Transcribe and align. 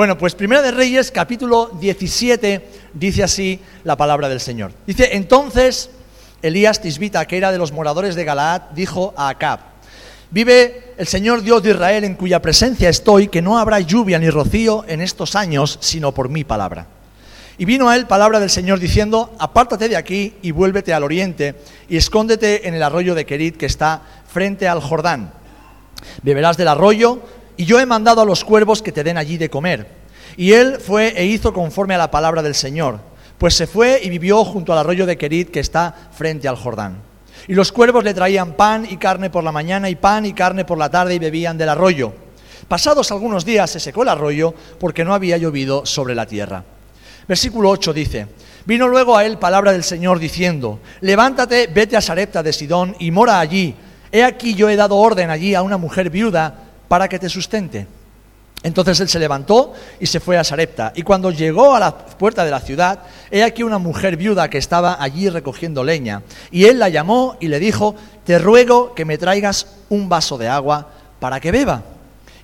Bueno, 0.00 0.16
pues 0.16 0.34
Primera 0.34 0.62
de 0.62 0.70
Reyes, 0.70 1.10
capítulo 1.10 1.72
17, 1.78 2.66
dice 2.94 3.22
así 3.22 3.60
la 3.84 3.96
palabra 3.96 4.30
del 4.30 4.40
Señor. 4.40 4.72
Dice, 4.86 5.10
entonces 5.12 5.90
Elías 6.40 6.80
Tisbita, 6.80 7.26
que 7.26 7.36
era 7.36 7.52
de 7.52 7.58
los 7.58 7.70
moradores 7.70 8.14
de 8.14 8.24
Galaad, 8.24 8.70
dijo 8.74 9.12
a 9.14 9.28
Acab, 9.28 9.60
vive 10.30 10.94
el 10.96 11.06
Señor 11.06 11.42
Dios 11.42 11.62
de 11.62 11.72
Israel 11.72 12.04
en 12.04 12.14
cuya 12.14 12.40
presencia 12.40 12.88
estoy, 12.88 13.28
que 13.28 13.42
no 13.42 13.58
habrá 13.58 13.78
lluvia 13.80 14.18
ni 14.18 14.30
rocío 14.30 14.86
en 14.88 15.02
estos 15.02 15.36
años, 15.36 15.76
sino 15.82 16.14
por 16.14 16.30
mi 16.30 16.44
palabra. 16.44 16.86
Y 17.58 17.66
vino 17.66 17.90
a 17.90 17.96
él 17.96 18.06
palabra 18.06 18.40
del 18.40 18.48
Señor 18.48 18.80
diciendo, 18.80 19.34
apártate 19.38 19.90
de 19.90 19.98
aquí 19.98 20.32
y 20.40 20.50
vuélvete 20.52 20.94
al 20.94 21.04
oriente 21.04 21.56
y 21.90 21.98
escóndete 21.98 22.66
en 22.66 22.72
el 22.72 22.82
arroyo 22.82 23.14
de 23.14 23.26
Querit 23.26 23.58
que 23.58 23.66
está 23.66 24.00
frente 24.32 24.66
al 24.66 24.80
Jordán. 24.80 25.30
Beberás 26.22 26.56
del 26.56 26.68
arroyo 26.68 27.20
y 27.60 27.66
yo 27.66 27.78
he 27.78 27.84
mandado 27.84 28.22
a 28.22 28.24
los 28.24 28.42
cuervos 28.42 28.80
que 28.80 28.90
te 28.90 29.04
den 29.04 29.18
allí 29.18 29.36
de 29.36 29.50
comer. 29.50 29.99
Y 30.36 30.52
él 30.52 30.78
fue 30.78 31.14
e 31.16 31.26
hizo 31.26 31.52
conforme 31.52 31.94
a 31.94 31.98
la 31.98 32.10
palabra 32.10 32.42
del 32.42 32.54
Señor, 32.54 33.00
pues 33.38 33.54
se 33.54 33.66
fue 33.66 34.00
y 34.02 34.10
vivió 34.10 34.44
junto 34.44 34.72
al 34.72 34.78
arroyo 34.78 35.06
de 35.06 35.16
Querit 35.16 35.50
que 35.50 35.60
está 35.60 36.10
frente 36.12 36.48
al 36.48 36.56
Jordán. 36.56 36.98
Y 37.48 37.54
los 37.54 37.72
cuervos 37.72 38.04
le 38.04 38.14
traían 38.14 38.52
pan 38.52 38.86
y 38.88 38.96
carne 38.96 39.30
por 39.30 39.42
la 39.42 39.52
mañana 39.52 39.88
y 39.88 39.96
pan 39.96 40.26
y 40.26 40.32
carne 40.32 40.64
por 40.64 40.78
la 40.78 40.90
tarde 40.90 41.14
y 41.14 41.18
bebían 41.18 41.56
del 41.56 41.70
arroyo. 41.70 42.12
Pasados 42.68 43.10
algunos 43.10 43.44
días 43.44 43.70
se 43.70 43.80
secó 43.80 44.02
el 44.02 44.10
arroyo 44.10 44.54
porque 44.78 45.04
no 45.04 45.14
había 45.14 45.36
llovido 45.36 45.84
sobre 45.86 46.14
la 46.14 46.26
tierra. 46.26 46.64
Versículo 47.26 47.70
8 47.70 47.92
dice, 47.92 48.26
vino 48.66 48.88
luego 48.88 49.16
a 49.16 49.24
él 49.24 49.38
palabra 49.38 49.72
del 49.72 49.84
Señor 49.84 50.18
diciendo, 50.18 50.80
levántate, 51.00 51.68
vete 51.68 51.96
a 51.96 52.00
Sarepta 52.00 52.42
de 52.42 52.52
Sidón 52.52 52.94
y 52.98 53.10
mora 53.10 53.40
allí. 53.40 53.74
He 54.12 54.24
aquí 54.24 54.54
yo 54.54 54.68
he 54.68 54.76
dado 54.76 54.96
orden 54.96 55.30
allí 55.30 55.54
a 55.54 55.62
una 55.62 55.76
mujer 55.76 56.10
viuda 56.10 56.54
para 56.88 57.08
que 57.08 57.18
te 57.18 57.28
sustente. 57.28 57.86
Entonces 58.62 59.00
él 59.00 59.08
se 59.08 59.18
levantó 59.18 59.72
y 59.98 60.06
se 60.06 60.20
fue 60.20 60.36
a 60.36 60.44
Sarepta. 60.44 60.92
Y 60.94 61.02
cuando 61.02 61.30
llegó 61.30 61.74
a 61.74 61.80
la 61.80 61.96
puerta 61.96 62.44
de 62.44 62.50
la 62.50 62.60
ciudad, 62.60 63.00
he 63.30 63.42
aquí 63.42 63.62
una 63.62 63.78
mujer 63.78 64.16
viuda 64.16 64.50
que 64.50 64.58
estaba 64.58 65.02
allí 65.02 65.30
recogiendo 65.30 65.82
leña. 65.82 66.22
Y 66.50 66.66
él 66.66 66.78
la 66.78 66.90
llamó 66.90 67.36
y 67.40 67.48
le 67.48 67.58
dijo, 67.58 67.94
te 68.24 68.38
ruego 68.38 68.94
que 68.94 69.06
me 69.06 69.16
traigas 69.16 69.66
un 69.88 70.10
vaso 70.10 70.36
de 70.36 70.48
agua 70.48 70.88
para 71.20 71.40
que 71.40 71.52
beba. 71.52 71.82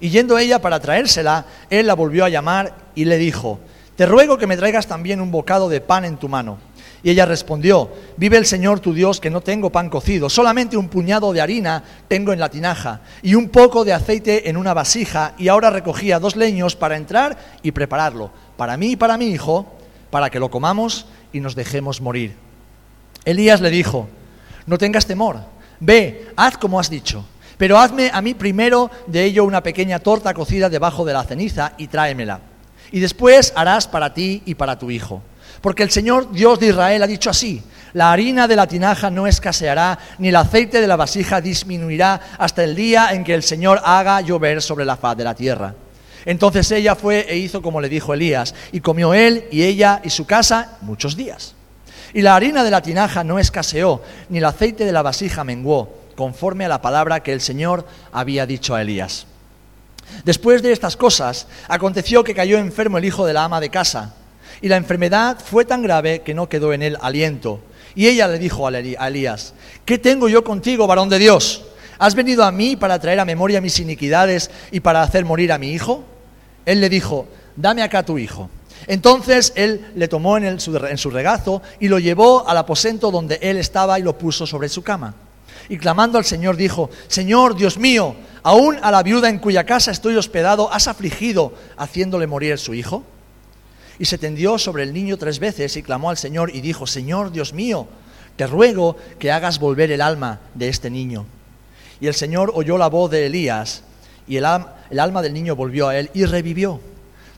Y 0.01 0.09
yendo 0.09 0.39
ella 0.39 0.61
para 0.61 0.81
traérsela, 0.81 1.45
él 1.69 1.87
la 1.87 1.95
volvió 1.95 2.25
a 2.25 2.31
llamar 2.31 2.75
y 2.95 3.05
le 3.05 3.19
dijo, 3.19 3.59
te 3.97 4.07
ruego 4.07 4.39
que 4.39 4.47
me 4.47 4.57
traigas 4.57 4.87
también 4.87 5.21
un 5.21 5.31
bocado 5.31 5.69
de 5.69 5.81
pan 5.83 6.07
en 6.07 6.17
tu 6.17 6.29
mano. 6.29 6.59
Y 7.07 7.11
ella 7.11 7.25
respondió, 7.25 7.89
vive 8.17 8.37
el 8.37 8.47
Señor 8.47 8.81
tu 8.81 8.93
Dios 8.93 9.21
que 9.21 9.31
no 9.31 9.41
tengo 9.41 9.71
pan 9.71 9.89
cocido, 9.89 10.29
solamente 10.29 10.77
un 10.77 10.89
puñado 10.89 11.33
de 11.33 11.41
harina 11.41 11.85
tengo 12.09 12.33
en 12.33 12.41
la 12.41 12.49
tinaja 12.49 13.01
y 13.23 13.37
un 13.37 13.49
poco 13.49 13.85
de 13.85 13.93
aceite 13.93 14.51
en 14.51 14.57
una 14.57 14.75
vasija 14.75 15.35
y 15.39 15.47
ahora 15.47 15.71
recogía 15.71 16.19
dos 16.19 16.35
leños 16.35 16.75
para 16.75 16.97
entrar 16.97 17.39
y 17.63 17.71
prepararlo, 17.71 18.33
para 18.57 18.77
mí 18.77 18.91
y 18.91 18.97
para 18.97 19.19
mi 19.19 19.29
hijo, 19.29 19.73
para 20.11 20.31
que 20.31 20.41
lo 20.41 20.51
comamos 20.51 21.07
y 21.33 21.39
nos 21.39 21.55
dejemos 21.55 22.01
morir. 22.01 22.35
Elías 23.25 23.61
le 23.61 23.71
dijo, 23.71 24.09
no 24.67 24.77
tengas 24.77 25.07
temor, 25.07 25.37
ve, 25.79 26.33
haz 26.35 26.59
como 26.59 26.81
has 26.81 26.91
dicho, 26.91 27.25
pero 27.57 27.79
hazme 27.79 28.11
a 28.13 28.21
mí 28.21 28.35
primero 28.35 28.91
de 29.07 29.23
ello 29.23 29.45
una 29.45 29.63
pequeña 29.63 30.01
torta 30.01 30.35
cocida 30.35 30.69
debajo 30.69 31.05
de 31.05 31.13
la 31.13 31.23
ceniza 31.23 31.75
y 31.79 31.87
tráemela 31.87 32.41
y 32.91 33.01
después 33.01 33.53
harás 33.57 33.87
para 33.87 34.13
ti 34.15 34.43
y 34.45 34.55
para 34.55 34.79
tu 34.79 34.91
hijo. 34.91 35.23
Porque 35.61 35.83
el 35.83 35.91
Señor 35.91 36.31
Dios 36.33 36.61
de 36.61 36.69
Israel 36.69 37.03
ha 37.03 37.07
dicho 37.07 37.31
así, 37.31 37.63
la 37.93 38.13
harina 38.13 38.47
de 38.47 38.57
la 38.57 38.67
tinaja 38.67 39.11
no 39.11 39.27
escaseará, 39.27 39.99
ni 40.19 40.29
el 40.29 40.37
aceite 40.37 40.81
de 40.81 40.87
la 40.87 40.97
vasija 40.97 41.41
disminuirá 41.41 42.21
hasta 42.39 42.63
el 42.63 42.75
día 42.75 43.09
en 43.13 43.25
que 43.25 43.35
el 43.35 43.43
Señor 43.43 43.81
haga 43.85 44.21
llover 44.21 44.61
sobre 44.61 44.85
la 44.85 44.97
faz 44.97 45.17
de 45.17 45.25
la 45.25 45.35
tierra. 45.35 45.75
Entonces 46.27 46.71
ella 46.73 46.95
fue 46.95 47.25
e 47.29 47.39
hizo 47.39 47.63
como 47.63 47.81
le 47.81 47.89
dijo 47.89 48.13
Elías, 48.13 48.55
y 48.73 48.81
comió 48.81 49.15
él 49.15 49.45
y 49.51 49.63
ella 49.63 50.01
y 50.05 50.11
su 50.11 50.27
casa 50.27 50.77
muchos 50.83 51.17
días. 51.17 51.55
Y 52.13 52.23
la 52.23 52.35
harina 52.35 52.65
de 52.65 52.71
la 52.71 52.83
tinaja 52.83 53.25
no 53.25 53.39
escaseó, 53.39 54.03
ni 54.29 54.39
el 54.39 54.45
aceite 54.45 54.85
de 54.85 54.93
la 54.93 55.03
vasija 55.03 55.45
menguó, 55.45 55.95
conforme 56.17 56.65
a 56.65 56.69
la 56.69 56.83
palabra 56.83 57.21
que 57.21 57.33
el 57.33 57.41
Señor 57.41 57.87
había 58.13 58.45
dicho 58.45 58.75
a 58.75 58.83
Elías. 58.83 59.27
Después 60.25 60.63
de 60.63 60.73
estas 60.73 60.97
cosas, 60.97 61.47
aconteció 61.69 62.25
que 62.25 62.35
cayó 62.35 62.59
enfermo 62.59 62.99
el 62.99 63.05
hijo 63.05 63.25
de 63.25 63.33
la 63.33 63.45
ama 63.45 63.61
de 63.61 63.71
casa, 63.71 64.15
y 64.61 64.69
la 64.69 64.77
enfermedad 64.77 65.39
fue 65.39 65.65
tan 65.65 65.83
grave 65.83 66.21
que 66.21 66.35
no 66.35 66.49
quedó 66.49 66.73
en 66.73 66.83
él 66.83 66.97
aliento. 67.01 67.61
Y 67.95 68.07
ella 68.09 68.29
le 68.29 68.39
dijo 68.39 68.67
a 68.67 68.71
Elías, 68.71 69.55
¿qué 69.85 69.99
tengo 69.99 70.29
yo 70.29 70.45
contigo, 70.45 70.87
varón 70.87 71.09
de 71.09 71.19
Dios? 71.19 71.65
¿Has 71.99 72.15
venido 72.15 72.45
a 72.45 72.53
mí 72.53 72.77
para 72.77 72.99
traer 72.99 73.21
a 73.21 73.25
memoria 73.25 73.61
mis 73.61 73.81
iniquidades 73.81 74.51
y 74.71 74.81
para 74.81 75.03
hacer 75.03 75.25
morir 75.25 75.51
a 75.51 75.59
mi 75.59 75.71
hijo? 75.71 76.05
Él 76.67 76.81
le 76.81 76.91
dijo, 76.91 77.27
dame 77.57 77.83
acá 77.83 78.05
tu 78.05 78.19
hijo. 78.19 78.51
Entonces 78.87 79.53
él 79.57 79.93
le 79.95 80.09
tomó 80.09 80.37
en, 80.37 80.45
en 80.45 80.59
su 80.99 81.11
regazo 81.11 81.63
y 81.81 81.89
lo 81.89 81.99
llevó 81.99 82.47
al 82.47 82.59
aposento 82.59 83.11
donde 83.11 83.39
él 83.41 83.57
estaba 83.57 83.99
y 83.99 84.03
lo 84.03 84.19
puso 84.19 84.47
sobre 84.47 84.69
su 84.69 84.83
cama. 84.83 85.15
Y 85.69 85.79
clamando 85.79 86.19
al 86.19 86.25
Señor 86.25 86.57
dijo, 86.57 86.91
Señor 87.09 87.57
Dios 87.57 87.79
mío, 87.79 88.15
aún 88.43 88.77
a 88.83 88.91
la 88.91 89.03
viuda 89.03 89.29
en 89.29 89.39
cuya 89.39 89.65
casa 89.65 89.91
estoy 89.91 90.17
hospedado, 90.17 90.71
¿has 90.73 90.87
afligido 90.87 91.55
haciéndole 91.77 92.27
morir 92.27 92.59
su 92.59 92.75
hijo? 92.75 93.03
Y 93.99 94.05
se 94.05 94.19
tendió 94.19 94.59
sobre 94.59 94.83
el 94.83 94.93
niño 94.93 95.17
tres 95.17 95.39
veces 95.39 95.77
y 95.77 95.83
clamó 95.83 96.11
al 96.11 96.17
Señor 96.17 96.55
y 96.55 96.61
dijo, 96.61 96.87
Señor 96.87 97.33
Dios 97.33 97.53
mío, 97.53 97.87
te 98.37 98.47
ruego 98.47 98.97
que 99.19 99.33
hagas 99.33 99.59
volver 99.59 99.91
el 99.91 100.03
alma 100.03 100.41
de 100.55 100.69
este 100.69 100.91
niño. 100.91 101.27
Y 102.01 102.07
el 102.07 102.15
Señor 102.15 102.53
oyó 102.55 102.77
la 102.77 102.89
voz 102.89 103.11
de 103.11 103.27
Elías 103.27 103.83
y 104.29 104.37
el, 104.37 104.45
alma 104.45 105.23
del 105.23 105.33
niño 105.33 105.57
volvió 105.57 105.89
a 105.89 105.97
él 105.97 106.11
y 106.13 106.25
revivió. 106.27 106.81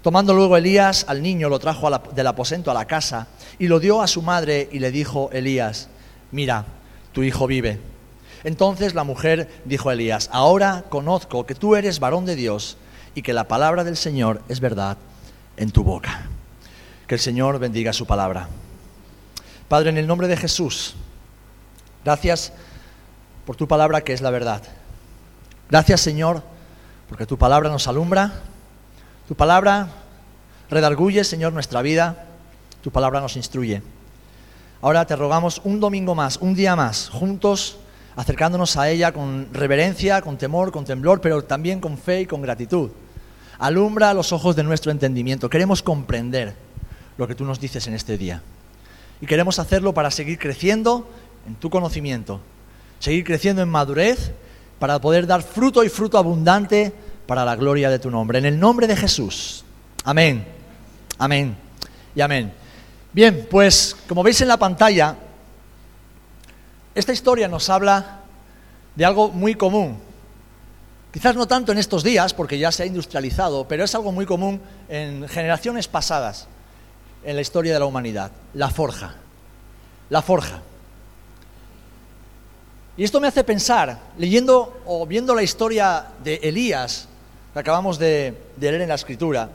Tomando 0.03 0.35
luego 0.35 0.57
Elías 0.57 1.05
al 1.09 1.23
niño, 1.23 1.49
lo 1.49 1.59
trajo 1.59 1.91
del 2.15 2.27
aposento 2.27 2.71
a 2.71 2.75
la 2.75 2.87
casa 2.87 3.29
y 3.59 3.69
lo 3.69 3.79
dio 3.79 4.01
a 4.01 4.07
su 4.07 4.23
madre 4.23 4.69
y 4.73 4.79
le 4.79 4.91
dijo 4.91 5.31
Elías, 5.33 5.89
mira, 6.33 6.65
tu 7.13 7.23
hijo 7.23 7.47
vive. 7.47 7.79
Entonces 8.45 8.95
la 8.95 9.05
mujer 9.05 9.49
dijo 9.65 9.91
a 9.91 9.93
Elías, 9.93 10.29
ahora 10.33 10.85
conozco 10.89 11.47
que 11.47 11.55
tú 11.55 11.77
eres 11.77 12.01
varón 12.01 12.25
de 12.25 12.37
Dios 12.37 12.77
y 13.15 13.23
que 13.23 13.33
la 13.33 13.49
palabra 13.49 13.85
del 13.85 13.97
Señor 13.97 14.43
es 14.49 14.61
verdad 14.61 14.97
en 15.57 15.71
tu 15.71 15.83
boca. 15.83 16.29
Que 17.09 17.15
el 17.15 17.21
Señor 17.21 17.59
bendiga 17.59 17.95
su 17.95 18.07
palabra. 18.07 18.49
Padre, 19.67 19.89
en 19.89 19.97
el 19.97 20.07
nombre 20.07 20.29
de 20.29 20.37
Jesús, 20.37 20.95
gracias 22.05 22.53
por 23.47 23.57
tu 23.57 23.67
palabra 23.67 24.03
que 24.03 24.13
es 24.13 24.21
la 24.21 24.29
verdad. 24.29 24.63
Gracias, 25.71 26.03
Señor, 26.03 26.43
porque 27.09 27.25
tu 27.25 27.39
palabra 27.39 27.71
nos 27.71 27.89
alumbra, 27.89 28.35
tu 29.27 29.35
palabra 29.35 29.89
redarguye, 30.69 31.25
Señor, 31.25 31.55
nuestra 31.55 31.81
vida, 31.81 32.27
tu 32.83 32.91
palabra 32.91 33.23
nos 33.23 33.37
instruye. 33.37 33.81
Ahora 34.83 35.07
te 35.07 35.17
rogamos 35.17 35.63
un 35.65 35.81
domingo 35.81 36.15
más, 36.15 36.37
un 36.37 36.55
día 36.55 36.77
más, 36.77 37.09
juntos 37.09 37.79
acercándonos 38.17 38.77
a 38.77 38.91
ella 38.91 39.13
con 39.13 39.49
reverencia, 39.55 40.21
con 40.21 40.37
temor, 40.37 40.73
con 40.73 40.85
temblor, 40.85 41.23
pero 41.23 41.43
también 41.43 41.81
con 41.81 41.97
fe 41.97 42.21
y 42.23 42.27
con 42.27 42.43
gratitud. 42.43 42.91
Alumbra 43.59 44.13
los 44.13 44.31
ojos 44.33 44.57
de 44.57 44.63
nuestro 44.63 44.93
entendimiento. 44.93 45.49
Queremos 45.49 45.83
comprender 45.83 46.68
lo 47.19 47.27
que 47.27 47.35
tú 47.35 47.45
nos 47.45 47.61
dices 47.61 47.87
en 47.87 47.95
este 47.95 48.17
día. 48.17 48.41
Y 49.21 49.27
queremos 49.27 49.59
hacerlo 49.59 49.93
para 49.93 50.11
seguir 50.11 50.39
creciendo 50.39 51.07
en 51.47 51.57
tu 51.57 51.69
conocimiento, 51.69 52.41
seguir 53.01 53.25
creciendo 53.25 53.61
en 53.61 53.69
madurez, 53.69 54.33
para 54.79 55.01
poder 55.01 55.27
dar 55.27 55.43
fruto 55.43 55.83
y 55.83 55.89
fruto 55.89 56.17
abundante 56.17 56.93
para 57.27 57.45
la 57.45 57.57
gloria 57.57 57.91
de 57.91 57.99
tu 57.99 58.11
nombre. 58.11 58.39
En 58.39 58.47
el 58.47 58.59
nombre 58.59 58.87
de 58.87 58.97
Jesús. 58.97 59.65
Amén. 60.05 60.47
Amén. 61.19 61.57
Y 62.15 62.21
amén. 62.21 62.53
Bien, 63.13 63.49
pues 63.51 63.97
como 64.07 64.23
veis 64.23 64.41
en 64.41 64.49
la 64.49 64.57
pantalla, 64.57 65.17
esta 66.95 67.13
historia 67.13 67.49
nos 67.49 67.69
habla 67.69 68.21
de 68.95 69.05
algo 69.05 69.31
muy 69.31 69.57
común. 69.57 69.99
Quizás 71.13 71.35
no 71.35 71.49
tanto 71.49 71.73
en 71.73 71.79
estos 71.79 72.05
días, 72.05 72.33
porque 72.33 72.59
ya 72.59 72.71
se 72.71 72.85
ha 72.85 72.87
industrializado, 72.87 73.67
pero 73.67 73.83
es 73.83 73.95
algo 73.97 74.13
muy 74.13 74.27
común 74.27 74.61
en 74.89 75.27
generaciones 75.29 75.89
pasadas 75.89 76.47
en 77.25 77.37
la 77.37 77.43
historia 77.43 77.73
de 77.73 77.79
la 77.79 77.87
humanidad. 77.87 78.31
La 78.55 78.71
forja. 78.71 79.15
La 80.11 80.23
forja. 80.23 80.63
Y 82.97 83.05
esto 83.05 83.21
me 83.21 83.29
hace 83.29 83.45
pensar, 83.45 83.97
leyendo 84.19 84.81
o 84.85 85.07
viendo 85.07 85.33
la 85.35 85.45
historia 85.45 86.07
de 86.25 86.41
Elías, 86.43 87.07
que 87.53 87.59
acabamos 87.61 87.97
de, 87.99 88.37
leer 88.59 88.81
en 88.81 88.89
la 88.89 88.97
escritura, 88.97 89.51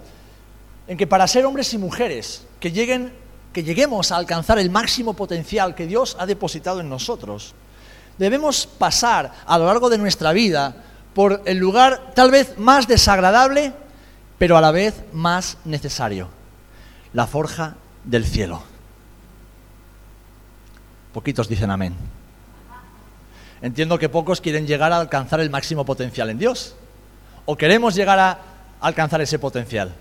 en 0.87 0.97
que 0.97 1.07
para 1.07 1.27
ser 1.27 1.45
hombres 1.45 1.73
y 1.73 1.77
mujeres 1.77 2.43
que 2.59 2.71
lleguen 2.71 3.11
que 3.51 3.63
lleguemos 3.63 4.11
a 4.11 4.15
alcanzar 4.15 4.57
el 4.57 4.71
máximo 4.71 5.13
potencial 5.13 5.75
que 5.75 5.85
Dios 5.85 6.15
ha 6.19 6.25
depositado 6.25 6.79
en 6.79 6.89
nosotros, 6.89 7.53
debemos 8.17 8.65
pasar 8.65 9.31
a 9.45 9.57
lo 9.57 9.65
largo 9.65 9.89
de 9.89 9.99
nuestra 9.99 10.33
vida 10.33 10.75
por 11.13 11.41
el 11.45 11.57
lugar 11.57 12.13
tal 12.15 12.31
vez 12.31 12.57
más 12.57 12.87
desagradable, 12.87 13.73
pero 14.39 14.57
a 14.57 14.61
la 14.61 14.71
vez 14.71 14.95
más 15.13 15.57
necesario, 15.65 16.29
la 17.13 17.27
forja 17.27 17.75
del 18.03 18.25
cielo. 18.25 18.61
Poquitos 21.13 21.47
dicen 21.47 21.69
amén. 21.69 21.95
Entiendo 23.61 23.97
que 23.97 24.09
pocos 24.09 24.41
quieren 24.41 24.67
llegar 24.67 24.91
a 24.91 24.99
alcanzar 24.99 25.39
el 25.39 25.49
máximo 25.49 25.85
potencial 25.85 26.29
en 26.29 26.37
Dios. 26.37 26.75
¿O 27.45 27.55
queremos 27.55 27.95
llegar 27.95 28.19
a 28.19 28.39
alcanzar 28.81 29.21
ese 29.21 29.39
potencial? 29.39 29.93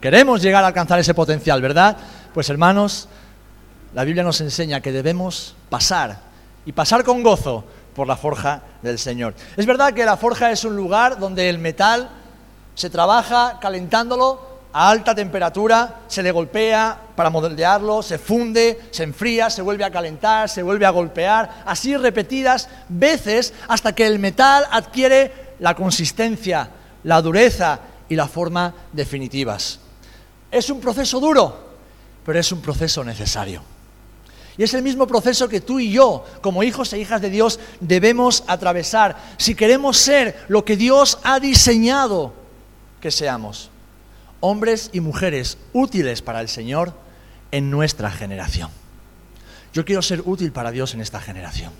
Queremos 0.00 0.42
llegar 0.42 0.64
a 0.64 0.68
alcanzar 0.68 0.98
ese 0.98 1.14
potencial, 1.14 1.60
¿verdad? 1.62 1.96
Pues 2.34 2.48
hermanos, 2.50 3.08
la 3.94 4.04
Biblia 4.04 4.24
nos 4.24 4.40
enseña 4.40 4.80
que 4.80 4.90
debemos 4.90 5.54
pasar 5.68 6.18
y 6.64 6.72
pasar 6.72 7.04
con 7.04 7.22
gozo 7.22 7.64
por 7.94 8.08
la 8.08 8.16
forja 8.16 8.62
del 8.80 8.98
Señor. 8.98 9.34
Es 9.56 9.66
verdad 9.66 9.92
que 9.92 10.04
la 10.04 10.16
forja 10.16 10.50
es 10.50 10.64
un 10.64 10.74
lugar 10.74 11.18
donde 11.18 11.48
el 11.48 11.58
metal 11.58 12.08
se 12.74 12.90
trabaja 12.90 13.58
calentándolo 13.60 14.51
a 14.72 14.88
alta 14.88 15.14
temperatura, 15.14 16.00
se 16.08 16.22
le 16.22 16.32
golpea 16.32 16.98
para 17.14 17.30
moldearlo, 17.30 18.02
se 18.02 18.18
funde, 18.18 18.80
se 18.90 19.02
enfría, 19.02 19.50
se 19.50 19.62
vuelve 19.62 19.84
a 19.84 19.90
calentar, 19.90 20.48
se 20.48 20.62
vuelve 20.62 20.86
a 20.86 20.90
golpear, 20.90 21.62
así 21.66 21.96
repetidas 21.96 22.68
veces 22.88 23.52
hasta 23.68 23.94
que 23.94 24.06
el 24.06 24.18
metal 24.18 24.66
adquiere 24.70 25.54
la 25.58 25.74
consistencia, 25.74 26.70
la 27.04 27.20
dureza 27.20 27.80
y 28.08 28.16
la 28.16 28.28
forma 28.28 28.74
definitivas. 28.92 29.80
Es 30.50 30.70
un 30.70 30.80
proceso 30.80 31.20
duro, 31.20 31.72
pero 32.24 32.38
es 32.38 32.50
un 32.52 32.60
proceso 32.60 33.04
necesario. 33.04 33.62
Y 34.56 34.62
es 34.62 34.74
el 34.74 34.82
mismo 34.82 35.06
proceso 35.06 35.48
que 35.48 35.60
tú 35.60 35.80
y 35.80 35.90
yo, 35.90 36.24
como 36.42 36.62
hijos 36.62 36.92
e 36.92 36.98
hijas 36.98 37.22
de 37.22 37.30
Dios, 37.30 37.58
debemos 37.80 38.44
atravesar 38.46 39.16
si 39.38 39.54
queremos 39.54 39.96
ser 39.96 40.44
lo 40.48 40.64
que 40.64 40.76
Dios 40.76 41.18
ha 41.22 41.40
diseñado 41.40 42.34
que 43.00 43.10
seamos. 43.10 43.71
Hombres 44.44 44.90
y 44.92 44.98
mujeres 44.98 45.56
útiles 45.72 46.20
para 46.20 46.40
el 46.40 46.48
Señor 46.48 46.92
en 47.52 47.70
nuestra 47.70 48.10
generación. 48.10 48.70
Yo 49.72 49.84
quiero 49.84 50.02
ser 50.02 50.22
útil 50.24 50.50
para 50.50 50.72
Dios 50.72 50.94
en 50.94 51.00
esta 51.00 51.20
generación. 51.20 51.72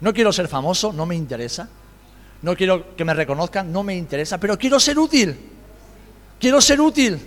No 0.00 0.14
quiero 0.14 0.32
ser 0.32 0.48
famoso, 0.48 0.94
no 0.94 1.04
me 1.04 1.14
interesa. 1.14 1.68
No 2.40 2.56
quiero 2.56 2.96
que 2.96 3.04
me 3.04 3.12
reconozcan, 3.12 3.70
no 3.70 3.82
me 3.82 3.94
interesa, 3.94 4.38
pero 4.38 4.56
quiero 4.58 4.80
ser 4.80 4.98
útil. 4.98 5.38
Quiero 6.40 6.58
ser 6.62 6.80
útil. 6.80 7.20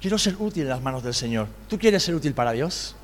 Quiero 0.00 0.16
ser 0.16 0.36
útil 0.38 0.62
en 0.62 0.68
las 0.68 0.80
manos 0.80 1.02
del 1.02 1.12
Señor. 1.12 1.48
¿Tú 1.68 1.76
quieres 1.76 2.04
ser 2.04 2.14
útil 2.14 2.34
para 2.34 2.52
Dios? 2.52 2.94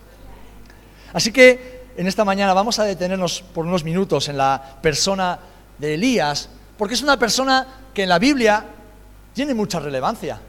Así 1.12 1.32
que 1.32 1.86
en 1.96 2.06
esta 2.06 2.24
mañana 2.24 2.54
vamos 2.54 2.78
a 2.78 2.84
detenernos 2.84 3.42
por 3.52 3.66
unos 3.66 3.82
minutos 3.82 4.28
en 4.28 4.36
la 4.36 4.78
persona 4.80 5.40
de 5.76 5.94
Elías, 5.94 6.48
porque 6.78 6.94
es 6.94 7.02
una 7.02 7.18
persona 7.18 7.66
que 7.92 8.04
en 8.04 8.08
la 8.08 8.20
Biblia 8.20 8.64
tiene 9.36 9.52
mucha 9.52 9.78
relevancia. 9.78 10.40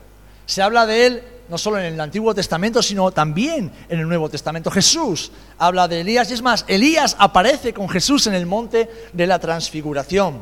Se 0.46 0.62
habla 0.62 0.86
de 0.86 1.06
él 1.06 1.24
no 1.50 1.58
solo 1.58 1.78
en 1.78 1.94
el 1.94 2.00
Antiguo 2.00 2.34
Testamento, 2.34 2.82
sino 2.82 3.12
también 3.12 3.70
en 3.90 4.00
el 4.00 4.08
Nuevo 4.08 4.30
Testamento. 4.30 4.72
Jesús 4.72 5.30
habla 5.58 5.90
de 5.90 6.00
Elías 6.00 6.32
y 6.32 6.36
es 6.36 6.42
más, 6.42 6.64
Elías 6.70 7.14
aparece 7.20 7.74
con 7.74 7.90
Jesús 7.90 8.28
en 8.28 8.34
el 8.34 8.46
monte 8.46 8.90
de 9.12 9.28
la 9.28 9.40
transfiguración. 9.40 10.42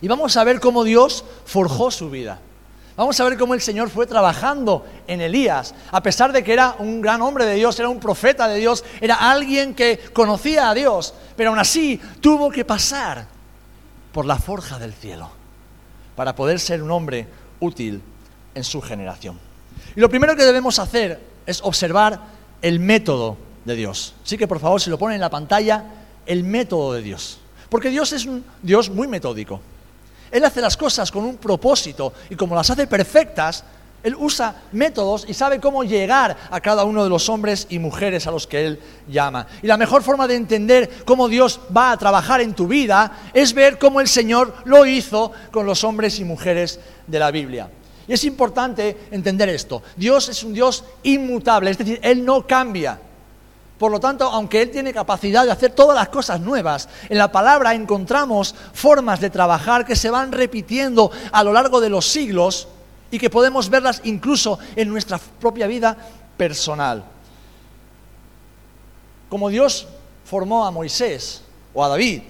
Y 0.00 0.08
vamos 0.08 0.36
a 0.36 0.42
ver 0.42 0.58
cómo 0.58 0.82
Dios 0.82 1.24
forjó 1.44 1.92
su 1.92 2.10
vida. 2.10 2.40
Vamos 2.96 3.20
a 3.20 3.24
ver 3.24 3.38
cómo 3.38 3.54
el 3.54 3.60
Señor 3.60 3.90
fue 3.90 4.08
trabajando 4.08 4.84
en 5.06 5.20
Elías, 5.20 5.72
a 5.92 6.02
pesar 6.02 6.32
de 6.32 6.42
que 6.42 6.52
era 6.52 6.74
un 6.80 7.00
gran 7.00 7.22
hombre 7.22 7.46
de 7.46 7.54
Dios, 7.54 7.78
era 7.78 7.88
un 7.88 8.00
profeta 8.00 8.48
de 8.48 8.58
Dios, 8.58 8.84
era 9.00 9.30
alguien 9.30 9.72
que 9.72 10.00
conocía 10.12 10.68
a 10.68 10.74
Dios, 10.74 11.14
pero 11.36 11.50
aún 11.50 11.60
así 11.60 12.00
tuvo 12.20 12.50
que 12.50 12.64
pasar 12.64 13.24
por 14.12 14.26
la 14.26 14.36
forja 14.36 14.80
del 14.80 14.92
cielo 14.92 15.30
para 16.16 16.34
poder 16.34 16.60
ser 16.60 16.82
un 16.82 16.90
hombre 16.90 17.26
útil 17.62 18.02
en 18.54 18.64
su 18.64 18.82
generación. 18.82 19.38
Y 19.96 20.00
lo 20.00 20.10
primero 20.10 20.36
que 20.36 20.44
debemos 20.44 20.78
hacer 20.78 21.20
es 21.46 21.60
observar 21.62 22.20
el 22.60 22.78
método 22.78 23.36
de 23.64 23.74
Dios. 23.74 24.14
Así 24.24 24.36
que 24.36 24.46
por 24.46 24.60
favor, 24.60 24.80
si 24.80 24.90
lo 24.90 24.98
ponen 24.98 25.16
en 25.16 25.20
la 25.20 25.30
pantalla, 25.30 25.84
el 26.26 26.44
método 26.44 26.92
de 26.94 27.02
Dios. 27.02 27.38
Porque 27.68 27.88
Dios 27.90 28.12
es 28.12 28.26
un 28.26 28.44
Dios 28.62 28.90
muy 28.90 29.08
metódico. 29.08 29.60
Él 30.30 30.44
hace 30.44 30.60
las 30.60 30.76
cosas 30.76 31.10
con 31.10 31.24
un 31.24 31.36
propósito 31.36 32.12
y 32.30 32.36
como 32.36 32.54
las 32.54 32.68
hace 32.70 32.86
perfectas, 32.86 33.64
Él 34.02 34.16
usa 34.18 34.62
métodos 34.72 35.24
y 35.28 35.34
sabe 35.34 35.60
cómo 35.60 35.84
llegar 35.84 36.36
a 36.50 36.60
cada 36.60 36.84
uno 36.84 37.04
de 37.04 37.10
los 37.10 37.28
hombres 37.28 37.66
y 37.70 37.78
mujeres 37.78 38.26
a 38.26 38.32
los 38.32 38.46
que 38.46 38.66
Él 38.66 38.80
llama. 39.08 39.46
Y 39.62 39.66
la 39.66 39.76
mejor 39.76 40.02
forma 40.02 40.26
de 40.26 40.34
entender 40.34 40.90
cómo 41.04 41.28
Dios 41.28 41.60
va 41.74 41.92
a 41.92 41.96
trabajar 41.96 42.40
en 42.40 42.54
tu 42.54 42.66
vida 42.66 43.12
es 43.32 43.54
ver 43.54 43.78
cómo 43.78 44.00
el 44.00 44.08
Señor 44.08 44.54
lo 44.64 44.86
hizo 44.86 45.32
con 45.52 45.66
los 45.66 45.84
hombres 45.84 46.18
y 46.18 46.24
mujeres 46.24 46.80
de 47.06 47.18
la 47.18 47.30
Biblia. 47.30 47.70
Y 48.08 48.12
es 48.12 48.24
importante 48.24 49.06
entender 49.12 49.48
esto. 49.48 49.82
Dios 49.96 50.28
es 50.28 50.42
un 50.42 50.52
Dios 50.52 50.84
inmutable, 51.04 51.70
es 51.70 51.78
decir, 51.78 52.00
Él 52.02 52.24
no 52.24 52.44
cambia. 52.46 52.98
Por 53.78 53.90
lo 53.90 54.00
tanto, 54.00 54.24
aunque 54.24 54.62
Él 54.62 54.70
tiene 54.70 54.92
capacidad 54.92 55.44
de 55.44 55.52
hacer 55.52 55.72
todas 55.72 55.96
las 55.96 56.08
cosas 56.08 56.40
nuevas, 56.40 56.88
en 57.08 57.18
la 57.18 57.30
palabra 57.30 57.74
encontramos 57.74 58.54
formas 58.72 59.20
de 59.20 59.30
trabajar 59.30 59.86
que 59.86 59.96
se 59.96 60.10
van 60.10 60.32
repitiendo 60.32 61.10
a 61.30 61.44
lo 61.44 61.52
largo 61.52 61.80
de 61.80 61.90
los 61.90 62.06
siglos 62.06 62.68
y 63.12 63.18
que 63.18 63.30
podemos 63.30 63.68
verlas 63.68 64.00
incluso 64.04 64.58
en 64.74 64.88
nuestra 64.88 65.18
propia 65.18 65.66
vida 65.66 65.94
personal. 66.36 67.04
Como 69.28 69.50
Dios 69.50 69.86
formó 70.24 70.66
a 70.66 70.70
Moisés, 70.70 71.42
o 71.74 71.84
a 71.84 71.88
David, 71.88 72.22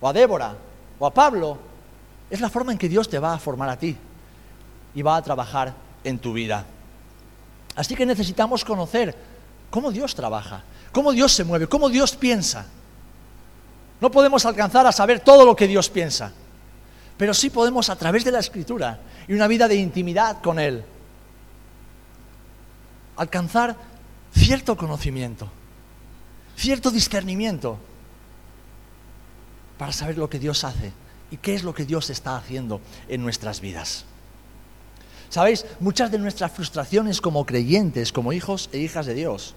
o 0.00 0.08
a 0.08 0.12
Débora, 0.12 0.56
o 0.98 1.06
a 1.06 1.14
Pablo, 1.14 1.56
es 2.28 2.40
la 2.40 2.50
forma 2.50 2.72
en 2.72 2.78
que 2.78 2.88
Dios 2.88 3.08
te 3.08 3.20
va 3.20 3.34
a 3.34 3.38
formar 3.38 3.68
a 3.68 3.78
ti 3.78 3.96
y 4.92 5.02
va 5.02 5.16
a 5.16 5.22
trabajar 5.22 5.72
en 6.02 6.18
tu 6.18 6.32
vida. 6.32 6.66
Así 7.76 7.94
que 7.94 8.04
necesitamos 8.04 8.64
conocer 8.64 9.14
cómo 9.70 9.92
Dios 9.92 10.16
trabaja, 10.16 10.64
cómo 10.90 11.12
Dios 11.12 11.30
se 11.30 11.44
mueve, 11.44 11.68
cómo 11.68 11.88
Dios 11.88 12.16
piensa. 12.16 12.66
No 14.00 14.10
podemos 14.10 14.44
alcanzar 14.46 14.84
a 14.84 14.92
saber 14.92 15.20
todo 15.20 15.44
lo 15.44 15.54
que 15.54 15.68
Dios 15.68 15.88
piensa, 15.88 16.32
pero 17.16 17.34
sí 17.34 17.50
podemos 17.50 17.88
a 17.88 17.96
través 17.96 18.24
de 18.24 18.32
la 18.32 18.40
escritura 18.40 19.00
y 19.26 19.34
una 19.34 19.48
vida 19.48 19.68
de 19.68 19.76
intimidad 19.76 20.40
con 20.42 20.58
Él 20.58 20.84
alcanzar 23.16 23.76
cierto 24.34 24.76
conocimiento, 24.76 25.50
cierto 26.56 26.90
discernimiento 26.90 27.78
para 29.78 29.92
saber 29.92 30.18
lo 30.18 30.28
que 30.28 30.38
Dios 30.38 30.64
hace 30.64 30.92
y 31.30 31.38
qué 31.38 31.54
es 31.54 31.64
lo 31.64 31.74
que 31.74 31.84
Dios 31.84 32.10
está 32.10 32.36
haciendo 32.36 32.80
en 33.08 33.22
nuestras 33.22 33.60
vidas. 33.60 34.04
Sabéis, 35.28 35.66
muchas 35.80 36.10
de 36.10 36.18
nuestras 36.18 36.52
frustraciones 36.52 37.20
como 37.20 37.44
creyentes, 37.44 38.12
como 38.12 38.32
hijos 38.32 38.70
e 38.72 38.78
hijas 38.78 39.06
de 39.06 39.14
Dios, 39.14 39.54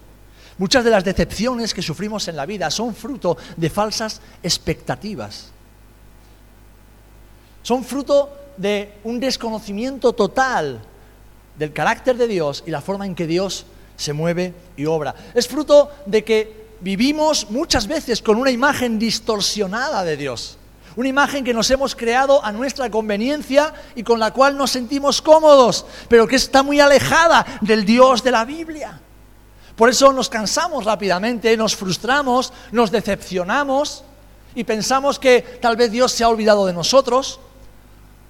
muchas 0.58 0.84
de 0.84 0.90
las 0.90 1.04
decepciones 1.04 1.74
que 1.74 1.82
sufrimos 1.82 2.26
en 2.28 2.36
la 2.36 2.46
vida 2.46 2.70
son 2.70 2.94
fruto 2.94 3.36
de 3.56 3.70
falsas 3.70 4.20
expectativas. 4.42 5.52
Son 7.62 7.84
fruto 7.84 8.30
de 8.56 8.94
un 9.04 9.20
desconocimiento 9.20 10.12
total 10.12 10.80
del 11.56 11.72
carácter 11.72 12.16
de 12.16 12.26
Dios 12.26 12.62
y 12.66 12.70
la 12.70 12.80
forma 12.80 13.06
en 13.06 13.14
que 13.14 13.26
Dios 13.26 13.66
se 13.96 14.12
mueve 14.12 14.54
y 14.76 14.86
obra. 14.86 15.14
Es 15.34 15.46
fruto 15.46 15.90
de 16.06 16.24
que 16.24 16.60
vivimos 16.80 17.50
muchas 17.50 17.86
veces 17.86 18.22
con 18.22 18.36
una 18.36 18.50
imagen 18.50 18.98
distorsionada 18.98 20.04
de 20.04 20.16
Dios. 20.16 20.56
Una 20.96 21.08
imagen 21.08 21.44
que 21.44 21.54
nos 21.54 21.70
hemos 21.70 21.94
creado 21.94 22.44
a 22.44 22.50
nuestra 22.50 22.90
conveniencia 22.90 23.72
y 23.94 24.02
con 24.02 24.18
la 24.18 24.32
cual 24.32 24.56
nos 24.56 24.72
sentimos 24.72 25.22
cómodos, 25.22 25.86
pero 26.08 26.26
que 26.26 26.36
está 26.36 26.62
muy 26.62 26.80
alejada 26.80 27.46
del 27.60 27.84
Dios 27.84 28.24
de 28.24 28.30
la 28.32 28.44
Biblia. 28.44 29.00
Por 29.76 29.88
eso 29.88 30.12
nos 30.12 30.28
cansamos 30.28 30.84
rápidamente, 30.84 31.56
nos 31.56 31.76
frustramos, 31.76 32.52
nos 32.72 32.90
decepcionamos 32.90 34.02
y 34.54 34.64
pensamos 34.64 35.18
que 35.18 35.42
tal 35.60 35.76
vez 35.76 35.92
Dios 35.92 36.12
se 36.12 36.24
ha 36.24 36.28
olvidado 36.28 36.66
de 36.66 36.72
nosotros, 36.72 37.38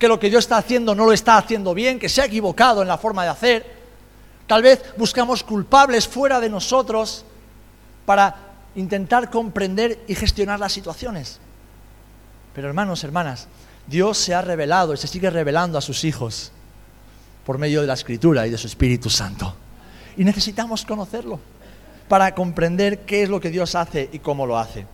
que 0.01 0.09
lo 0.09 0.19
que 0.19 0.31
Dios 0.31 0.45
está 0.45 0.57
haciendo 0.57 0.95
no 0.95 1.05
lo 1.05 1.13
está 1.13 1.37
haciendo 1.37 1.75
bien, 1.75 1.99
que 1.99 2.09
se 2.09 2.23
ha 2.23 2.25
equivocado 2.25 2.81
en 2.81 2.89
la 2.89 2.97
forma 2.97 3.23
de 3.23 3.29
hacer. 3.29 3.81
Tal 4.47 4.63
vez 4.63 4.83
buscamos 4.97 5.45
culpables 5.45 6.09
fuera 6.09 6.41
de 6.41 6.49
nosotros 6.49 7.27
para 8.07 8.35
intentar 8.75 9.31
comprender 9.31 10.03
y 10.09 10.15
gestionar 10.15 10.59
las 10.59 10.73
situaciones. 10.73 11.39
Pero 12.55 12.67
hermanos, 12.67 13.05
hermanas, 13.05 13.47
Dios 13.87 14.17
se 14.17 14.35
ha 14.35 14.41
revelado 14.41 14.95
y 14.95 14.97
se 14.97 15.07
sigue 15.07 15.29
revelando 15.29 15.77
a 15.77 15.83
sus 15.83 16.03
hijos 16.05 16.51
por 17.45 17.59
medio 17.59 17.83
de 17.83 17.87
la 17.87 17.95
Escritura 17.95 18.47
y 18.47 18.51
de 18.51 18.57
su 18.59 18.69
Espíritu 18.69 19.11
Santo. 19.11 19.55
Y 20.17 20.25
necesitamos 20.25 20.87
conocerlo 20.87 21.39
para 22.09 22.35
comprender 22.35 23.01
qué 23.01 23.23
es 23.23 23.29
lo 23.29 23.39
que 23.39 23.51
Dios 23.51 23.75
hace 23.75 24.09
y 24.11 24.21
cómo 24.21 24.47
lo 24.47 24.59
hace. 24.59 24.87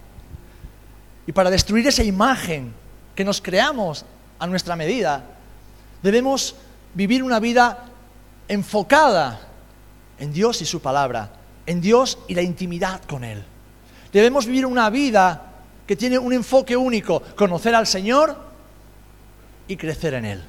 Y 1.29 1.33
para 1.33 1.49
destruir 1.49 1.87
esa 1.87 2.03
imagen 2.03 2.75
que 3.15 3.25
nos 3.25 3.41
creamos 3.41 4.05
a 4.39 4.47
nuestra 4.47 4.77
medida, 4.77 5.25
debemos 6.03 6.55
vivir 6.95 7.23
una 7.23 7.41
vida 7.41 7.85
enfocada 8.49 9.41
en 10.19 10.33
Dios 10.33 10.63
y 10.63 10.67
su 10.67 10.81
palabra, 10.81 11.31
en 11.67 11.81
Dios 11.81 12.19
y 12.29 12.35
la 12.35 12.43
intimidad 12.43 13.03
con 13.05 13.25
Él. 13.25 13.45
Debemos 14.13 14.47
vivir 14.47 14.67
una 14.67 14.89
vida 14.91 15.43
que 15.87 15.97
tiene 15.97 16.19
un 16.19 16.33
enfoque 16.33 16.77
único, 16.77 17.21
conocer 17.37 17.75
al 17.75 17.87
Señor 17.87 18.37
y 19.69 19.77
crecer 19.77 20.15
en 20.15 20.25
Él. 20.25 20.45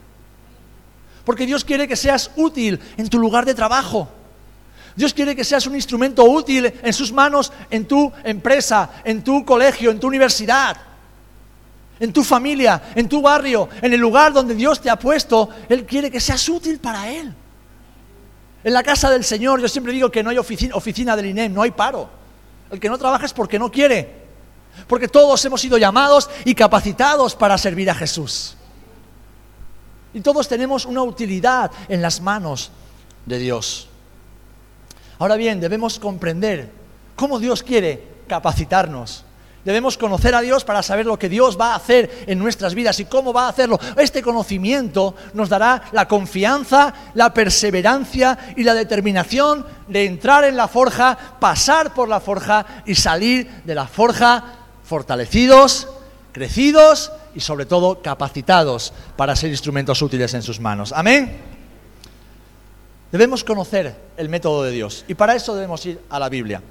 Porque 1.25 1.45
Dios 1.45 1.65
quiere 1.65 1.87
que 1.87 1.95
seas 1.95 2.31
útil 2.37 2.79
en 2.95 3.09
tu 3.09 3.19
lugar 3.19 3.45
de 3.45 3.53
trabajo. 3.53 4.07
Dios 4.95 5.13
quiere 5.13 5.35
que 5.35 5.43
seas 5.43 5.67
un 5.67 5.75
instrumento 5.75 6.23
útil 6.23 6.73
en 6.81 6.93
sus 6.93 7.11
manos, 7.11 7.51
en 7.69 7.85
tu 7.85 8.11
empresa, 8.23 8.89
en 9.03 9.23
tu 9.23 9.45
colegio, 9.45 9.91
en 9.91 9.99
tu 9.99 10.07
universidad. 10.07 10.75
En 11.99 12.13
tu 12.13 12.23
familia, 12.23 12.91
en 12.95 13.09
tu 13.09 13.21
barrio, 13.21 13.69
en 13.81 13.93
el 13.93 13.99
lugar 13.99 14.33
donde 14.33 14.55
Dios 14.55 14.81
te 14.81 14.89
ha 14.89 14.97
puesto, 14.97 15.49
Él 15.69 15.85
quiere 15.85 16.11
que 16.11 16.19
seas 16.19 16.47
útil 16.49 16.79
para 16.79 17.09
Él. 17.09 17.33
En 18.63 18.73
la 18.73 18.83
casa 18.83 19.09
del 19.09 19.23
Señor, 19.23 19.61
yo 19.61 19.67
siempre 19.67 19.93
digo 19.93 20.11
que 20.11 20.23
no 20.23 20.29
hay 20.29 20.37
oficina, 20.37 21.15
del 21.15 21.27
INEM, 21.27 21.53
no 21.53 21.61
hay 21.61 21.71
paro. 21.71 22.09
El 22.69 22.79
que 22.79 22.89
no 22.89 22.97
trabaja 22.97 23.25
es 23.25 23.33
porque 23.33 23.57
no 23.57 23.71
quiere. 23.71 24.27
Porque 24.87 25.07
todos 25.07 25.43
hemos 25.45 25.61
sido 25.61 25.77
llamados 25.77 26.29
y 26.43 26.53
capacitados 26.53 27.35
para 27.35 27.57
servir 27.57 27.89
a 27.89 27.95
Jesús. 27.95 28.55
Y 30.13 30.21
todos 30.21 30.47
tenemos 30.47 30.85
una 30.85 31.01
utilidad 31.01 31.71
en 31.87 32.01
las 32.01 32.21
manos 32.21 32.71
de 33.25 33.39
Dios. 33.39 33.87
Ahora 35.19 35.35
bien, 35.35 35.59
debemos 35.59 35.99
comprender 35.99 36.71
cómo 37.15 37.39
Dios 37.39 37.63
quiere 37.63 38.03
capacitarnos. 38.27 39.23
Debemos 39.67 39.97
conocer 39.97 40.33
a 40.33 40.39
Dios 40.39 40.63
para 40.63 40.81
saber 40.81 41.05
lo 41.05 41.19
que 41.19 41.27
Dios 41.27 41.59
va 41.59 41.73
a 41.73 41.75
hacer 41.75 42.23
en 42.25 42.39
nuestras 42.39 42.73
vidas 42.73 43.01
y 43.01 43.05
cómo 43.05 43.33
va 43.33 43.47
a 43.47 43.49
hacerlo. 43.49 43.77
Este 43.97 44.21
conocimiento 44.21 45.13
nos 45.33 45.49
dará 45.49 45.83
la 45.91 46.07
confianza, 46.07 46.93
la 47.15 47.33
perseverancia 47.33 48.53
y 48.55 48.63
la 48.63 48.73
determinación 48.73 49.65
de 49.89 50.05
entrar 50.05 50.45
en 50.45 50.55
la 50.55 50.69
forja, 50.69 51.17
pasar 51.41 51.93
por 51.93 52.07
la 52.07 52.21
forja 52.21 52.65
y 52.85 52.95
salir 52.95 53.61
de 53.65 53.75
la 53.75 53.87
forja 53.87 54.41
fortalecidos, 54.85 55.89
crecidos 56.31 57.11
y 57.35 57.41
sobre 57.41 57.65
todo 57.65 58.01
capacitados 58.01 58.93
para 59.17 59.35
ser 59.35 59.49
instrumentos 59.49 60.01
útiles 60.01 60.33
en 60.33 60.43
sus 60.43 60.61
manos. 60.61 60.93
Amén. 60.93 61.41
Debemos 63.11 63.43
conocer 63.43 63.93
el 64.15 64.29
método 64.29 64.63
de 64.63 64.71
Dios 64.71 65.03
y 65.09 65.15
para 65.15 65.35
eso 65.35 65.53
debemos 65.55 65.85
ir 65.85 65.99
a 66.09 66.19
la 66.19 66.29
Biblia. 66.29 66.61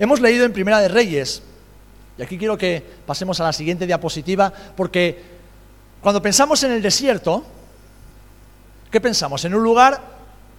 Hemos 0.00 0.20
leído 0.20 0.44
en 0.44 0.52
Primera 0.52 0.80
de 0.80 0.88
Reyes, 0.88 1.40
y 2.16 2.22
aquí 2.22 2.38
quiero 2.38 2.56
que 2.56 2.82
pasemos 3.06 3.40
a 3.40 3.44
la 3.44 3.52
siguiente 3.52 3.86
diapositiva, 3.86 4.52
porque 4.76 5.22
cuando 6.00 6.22
pensamos 6.22 6.62
en 6.62 6.72
el 6.72 6.82
desierto, 6.82 7.44
¿qué 8.90 9.00
pensamos? 9.00 9.44
En 9.44 9.54
un 9.54 9.62
lugar 9.62 10.00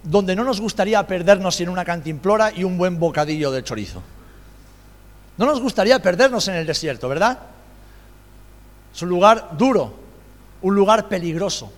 donde 0.02 0.36
no 0.36 0.44
nos 0.44 0.60
gustaría 0.60 1.06
perdernos 1.06 1.60
en 1.60 1.68
una 1.68 1.84
cantimplora 1.84 2.52
y 2.52 2.64
un 2.64 2.76
buen 2.76 2.98
bocadillo 2.98 3.50
de 3.50 3.64
chorizo. 3.64 4.02
No 5.38 5.46
nos 5.46 5.60
gustaría 5.60 6.00
perdernos 6.00 6.46
en 6.48 6.54
el 6.54 6.66
desierto, 6.66 7.08
¿verdad? 7.08 7.38
Es 8.94 9.02
un 9.02 9.08
lugar 9.08 9.56
duro, 9.56 9.94
un 10.62 10.74
lugar 10.74 11.08
peligroso. 11.08 11.72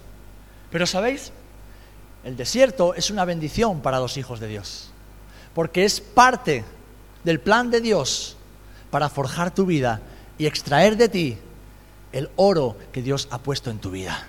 Pero 0.70 0.86
¿sabéis? 0.86 1.32
El 2.24 2.36
desierto 2.36 2.94
es 2.94 3.10
una 3.10 3.24
bendición 3.24 3.80
para 3.80 4.00
los 4.00 4.16
hijos 4.16 4.40
de 4.40 4.48
Dios, 4.48 4.90
porque 5.54 5.84
es 5.84 6.00
parte 6.00 6.64
del 7.22 7.40
plan 7.40 7.70
de 7.70 7.80
Dios 7.80 8.37
para 8.90 9.08
forjar 9.08 9.54
tu 9.54 9.66
vida 9.66 10.00
y 10.38 10.46
extraer 10.46 10.96
de 10.96 11.08
ti 11.08 11.38
el 12.12 12.30
oro 12.36 12.76
que 12.92 13.02
Dios 13.02 13.28
ha 13.30 13.38
puesto 13.38 13.70
en 13.70 13.78
tu 13.78 13.90
vida. 13.90 14.26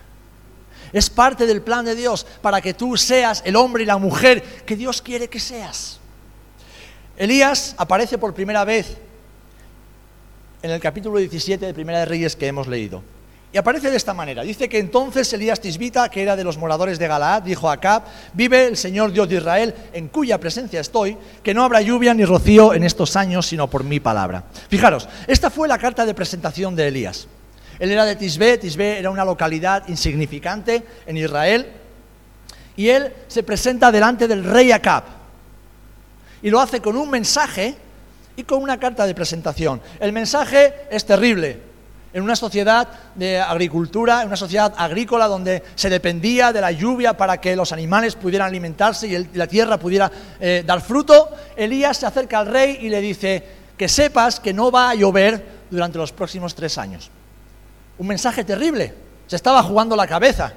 Es 0.92 1.10
parte 1.10 1.46
del 1.46 1.62
plan 1.62 1.86
de 1.86 1.96
Dios 1.96 2.26
para 2.42 2.62
que 2.62 2.74
tú 2.74 2.98
seas 2.98 3.42
el 3.46 3.56
hombre 3.56 3.84
y 3.84 3.86
la 3.86 3.98
mujer 3.98 4.42
que 4.66 4.76
Dios 4.76 5.02
quiere 5.02 5.28
que 5.28 5.40
seas. 5.40 6.00
Elías 7.18 7.76
aparece 7.78 8.18
por 8.18 8.34
primera 8.34 8.64
vez 8.64 8.98
en 10.62 10.72
el 10.72 10.80
capítulo 10.80 11.20
17 11.20 11.66
de 11.66 11.74
Primera 11.74 12.00
de 12.00 12.06
Reyes 12.06 12.36
que 12.36 12.48
hemos 12.48 12.68
leído. 12.68 13.04
Y 13.52 13.58
aparece 13.58 13.90
de 13.90 13.98
esta 13.98 14.14
manera. 14.14 14.44
Dice 14.44 14.70
que 14.70 14.78
entonces 14.78 15.34
Elías 15.34 15.60
Tisbita, 15.60 16.08
que 16.10 16.22
era 16.22 16.36
de 16.36 16.44
los 16.44 16.58
moradores 16.58 17.00
de 17.00 17.08
Galaad, 17.08 17.42
dijo 17.42 17.68
a 17.68 17.74
Acab, 17.74 18.04
vive 18.34 18.68
el 18.68 18.78
Señor 18.78 19.12
Dios 19.12 19.28
de 19.28 19.38
Israel, 19.38 19.74
en 19.92 20.08
cuya 20.10 20.40
presencia 20.40 20.80
estoy, 20.80 21.18
que 21.42 21.56
no 21.56 21.64
habrá 21.64 21.82
lluvia 21.82 22.14
ni 22.14 22.26
rocío 22.26 22.76
en 22.76 22.84
estos 22.84 23.16
años, 23.16 23.48
sino 23.48 23.68
por 23.68 23.84
mi 23.84 24.00
palabra. 24.00 24.44
Fijaros, 24.70 25.10
esta 25.26 25.50
fue 25.50 25.68
la 25.68 25.80
carta 25.80 26.06
de 26.06 26.14
presentación 26.14 26.76
de 26.76 26.88
Elías. 26.88 27.28
Él 27.80 27.92
era 27.92 28.06
de 28.06 28.16
Tisbe, 28.16 28.60
Tisbe 28.60 29.00
era 29.00 29.10
una 29.10 29.26
localidad 29.26 29.88
insignificante 29.88 30.84
en 31.08 31.18
Israel, 31.18 31.72
y 32.76 32.90
él 32.90 33.12
se 33.28 33.42
presenta 33.42 33.92
delante 33.92 34.28
del 34.28 34.44
rey 34.44 34.72
Acab. 34.72 35.04
Y 36.44 36.52
lo 36.52 36.62
hace 36.62 36.82
con 36.82 36.96
un 36.96 37.10
mensaje 37.10 37.76
y 38.36 38.44
con 38.44 38.62
una 38.62 38.80
carta 38.80 39.08
de 39.08 39.16
presentación. 39.16 39.82
El 40.00 40.14
mensaje 40.14 40.74
es 40.92 41.04
terrible, 41.04 41.69
en 42.14 42.24
una 42.24 42.36
sociedad 42.36 42.88
de 43.16 43.40
agricultura, 43.40 44.22
en 44.22 44.28
una 44.28 44.38
sociedad 44.38 44.74
agrícola 44.78 45.28
donde 45.28 45.64
se 45.76 45.90
dependía 45.90 46.52
de 46.52 46.62
la 46.62 46.72
lluvia 46.72 47.16
para 47.16 47.40
que 47.40 47.56
los 47.56 47.72
animales 47.72 48.16
pudieran 48.16 48.48
alimentarse 48.48 49.08
y, 49.08 49.38
la 49.38 49.48
tierra 49.48 49.78
pudiera 49.78 50.12
eh, 50.40 50.64
dar 50.66 50.82
fruto, 50.82 51.30
Elías 51.56 51.98
se 51.98 52.06
acerca 52.06 52.40
al 52.40 52.48
rey 52.48 52.80
y 52.82 52.90
le 52.90 53.02
dice 53.02 53.44
que 53.78 53.88
sepas 53.88 54.40
que 54.40 54.54
no 54.54 54.72
va 54.72 54.90
a 54.90 54.96
llover 54.96 55.60
durante 55.70 55.98
los 55.98 56.12
próximos 56.12 56.56
tres 56.56 56.78
años. 56.78 57.10
Un 57.98 58.08
mensaje 58.08 58.44
terrible, 58.44 58.94
se 59.28 59.36
estaba 59.36 59.62
jugando 59.62 59.96
la 59.96 60.08
cabeza, 60.08 60.54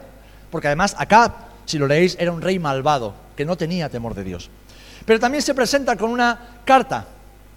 porque 0.51 0.69
además 0.69 0.95
acá, 0.99 1.35
si 1.67 1.79
lo 1.79 1.87
leéis, 1.87 2.17
era 2.19 2.33
un 2.33 2.41
rey 2.41 2.59
malvado, 2.59 3.15
que 3.37 3.45
no 3.45 3.57
tenía 3.57 3.89
temor 3.89 4.15
de 4.15 4.25
Dios. 4.25 4.51
Pero 5.05 5.21
también 5.21 5.43
se 5.43 5.55
presenta 5.55 5.97
con 5.97 6.11
una 6.11 6.39
carta, 6.65 7.07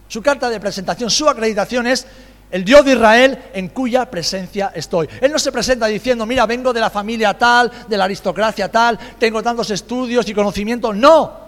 su 0.07 0.21
carta 0.21 0.49
de 0.49 0.59
presentación, 0.59 1.09
su 1.09 1.27
acreditación 1.27 1.87
es 1.87 2.05
el 2.51 2.63
Dios 2.63 2.85
de 2.85 2.93
Israel 2.93 3.37
en 3.53 3.69
cuya 3.69 4.09
presencia 4.09 4.71
estoy. 4.75 5.09
Él 5.21 5.31
no 5.31 5.39
se 5.39 5.51
presenta 5.51 5.87
diciendo, 5.87 6.25
mira, 6.25 6.45
vengo 6.45 6.71
de 6.71 6.79
la 6.79 6.89
familia 6.89 7.37
tal, 7.37 7.71
de 7.87 7.97
la 7.97 8.05
aristocracia 8.05 8.71
tal, 8.71 8.97
tengo 9.19 9.41
tantos 9.41 9.71
estudios 9.71 10.27
y 10.29 10.33
conocimientos. 10.33 10.95
No. 10.95 11.45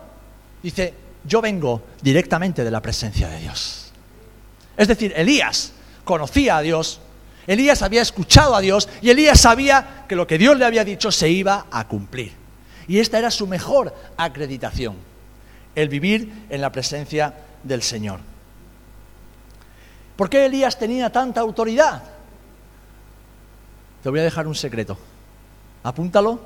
Dice, 0.62 0.94
yo 1.24 1.42
vengo 1.42 1.84
directamente 2.02 2.64
de 2.64 2.72
la 2.72 2.82
presencia 2.82 3.28
de 3.30 3.40
Dios. 3.40 3.92
Es 4.76 4.88
decir, 4.88 5.14
Elías 5.16 5.74
conocía 6.04 6.58
a 6.58 6.62
Dios, 6.62 7.00
Elías 7.48 7.82
había 7.82 8.02
escuchado 8.02 8.56
a 8.56 8.62
Dios 8.62 8.90
y 9.02 9.10
Elías 9.10 9.40
sabía 9.40 10.06
que 10.08 10.16
lo 10.16 10.28
que 10.28 10.38
Dios 10.38 10.58
le 10.58 10.66
había 10.66 10.84
dicho 10.84 11.12
se 11.12 11.30
iba 11.30 11.68
a 11.72 11.88
cumplir. 11.88 12.34
Y 12.88 13.00
esta 13.00 13.20
era 13.20 13.32
su 13.32 13.48
mejor 13.48 13.94
acreditación, 14.18 14.96
el 15.76 15.90
vivir 15.90 16.46
en 16.50 16.62
la 16.62 16.72
presencia 16.72 17.34
del 17.64 17.82
Señor. 17.82 18.20
¿Por 20.18 20.30
qué 20.30 20.48
Elías 20.48 20.78
tenía 20.78 21.12
tanta 21.12 21.42
autoridad? 21.42 22.04
Te 24.02 24.10
voy 24.10 24.20
a 24.20 24.24
dejar 24.24 24.48
un 24.48 24.56
secreto. 24.56 24.98
Apúntalo 25.84 26.40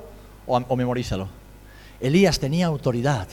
o, 0.46 0.76
memorízalo. 0.76 1.30
Elías 2.02 2.40
tenía 2.40 2.68
autoridad 2.68 3.28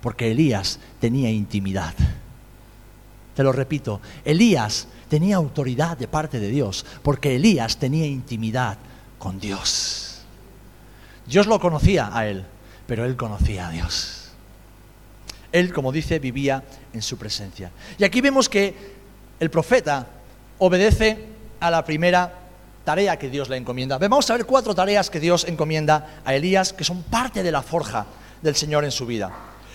porque 0.00 0.30
Elías 0.30 0.78
tenía 1.00 1.28
intimidad. 1.30 1.94
Te 3.34 3.42
lo 3.42 3.50
repito, 3.50 4.00
Elías 4.24 4.86
tenía 5.08 5.36
autoridad 5.36 5.98
de 5.98 6.06
parte 6.06 6.38
de 6.38 6.48
Dios 6.48 6.86
porque 7.02 7.34
Elías 7.34 7.76
tenía 7.76 8.06
intimidad 8.06 8.78
con 9.18 9.40
Dios. 9.40 10.20
Dios 11.26 11.46
lo 11.46 11.58
conocía 11.58 12.16
a 12.16 12.28
él, 12.28 12.44
pero 12.86 13.04
él 13.04 13.16
conocía 13.16 13.68
a 13.68 13.70
Dios. 13.70 14.30
Él, 15.50 15.72
como 15.72 15.90
dice, 15.90 16.18
vivía 16.18 16.62
en 16.92 17.02
su 17.02 17.16
presencia. 17.16 17.70
Y 17.98 18.04
aquí 18.04 18.20
vemos 18.20 18.48
que 18.48 19.03
el 19.40 19.50
profeta 19.50 20.06
obedece 20.58 21.18
a 21.60 21.70
la 21.70 21.84
primera 21.84 22.32
tarea 22.84 23.18
que 23.18 23.30
Dios 23.30 23.48
le 23.48 23.56
encomienda. 23.56 23.98
Vamos 23.98 24.28
a 24.30 24.36
ver 24.36 24.46
cuatro 24.46 24.74
tareas 24.74 25.10
que 25.10 25.20
Dios 25.20 25.44
encomienda 25.44 26.20
a 26.24 26.34
Elías, 26.34 26.72
que 26.72 26.84
son 26.84 27.02
parte 27.02 27.42
de 27.42 27.50
la 27.50 27.62
forja 27.62 28.06
del 28.42 28.54
Señor 28.54 28.84
en 28.84 28.90
su 28.90 29.06
vida. 29.06 29.32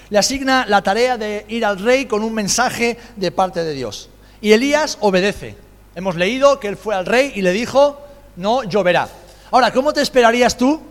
Le 0.09 0.17
asigna 0.17 0.65
la 0.67 0.81
tarea 0.81 1.17
de 1.17 1.45
ir 1.49 1.65
al 1.65 1.79
rey 1.79 2.05
con 2.05 2.23
un 2.23 2.33
mensaje 2.33 2.97
de 3.15 3.31
parte 3.31 3.63
de 3.63 3.73
Dios. 3.73 4.09
Y 4.41 4.53
Elías 4.53 4.97
obedece. 5.01 5.55
Hemos 5.95 6.15
leído 6.15 6.59
que 6.59 6.67
él 6.67 6.77
fue 6.77 6.95
al 6.95 7.05
rey 7.05 7.33
y 7.35 7.41
le 7.41 7.51
dijo, 7.51 7.99
no 8.35 8.63
lloverá. 8.63 9.09
Ahora, 9.51 9.71
¿cómo 9.71 9.91
te 9.91 10.01
esperarías 10.01 10.55
tú 10.55 10.81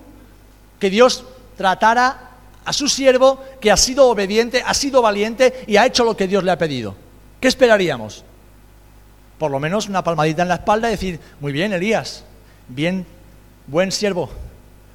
que 0.78 0.90
Dios 0.90 1.24
tratara 1.56 2.30
a 2.64 2.72
su 2.72 2.88
siervo 2.88 3.42
que 3.60 3.70
ha 3.70 3.76
sido 3.76 4.06
obediente, 4.08 4.62
ha 4.64 4.74
sido 4.74 5.00
valiente 5.00 5.64
y 5.66 5.76
ha 5.76 5.86
hecho 5.86 6.04
lo 6.04 6.16
que 6.16 6.28
Dios 6.28 6.44
le 6.44 6.50
ha 6.50 6.58
pedido? 6.58 6.94
¿Qué 7.40 7.48
esperaríamos? 7.48 8.24
Por 9.38 9.50
lo 9.50 9.60
menos 9.60 9.88
una 9.88 10.02
palmadita 10.02 10.42
en 10.42 10.48
la 10.48 10.56
espalda 10.56 10.88
y 10.88 10.92
decir, 10.92 11.20
muy 11.40 11.52
bien, 11.52 11.72
Elías, 11.72 12.24
bien, 12.68 13.06
buen 13.66 13.92
siervo, 13.92 14.28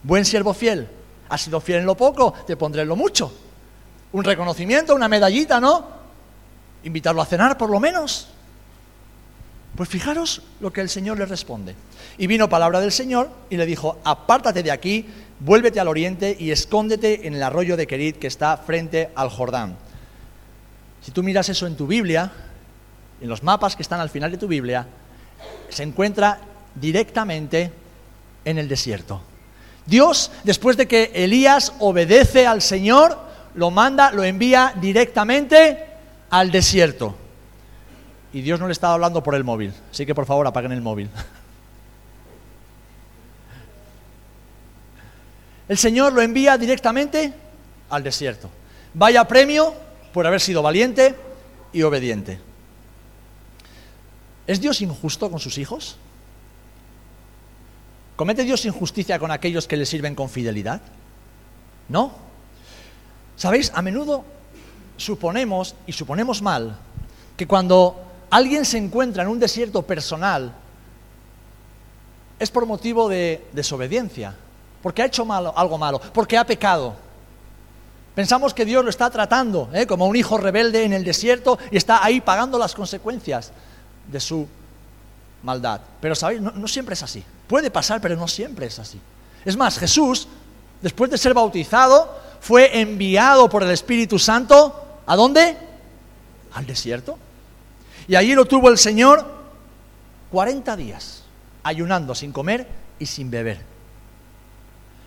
buen 0.04 0.26
siervo 0.26 0.54
fiel, 0.54 0.88
has 1.30 1.42
sido 1.42 1.62
fiel 1.62 1.80
en 1.80 1.86
lo 1.86 1.96
poco, 1.96 2.34
te 2.46 2.58
pondré 2.58 2.82
en 2.84 2.90
lo 2.90 2.96
mucho. 2.96 3.34
Un 4.12 4.24
reconocimiento, 4.24 4.94
una 4.94 5.08
medallita, 5.08 5.60
¿no? 5.60 5.88
Invitarlo 6.84 7.22
a 7.22 7.26
cenar, 7.26 7.58
por 7.58 7.70
lo 7.70 7.80
menos. 7.80 8.28
Pues 9.76 9.90
fijaros 9.90 10.44
lo 10.60 10.72
que 10.72 10.82
el 10.82 10.90
Señor 10.90 11.18
le 11.18 11.26
responde. 11.26 11.76
Y 12.20 12.28
vino 12.28 12.48
palabra 12.48 12.80
del 12.80 12.92
Señor 12.92 13.32
y 13.50 13.58
le 13.58 13.66
dijo, 13.66 13.98
apártate 14.04 14.62
de 14.62 14.70
aquí, 14.70 15.08
vuélvete 15.40 15.80
al 15.80 15.88
oriente 15.88 16.36
y 16.40 16.52
escóndete 16.52 17.26
en 17.26 17.34
el 17.34 17.42
arroyo 17.42 17.76
de 17.76 17.88
Kerit 17.88 18.20
que 18.20 18.28
está 18.28 18.58
frente 18.58 19.10
al 19.16 19.30
Jordán. 19.30 19.76
Si 21.02 21.12
tú 21.12 21.24
miras 21.24 21.50
eso 21.50 21.66
en 21.66 21.76
tu 21.76 21.88
Biblia, 21.88 22.32
en 23.24 23.30
los 23.30 23.42
mapas 23.42 23.75
que 23.77 23.82
están 23.84 24.01
al 24.01 24.10
final 24.10 24.32
de 24.32 24.38
tu 24.38 24.48
Biblia, 24.50 24.86
se 25.70 25.84
encuentra 25.84 26.42
directamente 26.75 27.72
en 28.44 28.58
el 28.58 28.68
desierto. 28.68 29.22
Dios, 29.86 30.30
después 30.44 30.75
de 30.75 30.89
que 30.89 31.10
Elías 31.15 31.72
obedece 31.80 32.46
al 32.46 32.62
Señor, 32.62 33.18
lo 33.56 33.72
manda, 33.72 34.12
lo 34.12 34.25
envía 34.25 34.74
directamente 34.75 35.86
al 36.32 36.51
desierto. 36.51 37.15
Y 38.34 38.42
Dios 38.42 38.60
no 38.60 38.68
le 38.68 38.74
estaba 38.74 38.96
hablando 38.96 39.24
por 39.24 39.36
el 39.36 39.46
móvil, 39.46 39.74
así 39.89 40.06
que 40.06 40.13
por 40.13 40.25
favor 40.25 40.46
apaguen 40.46 40.74
el 40.74 40.82
móvil. 40.82 41.10
El 45.70 45.77
Señor 45.77 46.12
lo 46.12 46.22
envía 46.22 46.58
directamente 46.58 47.32
al 47.89 48.03
desierto. 48.03 48.50
Vaya 48.94 49.25
premio 49.25 49.74
por 50.12 50.27
haber 50.27 50.42
sido 50.42 50.62
valiente 50.62 51.15
y 51.72 51.84
obediente. 51.84 52.38
¿Es 54.46 54.60
Dios 54.60 54.82
injusto 54.82 55.30
con 55.30 55.40
sus 55.40 55.58
hijos? 55.58 55.98
¿Comete 58.16 58.44
Dios 58.44 58.66
injusticia 58.66 59.18
con 59.18 59.32
aquellos 59.32 59.68
que 59.68 59.78
le 59.78 59.86
sirven 59.86 60.16
con 60.16 60.30
fidelidad? 60.30 60.82
No. 61.90 62.12
¿Sabéis? 63.36 63.72
A 63.74 63.82
menudo 63.82 64.24
suponemos, 64.98 65.76
y 65.88 65.94
suponemos 65.94 66.42
mal, 66.42 66.78
que 67.36 67.48
cuando 67.48 68.02
alguien 68.30 68.66
se 68.66 68.78
encuentra 68.78 69.24
en 69.24 69.30
un 69.30 69.40
desierto 69.40 69.82
personal, 69.82 70.54
es 72.38 72.52
por 72.52 72.66
motivo 72.66 73.10
de 73.10 73.48
desobediencia, 73.54 74.36
porque 74.82 75.02
ha 75.02 75.06
hecho 75.06 75.26
algo 75.32 75.78
malo, 75.78 76.00
porque 76.14 76.38
ha 76.38 76.46
pecado. 76.46 76.96
Pensamos 78.14 78.54
que 78.54 78.66
Dios 78.66 78.84
lo 78.84 78.92
está 78.92 79.10
tratando 79.10 79.70
¿eh? 79.74 79.88
como 79.88 80.06
un 80.06 80.16
hijo 80.16 80.38
rebelde 80.38 80.84
en 80.84 80.94
el 80.94 81.04
desierto 81.04 81.58
y 81.72 81.78
está 81.78 82.04
ahí 82.04 82.22
pagando 82.22 82.60
las 82.60 82.76
consecuencias 82.76 83.52
de 84.08 84.20
su 84.20 84.48
maldad. 85.44 85.82
Pero 86.02 86.16
sabéis, 86.16 86.42
no, 86.42 86.68
siempre 86.68 86.94
es 86.94 87.04
así. 87.04 87.24
Puede 87.48 87.70
pasar, 87.70 88.02
pero 88.02 88.16
no 88.16 88.28
siempre 88.28 88.66
es 88.66 88.80
así. 88.80 89.00
Es 89.46 89.58
más, 89.58 89.78
Jesús, 89.78 90.28
después 90.82 91.12
de 91.12 91.18
ser 91.18 91.34
bautizado, 91.34 92.18
fue 92.40 92.80
enviado 92.80 93.50
por 93.50 93.64
el 93.64 93.72
Espíritu 93.72 94.18
Santo, 94.18 95.02
¿a 95.06 95.16
dónde? 95.16 95.58
Al 96.54 96.66
desierto. 96.66 97.18
Y 98.08 98.16
allí 98.16 98.34
lo 98.34 98.46
tuvo 98.46 98.70
el 98.70 98.78
Señor 98.78 99.26
40 100.32 100.76
días, 100.76 101.24
ayunando 101.64 102.16
sin 102.16 102.32
comer 102.32 102.68
y 103.00 103.06
sin 103.06 103.30
beber. 103.30 103.62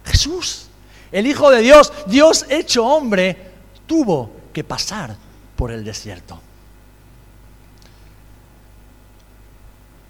Jesús, 0.05 0.67
el 1.11 1.27
Hijo 1.27 1.51
de 1.51 1.61
Dios, 1.61 1.93
Dios 2.07 2.47
hecho 2.49 2.87
hombre, 2.87 3.53
tuvo 3.87 4.31
que 4.53 4.65
pasar 4.65 5.17
por 5.57 5.73
el 5.73 5.85
desierto. 5.85 6.41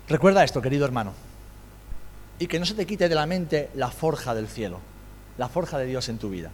Recuerda 0.08 0.44
esto, 0.44 0.62
querido 0.62 0.84
hermano, 0.84 1.12
y 2.38 2.46
que 2.46 2.60
no 2.60 2.66
se 2.66 2.74
te 2.74 2.86
quite 2.86 3.08
de 3.08 3.14
la 3.14 3.26
mente 3.26 3.70
la 3.74 3.90
forja 3.90 4.34
del 4.34 4.48
cielo, 4.48 4.80
la 5.38 5.48
forja 5.48 5.78
de 5.78 5.86
Dios 5.86 6.08
en 6.08 6.18
tu 6.18 6.30
vida. 6.30 6.50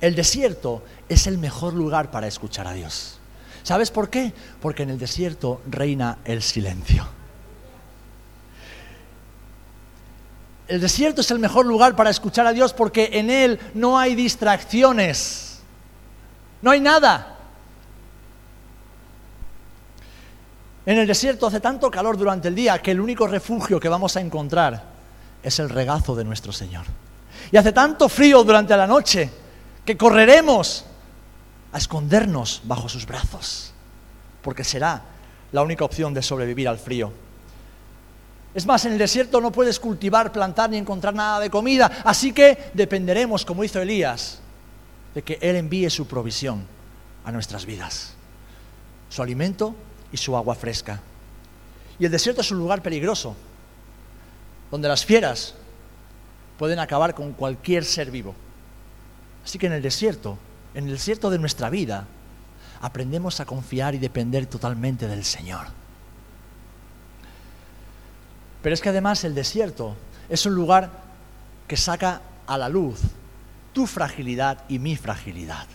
El 0.00 0.14
desierto 0.14 0.82
es 1.08 1.26
el 1.26 1.38
mejor 1.38 1.74
lugar 1.74 2.10
para 2.10 2.26
escuchar 2.26 2.66
a 2.66 2.72
Dios. 2.72 3.18
¿Sabes 3.62 3.90
por 3.90 4.10
qué? 4.10 4.32
Porque 4.60 4.82
en 4.82 4.90
el 4.90 4.98
desierto 4.98 5.62
reina 5.70 6.18
el 6.24 6.42
silencio. 6.42 7.06
El 10.66 10.80
desierto 10.80 11.20
es 11.20 11.30
el 11.30 11.38
mejor 11.38 11.66
lugar 11.66 11.94
para 11.94 12.10
escuchar 12.10 12.46
a 12.46 12.52
Dios 12.52 12.72
porque 12.72 13.10
en 13.12 13.30
él 13.30 13.60
no 13.74 13.98
hay 13.98 14.14
distracciones. 14.14 15.60
No 16.60 16.70
hay 16.70 16.80
nada. 16.80 17.31
En 20.84 20.98
el 20.98 21.06
desierto 21.06 21.46
hace 21.46 21.60
tanto 21.60 21.90
calor 21.90 22.16
durante 22.16 22.48
el 22.48 22.54
día 22.54 22.80
que 22.80 22.90
el 22.90 23.00
único 23.00 23.26
refugio 23.26 23.78
que 23.78 23.88
vamos 23.88 24.16
a 24.16 24.20
encontrar 24.20 24.82
es 25.42 25.58
el 25.60 25.68
regazo 25.68 26.14
de 26.16 26.24
nuestro 26.24 26.52
Señor. 26.52 26.84
Y 27.50 27.56
hace 27.56 27.72
tanto 27.72 28.08
frío 28.08 28.42
durante 28.42 28.76
la 28.76 28.86
noche 28.86 29.30
que 29.84 29.96
correremos 29.96 30.84
a 31.72 31.78
escondernos 31.78 32.62
bajo 32.64 32.88
sus 32.88 33.06
brazos, 33.06 33.72
porque 34.42 34.64
será 34.64 35.02
la 35.52 35.62
única 35.62 35.84
opción 35.84 36.12
de 36.14 36.22
sobrevivir 36.22 36.68
al 36.68 36.78
frío. 36.78 37.12
Es 38.54 38.66
más, 38.66 38.84
en 38.84 38.92
el 38.92 38.98
desierto 38.98 39.40
no 39.40 39.50
puedes 39.50 39.80
cultivar, 39.80 40.32
plantar 40.32 40.70
ni 40.70 40.76
encontrar 40.76 41.14
nada 41.14 41.40
de 41.40 41.48
comida, 41.48 41.90
así 42.04 42.32
que 42.32 42.70
dependeremos, 42.74 43.44
como 43.44 43.64
hizo 43.64 43.80
Elías, 43.80 44.40
de 45.14 45.22
que 45.22 45.38
Él 45.40 45.56
envíe 45.56 45.88
su 45.90 46.06
provisión 46.06 46.66
a 47.24 47.32
nuestras 47.32 47.64
vidas. 47.64 48.14
Su 49.08 49.22
alimento 49.22 49.74
y 50.12 50.16
su 50.16 50.36
agua 50.36 50.54
fresca. 50.54 51.00
Y 51.98 52.04
el 52.04 52.10
desierto 52.10 52.42
es 52.42 52.50
un 52.50 52.58
lugar 52.58 52.82
peligroso, 52.82 53.34
donde 54.70 54.88
las 54.88 55.04
fieras 55.04 55.54
pueden 56.58 56.78
acabar 56.78 57.14
con 57.14 57.32
cualquier 57.32 57.84
ser 57.84 58.10
vivo. 58.10 58.34
Así 59.44 59.58
que 59.58 59.66
en 59.66 59.72
el 59.72 59.82
desierto, 59.82 60.38
en 60.74 60.84
el 60.84 60.92
desierto 60.92 61.30
de 61.30 61.38
nuestra 61.38 61.70
vida, 61.70 62.06
aprendemos 62.80 63.40
a 63.40 63.44
confiar 63.44 63.94
y 63.94 63.98
depender 63.98 64.46
totalmente 64.46 65.08
del 65.08 65.24
Señor. 65.24 65.66
Pero 68.62 68.74
es 68.74 68.80
que 68.80 68.90
además 68.90 69.24
el 69.24 69.34
desierto 69.34 69.96
es 70.28 70.46
un 70.46 70.54
lugar 70.54 70.90
que 71.66 71.76
saca 71.76 72.22
a 72.46 72.58
la 72.58 72.68
luz 72.68 73.00
tu 73.72 73.86
fragilidad 73.86 74.64
y 74.68 74.78
mi 74.78 74.96
fragilidad. 74.96 75.66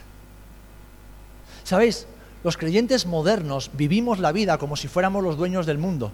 ¿Sabéis? 1.63 2.08
Los 2.48 2.56
creyentes 2.56 3.06
modernos 3.06 3.72
vivimos 3.74 4.20
la 4.20 4.32
vida 4.32 4.58
como 4.58 4.78
si 4.78 4.88
fuéramos 4.88 5.22
los 5.22 5.36
dueños 5.36 5.66
del 5.66 5.78
mundo. 5.78 6.14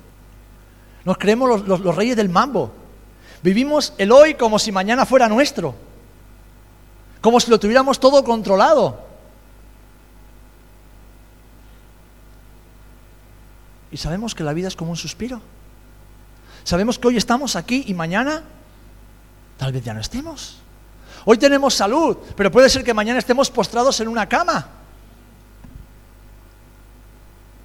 Nos 1.05 1.19
creemos 1.19 1.67
los, 1.67 1.95
reyes 1.95 2.15
del 2.15 2.27
mambo. 2.27 2.73
Vivimos 3.43 3.93
el 3.99 4.11
hoy 4.11 4.33
como 4.33 4.57
si 4.57 4.71
mañana 4.71 5.05
fuera 5.05 5.29
nuestro. 5.29 5.75
Como 7.21 7.39
si 7.39 7.51
lo 7.51 7.59
tuviéramos 7.59 7.99
todo 7.99 8.23
controlado. 8.23 8.99
Y 13.91 13.97
sabemos 13.97 14.33
que 14.33 14.43
la 14.43 14.53
vida 14.53 14.69
es 14.69 14.75
como 14.75 14.89
un 14.89 14.97
suspiro. 14.97 15.39
Sabemos 16.63 16.97
que 16.97 17.09
hoy 17.09 17.17
estamos 17.17 17.55
aquí 17.55 17.83
y 17.85 17.93
mañana 17.93 18.41
tal 19.57 19.71
vez 19.71 19.83
ya 19.83 19.93
no 19.93 20.01
estemos. 20.01 20.57
Hoy 21.25 21.37
tenemos 21.37 21.75
salud, 21.75 22.17
pero 22.35 22.51
puede 22.51 22.71
ser 22.71 22.83
que 22.83 22.95
mañana 22.95 23.19
estemos 23.19 23.51
postrados 23.51 23.99
en 23.99 24.07
una 24.07 24.27
cama. 24.27 24.79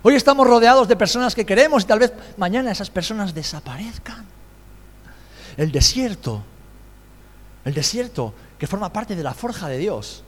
Hoy 0.02 0.14
estamos 0.14 0.46
rodeados 0.46 0.87
de 0.87 0.96
personas 0.96 1.34
que 1.34 1.44
queremos 1.44 1.82
y 1.82 1.87
tal 1.87 1.98
vez 1.98 2.12
mañana 2.37 2.70
esas 2.70 2.90
personas 2.90 3.34
desaparezcan. 3.34 4.24
El 5.56 5.72
desierto, 5.72 6.42
el 7.64 7.74
desierto 7.74 8.32
que 8.58 8.68
forma 8.68 8.92
parte 8.92 9.16
de 9.16 9.22
la 9.24 9.34
forja 9.34 9.68
de 9.68 9.78
Dios, 9.78 10.22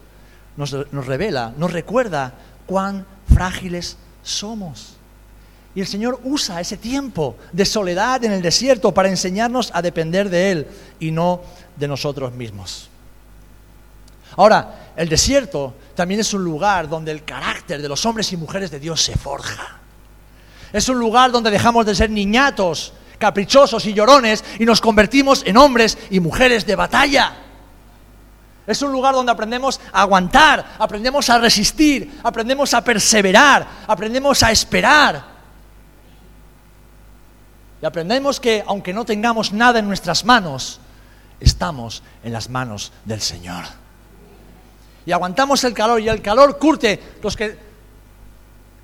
nos, 0.57 0.73
revela, 1.07 1.55
nos 1.57 1.73
recuerda 1.73 2.35
cuán 2.67 3.07
frágiles 3.33 3.97
somos. 4.23 4.97
Y 5.73 5.81
el 5.81 5.87
Señor 5.87 6.21
usa 6.25 6.61
ese 6.61 6.77
tiempo 6.77 7.37
de 7.53 7.65
soledad 7.65 8.25
en 8.25 8.33
el 8.33 8.43
desierto 8.43 8.93
para 8.93 9.09
enseñarnos 9.09 9.71
a 9.73 9.83
depender 9.83 10.29
de 10.29 10.51
Él 10.51 10.67
y 10.99 11.13
no 11.13 11.43
de 11.77 11.87
nosotros 11.87 12.33
mismos. 12.33 12.91
Ahora, 14.37 14.93
el 14.97 15.09
desierto 15.09 15.75
también 15.95 16.21
es 16.21 16.33
un 16.33 16.45
lugar 16.45 16.89
donde 16.89 17.11
el 17.11 17.25
carácter 17.25 17.83
de 17.83 17.89
los 17.89 18.05
hombres 18.07 18.33
y 18.33 18.37
mujeres 18.37 18.71
de 18.71 18.81
Dios 18.81 19.03
se 19.03 19.17
forja. 19.17 19.79
Es 20.73 20.89
un 20.89 20.99
lugar 20.99 21.33
donde 21.33 21.51
dejamos 21.51 21.85
de 21.85 21.95
ser 21.95 22.11
niñatos, 22.11 22.93
caprichosos 23.19 23.85
y 23.87 23.93
llorones 23.93 24.45
y 24.59 24.65
nos 24.65 24.81
convertimos 24.81 25.43
en 25.45 25.57
hombres 25.57 25.99
y 26.11 26.21
mujeres 26.21 26.65
de 26.65 26.77
batalla. 26.77 27.37
Es 28.67 28.81
un 28.83 28.93
lugar 28.93 29.15
donde 29.15 29.33
aprendemos 29.33 29.81
a 29.93 30.03
aguantar, 30.03 30.75
aprendemos 30.79 31.29
a 31.29 31.39
resistir, 31.39 32.21
aprendemos 32.23 32.73
a 32.73 32.85
perseverar, 32.85 33.67
aprendemos 33.87 34.43
a 34.43 34.53
esperar. 34.53 35.25
Y 37.83 37.87
aprendemos 37.87 38.39
que 38.39 38.63
aunque 38.67 38.93
no 38.93 39.05
tengamos 39.05 39.53
nada 39.53 39.81
en 39.81 39.89
nuestras 39.89 40.25
manos, 40.25 40.79
estamos 41.41 42.03
en 42.23 42.33
las 42.33 42.49
manos 42.49 42.93
del 43.05 43.21
Señor 43.21 43.65
y 45.07 45.13
aguantamos 45.13 45.63
el 45.65 45.75
calor 45.75 46.01
y 46.01 46.09
el 46.09 46.23
calor 46.23 46.59
curte. 46.59 47.01
Los 47.23 47.37
que 47.37 47.57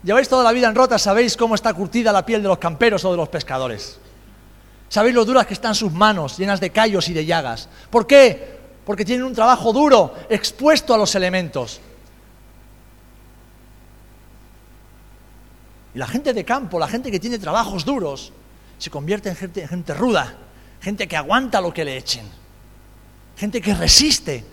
lleváis 0.02 0.28
toda 0.28 0.44
la 0.44 0.52
vida 0.52 0.68
en 0.68 0.74
rota 0.74 0.98
sabéis 0.98 1.36
cómo 1.36 1.54
está 1.54 1.74
curtida 1.74 2.12
la 2.12 2.24
piel 2.24 2.42
de 2.42 2.48
los 2.48 2.58
camperos 2.58 3.04
o 3.04 3.10
de 3.10 3.16
los 3.16 3.28
pescadores. 3.28 3.98
Sabéis 4.88 5.14
lo 5.14 5.24
duras 5.24 5.46
que 5.46 5.54
están 5.54 5.74
sus 5.74 5.92
manos, 5.92 6.38
llenas 6.38 6.60
de 6.60 6.70
callos 6.70 7.08
y 7.08 7.12
de 7.12 7.26
llagas. 7.26 7.68
¿Por 7.90 8.06
qué? 8.06 8.56
Porque 8.84 9.04
tienen 9.04 9.26
un 9.26 9.34
trabajo 9.34 9.72
duro, 9.72 10.14
expuesto 10.30 10.94
a 10.94 10.98
los 10.98 11.14
elementos. 11.14 11.80
Y 15.94 15.98
la 15.98 16.06
gente 16.06 16.32
de 16.32 16.44
campo, 16.44 16.78
la 16.78 16.86
gente 16.86 17.10
que 17.10 17.18
tiene 17.18 17.38
trabajos 17.38 17.84
duros, 17.84 18.32
se 18.78 18.90
convierte 18.90 19.28
en 19.28 19.36
gente, 19.36 19.62
en 19.62 19.68
gente 19.68 19.94
ruda, 19.94 20.34
gente 20.80 21.08
que 21.08 21.16
aguanta 21.16 21.60
lo 21.60 21.72
que 21.72 21.84
le 21.84 21.96
echen, 21.96 22.28
gente 23.36 23.60
que 23.60 23.74
resiste 23.74 24.44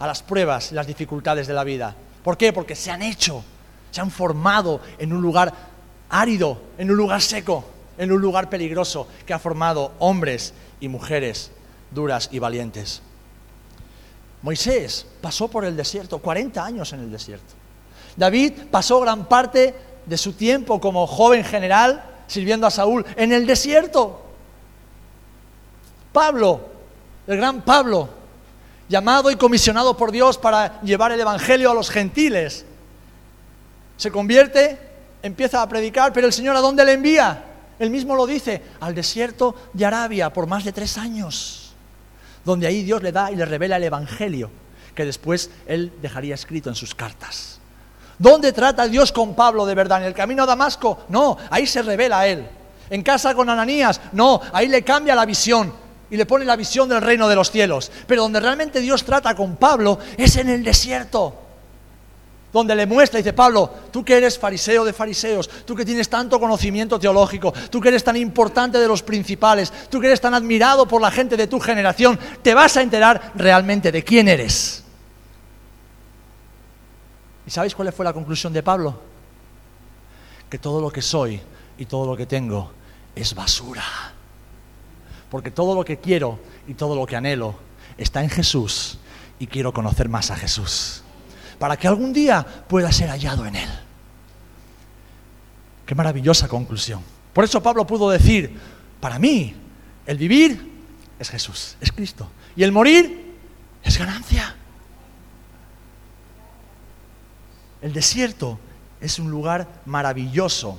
a 0.00 0.06
las 0.06 0.22
pruebas 0.22 0.72
y 0.72 0.74
las 0.74 0.86
dificultades 0.86 1.46
de 1.46 1.54
la 1.54 1.62
vida. 1.62 1.94
¿Por 2.24 2.36
qué? 2.36 2.52
Porque 2.52 2.74
se 2.74 2.90
han 2.90 3.02
hecho, 3.02 3.44
se 3.90 4.00
han 4.00 4.10
formado 4.10 4.80
en 4.98 5.12
un 5.12 5.22
lugar 5.22 5.52
árido, 6.08 6.60
en 6.78 6.90
un 6.90 6.96
lugar 6.96 7.22
seco, 7.22 7.64
en 7.96 8.10
un 8.10 8.20
lugar 8.20 8.48
peligroso, 8.48 9.06
que 9.26 9.34
ha 9.34 9.38
formado 9.38 9.92
hombres 9.98 10.54
y 10.80 10.88
mujeres 10.88 11.52
duras 11.90 12.30
y 12.32 12.38
valientes. 12.38 13.02
Moisés 14.42 15.06
pasó 15.20 15.48
por 15.48 15.64
el 15.64 15.76
desierto, 15.76 16.18
40 16.18 16.64
años 16.64 16.92
en 16.94 17.00
el 17.00 17.10
desierto. 17.12 17.54
David 18.16 18.52
pasó 18.70 19.00
gran 19.00 19.26
parte 19.26 19.74
de 20.06 20.16
su 20.16 20.32
tiempo 20.32 20.80
como 20.80 21.06
joven 21.06 21.44
general 21.44 22.04
sirviendo 22.26 22.66
a 22.66 22.70
Saúl 22.70 23.04
en 23.16 23.32
el 23.32 23.46
desierto. 23.46 24.22
Pablo, 26.12 26.60
el 27.26 27.36
gran 27.36 27.60
Pablo, 27.62 28.08
llamado 28.90 29.30
y 29.30 29.36
comisionado 29.36 29.96
por 29.96 30.10
Dios 30.10 30.36
para 30.36 30.80
llevar 30.82 31.12
el 31.12 31.20
Evangelio 31.20 31.70
a 31.70 31.74
los 31.74 31.88
gentiles. 31.90 32.66
Se 33.96 34.10
convierte, 34.10 34.78
empieza 35.22 35.62
a 35.62 35.68
predicar, 35.68 36.12
pero 36.12 36.26
el 36.26 36.32
Señor 36.32 36.56
¿a 36.56 36.60
dónde 36.60 36.84
le 36.84 36.94
envía? 36.94 37.44
Él 37.78 37.88
mismo 37.88 38.16
lo 38.16 38.26
dice, 38.26 38.60
al 38.80 38.92
desierto 38.92 39.54
de 39.72 39.86
Arabia 39.86 40.32
por 40.32 40.48
más 40.48 40.64
de 40.64 40.72
tres 40.72 40.98
años, 40.98 41.72
donde 42.44 42.66
ahí 42.66 42.82
Dios 42.82 43.00
le 43.00 43.12
da 43.12 43.30
y 43.30 43.36
le 43.36 43.44
revela 43.44 43.76
el 43.76 43.84
Evangelio, 43.84 44.50
que 44.92 45.04
después 45.04 45.50
él 45.66 45.92
dejaría 46.02 46.34
escrito 46.34 46.68
en 46.68 46.74
sus 46.74 46.92
cartas. 46.92 47.60
¿Dónde 48.18 48.52
trata 48.52 48.88
Dios 48.88 49.12
con 49.12 49.36
Pablo 49.36 49.66
de 49.66 49.76
verdad? 49.76 50.00
¿En 50.00 50.08
el 50.08 50.14
camino 50.14 50.42
a 50.42 50.46
Damasco? 50.46 51.04
No, 51.08 51.38
ahí 51.48 51.64
se 51.64 51.80
revela 51.80 52.18
a 52.18 52.26
él. 52.26 52.44
¿En 52.90 53.04
casa 53.04 53.36
con 53.36 53.48
Ananías? 53.48 54.00
No, 54.12 54.40
ahí 54.52 54.66
le 54.66 54.82
cambia 54.82 55.14
la 55.14 55.24
visión 55.24 55.72
y 56.10 56.16
le 56.16 56.26
pone 56.26 56.44
la 56.44 56.56
visión 56.56 56.88
del 56.88 57.00
reino 57.00 57.28
de 57.28 57.36
los 57.36 57.50
cielos. 57.50 57.90
Pero 58.06 58.22
donde 58.22 58.40
realmente 58.40 58.80
Dios 58.80 59.04
trata 59.04 59.34
con 59.34 59.56
Pablo 59.56 59.98
es 60.16 60.36
en 60.36 60.48
el 60.48 60.64
desierto. 60.64 61.34
Donde 62.52 62.74
le 62.74 62.84
muestra, 62.84 63.18
dice 63.18 63.32
Pablo, 63.32 63.70
tú 63.92 64.04
que 64.04 64.16
eres 64.16 64.36
fariseo 64.36 64.84
de 64.84 64.92
fariseos, 64.92 65.48
tú 65.64 65.76
que 65.76 65.84
tienes 65.84 66.08
tanto 66.08 66.40
conocimiento 66.40 66.98
teológico, 66.98 67.54
tú 67.70 67.80
que 67.80 67.90
eres 67.90 68.02
tan 68.02 68.16
importante 68.16 68.78
de 68.78 68.88
los 68.88 69.04
principales, 69.04 69.72
tú 69.88 70.00
que 70.00 70.08
eres 70.08 70.20
tan 70.20 70.34
admirado 70.34 70.86
por 70.88 71.00
la 71.00 71.12
gente 71.12 71.36
de 71.36 71.46
tu 71.46 71.60
generación, 71.60 72.18
te 72.42 72.52
vas 72.52 72.76
a 72.76 72.82
enterar 72.82 73.32
realmente 73.36 73.92
de 73.92 74.02
quién 74.02 74.26
eres. 74.26 74.82
¿Y 77.46 77.50
sabéis 77.52 77.74
cuál 77.74 77.92
fue 77.92 78.04
la 78.04 78.12
conclusión 78.12 78.52
de 78.52 78.64
Pablo? 78.64 79.00
Que 80.48 80.58
todo 80.58 80.80
lo 80.80 80.90
que 80.90 81.02
soy 81.02 81.40
y 81.78 81.86
todo 81.86 82.04
lo 82.04 82.16
que 82.16 82.26
tengo 82.26 82.72
es 83.14 83.32
basura. 83.32 83.84
Porque 85.30 85.50
todo 85.50 85.74
lo 85.74 85.84
que 85.84 85.98
quiero 85.98 86.38
y 86.66 86.74
todo 86.74 86.94
lo 86.94 87.06
que 87.06 87.16
anhelo 87.16 87.54
está 87.96 88.22
en 88.22 88.30
Jesús 88.30 88.98
y 89.38 89.46
quiero 89.46 89.72
conocer 89.72 90.08
más 90.08 90.30
a 90.30 90.36
Jesús. 90.36 91.02
Para 91.58 91.76
que 91.76 91.88
algún 91.88 92.12
día 92.12 92.44
pueda 92.68 92.90
ser 92.90 93.08
hallado 93.08 93.46
en 93.46 93.56
Él. 93.56 93.70
Qué 95.86 95.94
maravillosa 95.94 96.48
conclusión. 96.48 97.02
Por 97.32 97.44
eso 97.44 97.62
Pablo 97.62 97.86
pudo 97.86 98.10
decir, 98.10 98.58
para 99.00 99.18
mí, 99.18 99.54
el 100.06 100.18
vivir 100.18 100.70
es 101.18 101.30
Jesús, 101.30 101.76
es 101.80 101.92
Cristo. 101.92 102.28
Y 102.56 102.62
el 102.62 102.72
morir 102.72 103.36
es 103.82 103.98
ganancia. 103.98 104.56
El 107.82 107.92
desierto 107.92 108.58
es 109.00 109.18
un 109.18 109.30
lugar 109.30 109.68
maravilloso 109.86 110.78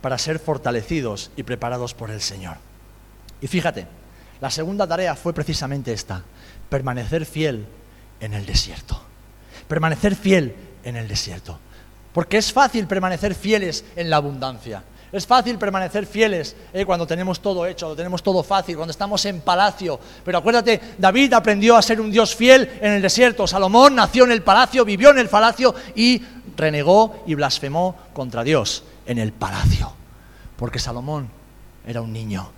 para 0.00 0.18
ser 0.18 0.38
fortalecidos 0.38 1.30
y 1.36 1.42
preparados 1.42 1.94
por 1.94 2.10
el 2.10 2.20
Señor. 2.20 2.56
Y 3.40 3.46
fíjate, 3.46 3.86
la 4.40 4.50
segunda 4.50 4.86
tarea 4.86 5.14
fue 5.14 5.32
precisamente 5.32 5.92
esta, 5.92 6.22
permanecer 6.68 7.26
fiel 7.26 7.66
en 8.20 8.34
el 8.34 8.46
desierto. 8.46 9.00
Permanecer 9.68 10.14
fiel 10.14 10.54
en 10.84 10.96
el 10.96 11.08
desierto. 11.08 11.58
Porque 12.12 12.38
es 12.38 12.52
fácil 12.52 12.86
permanecer 12.86 13.34
fieles 13.34 13.84
en 13.96 14.10
la 14.10 14.16
abundancia. 14.16 14.82
Es 15.12 15.26
fácil 15.26 15.58
permanecer 15.58 16.06
fieles 16.06 16.54
eh, 16.72 16.84
cuando 16.84 17.04
tenemos 17.04 17.40
todo 17.40 17.66
hecho, 17.66 17.86
cuando 17.86 17.96
tenemos 17.96 18.22
todo 18.22 18.44
fácil, 18.44 18.76
cuando 18.76 18.92
estamos 18.92 19.24
en 19.24 19.40
palacio. 19.40 19.98
Pero 20.24 20.38
acuérdate, 20.38 20.80
David 20.98 21.32
aprendió 21.32 21.76
a 21.76 21.82
ser 21.82 22.00
un 22.00 22.12
Dios 22.12 22.34
fiel 22.34 22.78
en 22.80 22.92
el 22.92 23.02
desierto. 23.02 23.46
Salomón 23.46 23.96
nació 23.96 24.24
en 24.24 24.32
el 24.32 24.42
palacio, 24.42 24.84
vivió 24.84 25.10
en 25.10 25.18
el 25.18 25.28
palacio 25.28 25.74
y 25.96 26.22
renegó 26.56 27.24
y 27.26 27.34
blasfemó 27.34 27.96
contra 28.12 28.44
Dios 28.44 28.84
en 29.06 29.18
el 29.18 29.32
palacio, 29.32 29.92
porque 30.56 30.78
Salomón 30.78 31.28
era 31.86 32.02
un 32.02 32.12
niño, 32.12 32.52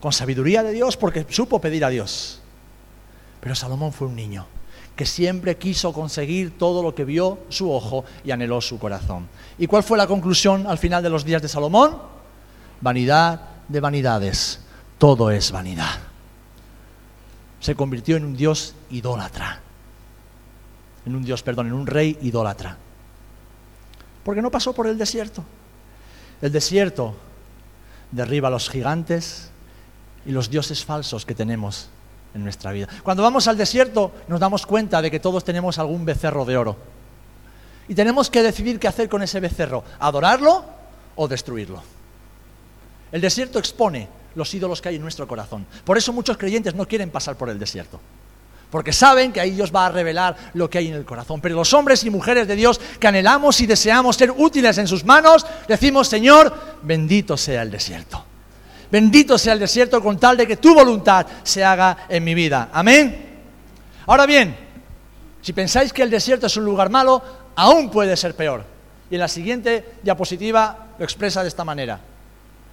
con 0.00 0.12
sabiduría 0.12 0.62
de 0.62 0.72
Dios 0.72 0.96
porque 0.96 1.26
supo 1.28 1.60
pedir 1.60 1.84
a 1.84 1.88
Dios. 1.88 2.40
Pero 3.40 3.54
Salomón 3.54 3.92
fue 3.92 4.08
un 4.08 4.16
niño 4.16 4.46
que 4.96 5.06
siempre 5.06 5.56
quiso 5.56 5.92
conseguir 5.92 6.58
todo 6.58 6.82
lo 6.82 6.94
que 6.94 7.04
vio 7.04 7.38
su 7.48 7.70
ojo 7.70 8.04
y 8.24 8.32
anheló 8.32 8.60
su 8.60 8.78
corazón. 8.78 9.28
¿Y 9.56 9.66
cuál 9.66 9.84
fue 9.84 9.96
la 9.96 10.08
conclusión 10.08 10.66
al 10.66 10.78
final 10.78 11.02
de 11.02 11.10
los 11.10 11.24
días 11.24 11.40
de 11.40 11.48
Salomón? 11.48 11.98
Vanidad 12.80 13.40
de 13.68 13.80
vanidades, 13.80 14.60
todo 14.98 15.30
es 15.30 15.52
vanidad. 15.52 15.98
Se 17.60 17.74
convirtió 17.74 18.16
en 18.16 18.24
un 18.24 18.36
dios 18.36 18.74
idólatra, 18.90 19.60
en 21.06 21.14
un 21.14 21.24
dios, 21.24 21.42
perdón, 21.42 21.68
en 21.68 21.74
un 21.74 21.86
rey 21.86 22.18
idólatra 22.22 22.78
porque 24.28 24.42
no 24.42 24.50
pasó 24.50 24.74
por 24.74 24.86
el 24.86 24.98
desierto. 24.98 25.42
El 26.42 26.52
desierto 26.52 27.16
derriba 28.12 28.48
a 28.48 28.50
los 28.50 28.68
gigantes 28.68 29.50
y 30.28 30.30
los 30.30 30.50
dioses 30.50 30.84
falsos 30.84 31.24
que 31.24 31.34
tenemos 31.34 31.88
en 32.34 32.44
nuestra 32.44 32.70
vida. 32.70 32.86
Cuando 33.02 33.22
vamos 33.22 33.48
al 33.48 33.56
desierto 33.56 34.12
nos 34.28 34.38
damos 34.38 34.66
cuenta 34.66 35.00
de 35.00 35.10
que 35.10 35.20
todos 35.20 35.42
tenemos 35.42 35.78
algún 35.78 36.04
becerro 36.04 36.44
de 36.44 36.58
oro. 36.58 36.76
Y 37.88 37.94
tenemos 37.94 38.28
que 38.28 38.42
decidir 38.42 38.78
qué 38.78 38.86
hacer 38.86 39.08
con 39.08 39.22
ese 39.22 39.40
becerro, 39.40 39.82
adorarlo 39.98 40.66
o 41.16 41.26
destruirlo. 41.26 41.82
El 43.10 43.22
desierto 43.22 43.58
expone 43.58 44.06
los 44.34 44.52
ídolos 44.52 44.82
que 44.82 44.90
hay 44.90 44.96
en 44.96 45.02
nuestro 45.02 45.26
corazón. 45.26 45.66
Por 45.82 45.96
eso 45.96 46.12
muchos 46.12 46.36
creyentes 46.36 46.74
no 46.74 46.86
quieren 46.86 47.08
pasar 47.10 47.36
por 47.36 47.48
el 47.48 47.58
desierto 47.58 47.98
porque 48.70 48.92
saben 48.92 49.32
que 49.32 49.40
ahí 49.40 49.52
Dios 49.52 49.74
va 49.74 49.86
a 49.86 49.90
revelar 49.90 50.36
lo 50.52 50.68
que 50.68 50.76
hay 50.76 50.88
en 50.88 50.94
el 50.94 51.06
corazón. 51.06 51.40
Pero 51.40 51.54
los 51.54 51.72
hombres 51.72 52.04
y 52.04 52.10
mujeres 52.10 52.46
de 52.46 52.54
Dios 52.54 52.78
que 53.00 53.08
anhelamos 53.08 53.62
y 53.62 53.66
deseamos 53.66 54.16
ser 54.16 54.30
útiles 54.30 54.76
en 54.76 54.86
sus 54.86 55.06
manos, 55.06 55.46
decimos, 55.66 56.06
Señor, 56.06 56.54
bendito 56.82 57.38
sea 57.38 57.62
el 57.62 57.70
desierto. 57.70 58.26
Bendito 58.90 59.36
sea 59.36 59.52
el 59.52 59.58
desierto 59.58 60.02
con 60.02 60.18
tal 60.18 60.36
de 60.36 60.46
que 60.46 60.56
tu 60.56 60.74
voluntad 60.74 61.26
se 61.42 61.64
haga 61.64 62.06
en 62.08 62.24
mi 62.24 62.34
vida. 62.34 62.70
Amén. 62.72 63.26
Ahora 64.06 64.26
bien, 64.26 64.56
si 65.42 65.52
pensáis 65.52 65.92
que 65.92 66.02
el 66.02 66.10
desierto 66.10 66.46
es 66.46 66.56
un 66.56 66.64
lugar 66.64 66.88
malo, 66.90 67.22
aún 67.54 67.90
puede 67.90 68.16
ser 68.16 68.34
peor. 68.34 68.64
Y 69.10 69.14
en 69.14 69.20
la 69.20 69.28
siguiente 69.28 69.96
diapositiva 70.02 70.88
lo 70.98 71.04
expresa 71.04 71.42
de 71.42 71.48
esta 71.48 71.64
manera. 71.64 72.00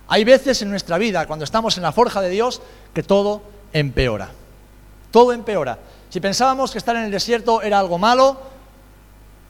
Hay 0.07 0.23
veces 0.23 0.61
en 0.61 0.69
nuestra 0.69 0.97
vida, 0.97 1.25
cuando 1.25 1.45
estamos 1.45 1.75
en 1.77 1.83
la 1.83 1.91
forja 1.91 2.21
de 2.21 2.29
Dios, 2.29 2.61
que 2.93 3.03
todo 3.03 3.41
empeora 3.73 4.29
todo 5.15 5.31
empeora. 5.31 5.79
Si 6.09 6.19
pensábamos 6.19 6.73
que 6.73 6.77
estar 6.77 6.93
en 6.93 7.03
el 7.03 7.11
desierto 7.11 7.61
era 7.61 7.79
algo 7.79 7.97
malo, 7.97 8.37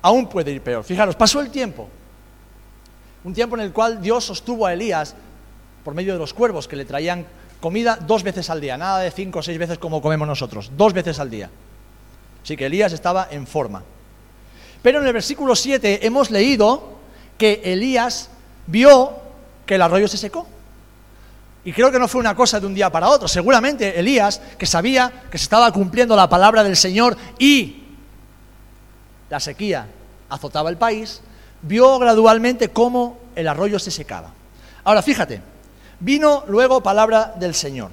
aún 0.04 0.30
puede 0.30 0.51
ir 0.51 0.62
peor. 0.62 0.84
Fijaros, 0.84 1.15
pasó 1.15 1.39
el 1.41 1.49
tiempo. 1.49 1.89
Un 3.23 3.34
tiempo 3.34 3.56
en 3.56 3.63
el 3.63 3.73
cual 3.73 3.99
Dios 3.99 4.25
sostuvo 4.25 4.67
a 4.67 4.73
Elías 4.73 5.15
por 5.86 5.93
medio 5.93 6.13
de 6.13 6.19
los 6.19 6.34
cuervos 6.34 6.67
que 6.67 6.76
le 6.76 6.84
traían 6.84 7.28
comida 7.62 7.95
dos 7.95 8.24
veces 8.24 8.50
al 8.50 8.60
día, 8.60 8.76
nada 8.76 9.00
de 9.00 9.12
cinco 9.12 9.39
o 9.39 9.43
seis 9.43 9.60
veces 9.60 9.78
como 9.78 10.02
comemos 10.02 10.28
nosotros, 10.28 10.71
dos 10.76 10.93
veces 10.93 11.19
al 11.19 11.30
día. 11.30 11.52
Así 12.43 12.58
que 12.58 12.65
Elías 12.65 12.91
estaba 12.91 13.28
en 13.30 13.45
forma. 13.45 13.84
Pero 14.82 15.00
en 15.00 15.06
el 15.06 15.13
versículo 15.13 15.56
7 15.56 16.06
hemos 16.06 16.32
leído 16.32 16.98
que 17.38 17.62
Elías 17.63 18.32
vio 18.65 19.13
que 19.67 19.76
el 19.76 19.82
arroyo 19.84 20.08
se 20.08 20.17
secó. 20.17 20.48
Y 21.63 21.71
creo 21.71 21.91
que 21.91 22.00
no 22.00 22.08
fue 22.08 22.19
una 22.19 22.36
cosa 22.36 22.60
de 22.60 22.65
un 22.65 22.74
día 22.74 22.91
para 22.91 23.10
otro. 23.10 23.28
Seguramente 23.28 24.00
Elías, 24.00 24.41
que 24.58 24.65
sabía 24.65 25.26
que 25.30 25.38
se 25.38 25.43
estaba 25.43 25.71
cumpliendo 25.71 26.15
la 26.15 26.28
palabra 26.28 26.63
del 26.63 26.76
Señor 26.76 27.15
y 27.38 27.84
la 29.30 29.39
sequía 29.39 29.88
azotaba 30.30 30.71
el 30.71 30.78
país, 30.78 31.21
vio 31.62 32.00
gradualmente 32.00 32.69
cómo 32.69 33.19
el 33.36 33.48
arroyo 33.48 33.78
se 33.78 33.91
secaba. 33.91 34.34
Ahora 34.84 35.04
fíjate, 35.04 35.55
vino 35.99 36.43
luego 36.47 36.81
palabra 36.81 37.34
del 37.38 37.53
Señor. 37.53 37.91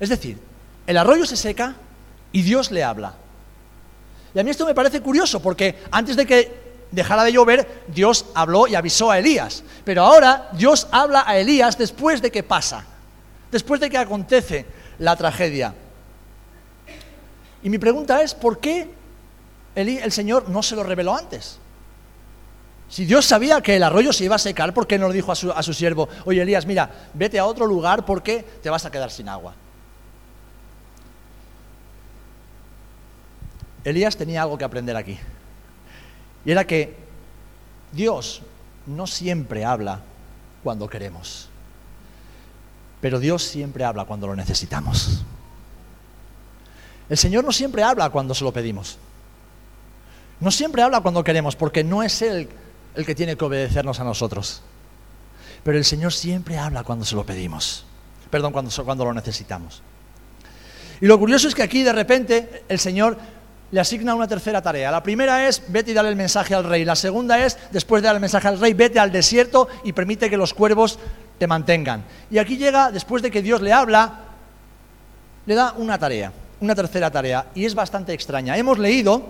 Es 0.00 0.08
decir, 0.08 0.38
el 0.86 0.96
arroyo 0.96 1.26
se 1.26 1.36
seca 1.36 1.74
y 2.32 2.42
Dios 2.42 2.70
le 2.70 2.84
habla. 2.84 3.14
Y 4.34 4.38
a 4.38 4.44
mí 4.44 4.50
esto 4.50 4.66
me 4.66 4.74
parece 4.74 5.00
curioso 5.00 5.40
porque 5.40 5.78
antes 5.90 6.16
de 6.16 6.26
que 6.26 6.64
dejara 6.90 7.24
de 7.24 7.32
llover, 7.32 7.84
Dios 7.88 8.26
habló 8.34 8.66
y 8.66 8.74
avisó 8.74 9.10
a 9.10 9.18
Elías. 9.18 9.62
Pero 9.84 10.02
ahora 10.02 10.48
Dios 10.52 10.88
habla 10.90 11.24
a 11.26 11.38
Elías 11.38 11.78
después 11.78 12.20
de 12.20 12.30
que 12.30 12.42
pasa, 12.42 12.84
después 13.50 13.80
de 13.80 13.90
que 13.90 13.98
acontece 13.98 14.66
la 14.98 15.16
tragedia. 15.16 15.74
Y 17.62 17.70
mi 17.70 17.78
pregunta 17.78 18.22
es, 18.22 18.34
¿por 18.34 18.58
qué 18.58 18.90
el 19.74 20.12
Señor 20.12 20.48
no 20.48 20.62
se 20.62 20.76
lo 20.76 20.82
reveló 20.82 21.14
antes? 21.16 21.58
Si 22.88 23.04
Dios 23.04 23.24
sabía 23.24 23.60
que 23.60 23.76
el 23.76 23.82
arroyo 23.82 24.12
se 24.12 24.24
iba 24.24 24.36
a 24.36 24.38
secar, 24.38 24.72
¿por 24.74 24.86
qué 24.86 24.98
no 24.98 25.08
le 25.08 25.14
dijo 25.14 25.32
a 25.32 25.34
su, 25.34 25.50
a 25.50 25.62
su 25.62 25.72
siervo, 25.72 26.08
oye 26.26 26.42
Elías, 26.42 26.66
mira, 26.66 27.08
vete 27.14 27.38
a 27.38 27.46
otro 27.46 27.66
lugar 27.66 28.04
porque 28.04 28.44
te 28.62 28.70
vas 28.70 28.84
a 28.84 28.90
quedar 28.90 29.10
sin 29.10 29.28
agua? 29.28 29.54
Elías 33.84 34.16
tenía 34.16 34.42
algo 34.42 34.56
que 34.56 34.64
aprender 34.64 34.96
aquí. 34.96 35.18
Y 36.44 36.50
era 36.50 36.66
que 36.66 36.96
Dios 37.92 38.42
no 38.86 39.06
siempre 39.06 39.64
habla 39.64 40.00
cuando 40.62 40.88
queremos, 40.88 41.48
pero 43.00 43.18
Dios 43.18 43.42
siempre 43.42 43.84
habla 43.84 44.04
cuando 44.04 44.26
lo 44.26 44.36
necesitamos. 44.36 45.22
El 47.08 47.18
Señor 47.18 47.44
no 47.44 47.52
siempre 47.52 47.82
habla 47.82 48.08
cuando 48.10 48.34
se 48.34 48.44
lo 48.44 48.52
pedimos. 48.52 48.98
No 50.40 50.50
siempre 50.50 50.82
habla 50.82 51.00
cuando 51.00 51.22
queremos, 51.22 51.54
porque 51.54 51.84
no 51.84 52.02
es 52.02 52.22
Él 52.22 52.48
el 52.94 53.04
que 53.04 53.14
tiene 53.14 53.36
que 53.36 53.44
obedecernos 53.44 54.00
a 54.00 54.04
nosotros. 54.04 54.62
Pero 55.62 55.78
el 55.78 55.84
Señor 55.84 56.12
siempre 56.12 56.58
habla 56.58 56.84
cuando 56.84 57.04
se 57.04 57.14
lo 57.14 57.24
pedimos. 57.24 57.86
Perdón, 58.30 58.52
cuando, 58.52 58.70
cuando 58.84 59.04
lo 59.04 59.14
necesitamos. 59.14 59.82
Y 61.00 61.06
lo 61.06 61.18
curioso 61.18 61.48
es 61.48 61.54
que 61.54 61.62
aquí 61.62 61.82
de 61.82 61.92
repente 61.92 62.64
el 62.68 62.78
Señor 62.78 63.18
le 63.70 63.80
asigna 63.80 64.14
una 64.14 64.28
tercera 64.28 64.62
tarea. 64.62 64.90
La 64.90 65.02
primera 65.02 65.48
es, 65.48 65.62
vete 65.68 65.90
y 65.90 65.94
dale 65.94 66.08
el 66.08 66.16
mensaje 66.16 66.54
al 66.54 66.64
rey. 66.64 66.84
La 66.84 66.94
segunda 66.94 67.44
es, 67.44 67.58
después 67.72 68.02
de 68.02 68.06
dar 68.06 68.14
el 68.14 68.20
mensaje 68.20 68.46
al 68.46 68.60
rey, 68.60 68.72
vete 68.74 69.00
al 69.00 69.10
desierto 69.10 69.68
y 69.82 69.92
permite 69.92 70.30
que 70.30 70.36
los 70.36 70.54
cuervos 70.54 70.98
te 71.38 71.46
mantengan. 71.46 72.04
Y 72.30 72.38
aquí 72.38 72.56
llega, 72.56 72.92
después 72.92 73.22
de 73.22 73.30
que 73.30 73.42
Dios 73.42 73.60
le 73.62 73.72
habla, 73.72 74.20
le 75.46 75.54
da 75.54 75.74
una 75.76 75.98
tarea, 75.98 76.32
una 76.60 76.74
tercera 76.74 77.10
tarea, 77.10 77.46
y 77.54 77.64
es 77.64 77.74
bastante 77.74 78.12
extraña. 78.12 78.56
Hemos 78.56 78.78
leído 78.78 79.24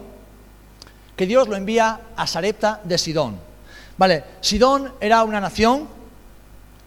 que 1.16 1.26
Dios 1.26 1.48
lo 1.48 1.56
envía 1.56 2.00
a 2.16 2.26
Sarepta 2.26 2.80
de 2.84 2.98
Sidón. 2.98 3.53
Vale, 3.96 4.24
Sidón 4.40 4.92
era 5.00 5.22
una 5.24 5.40
nación, 5.40 5.88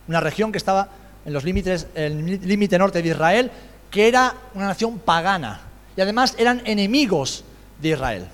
una 0.08 0.20
región 0.20 0.52
que 0.52 0.58
estaba 0.58 0.90
en 1.26 1.34
los 1.34 1.44
límites, 1.44 1.88
el 1.96 2.40
límite 2.48 2.78
norte 2.78 3.02
de 3.02 3.10
Israel, 3.10 3.52
que 3.90 4.08
era 4.08 4.34
una 4.54 4.68
nación 4.68 5.00
pagana. 5.00 5.62
Y 5.96 6.02
además 6.02 6.36
eran 6.38 6.62
enemigos 6.66 7.44
de 7.82 7.90
Israel. 7.90 8.28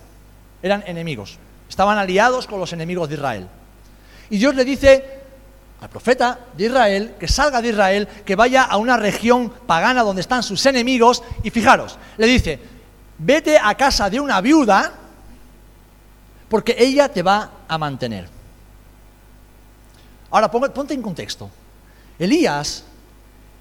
Eran 0.62 0.84
enemigos. 0.88 1.38
Estaban 1.70 1.98
aliados 1.98 2.48
con 2.48 2.60
los 2.60 2.74
enemigos 2.74 3.10
de 3.10 3.16
Israel. 3.16 3.48
Y 4.30 4.38
Dios 4.38 4.56
le 4.56 4.66
dice 4.66 5.22
al 5.82 5.90
profeta 5.90 6.40
de 6.56 6.66
Israel 6.66 7.16
que 7.20 7.28
salga 7.28 7.62
de 7.62 7.70
Israel, 7.70 8.08
que 8.26 8.36
vaya 8.36 8.64
a 8.64 8.78
una 8.78 8.98
región 8.98 9.50
pagana 9.50 10.04
donde 10.04 10.22
están 10.22 10.44
sus 10.44 10.66
enemigos. 10.66 11.24
Y 11.44 11.50
fijaros, 11.50 11.98
le 12.18 12.28
dice, 12.28 12.60
vete 13.18 13.58
a 13.58 13.76
casa 13.76 14.10
de 14.10 14.20
una 14.20 14.40
viuda 14.42 14.94
porque 16.48 16.76
ella 16.78 17.10
te 17.10 17.24
va 17.24 17.50
a 17.68 17.78
mantener. 17.78 18.30
Ahora, 20.34 20.50
ponte 20.50 20.96
en 20.96 21.02
contexto. 21.04 21.48
Elías 22.18 22.84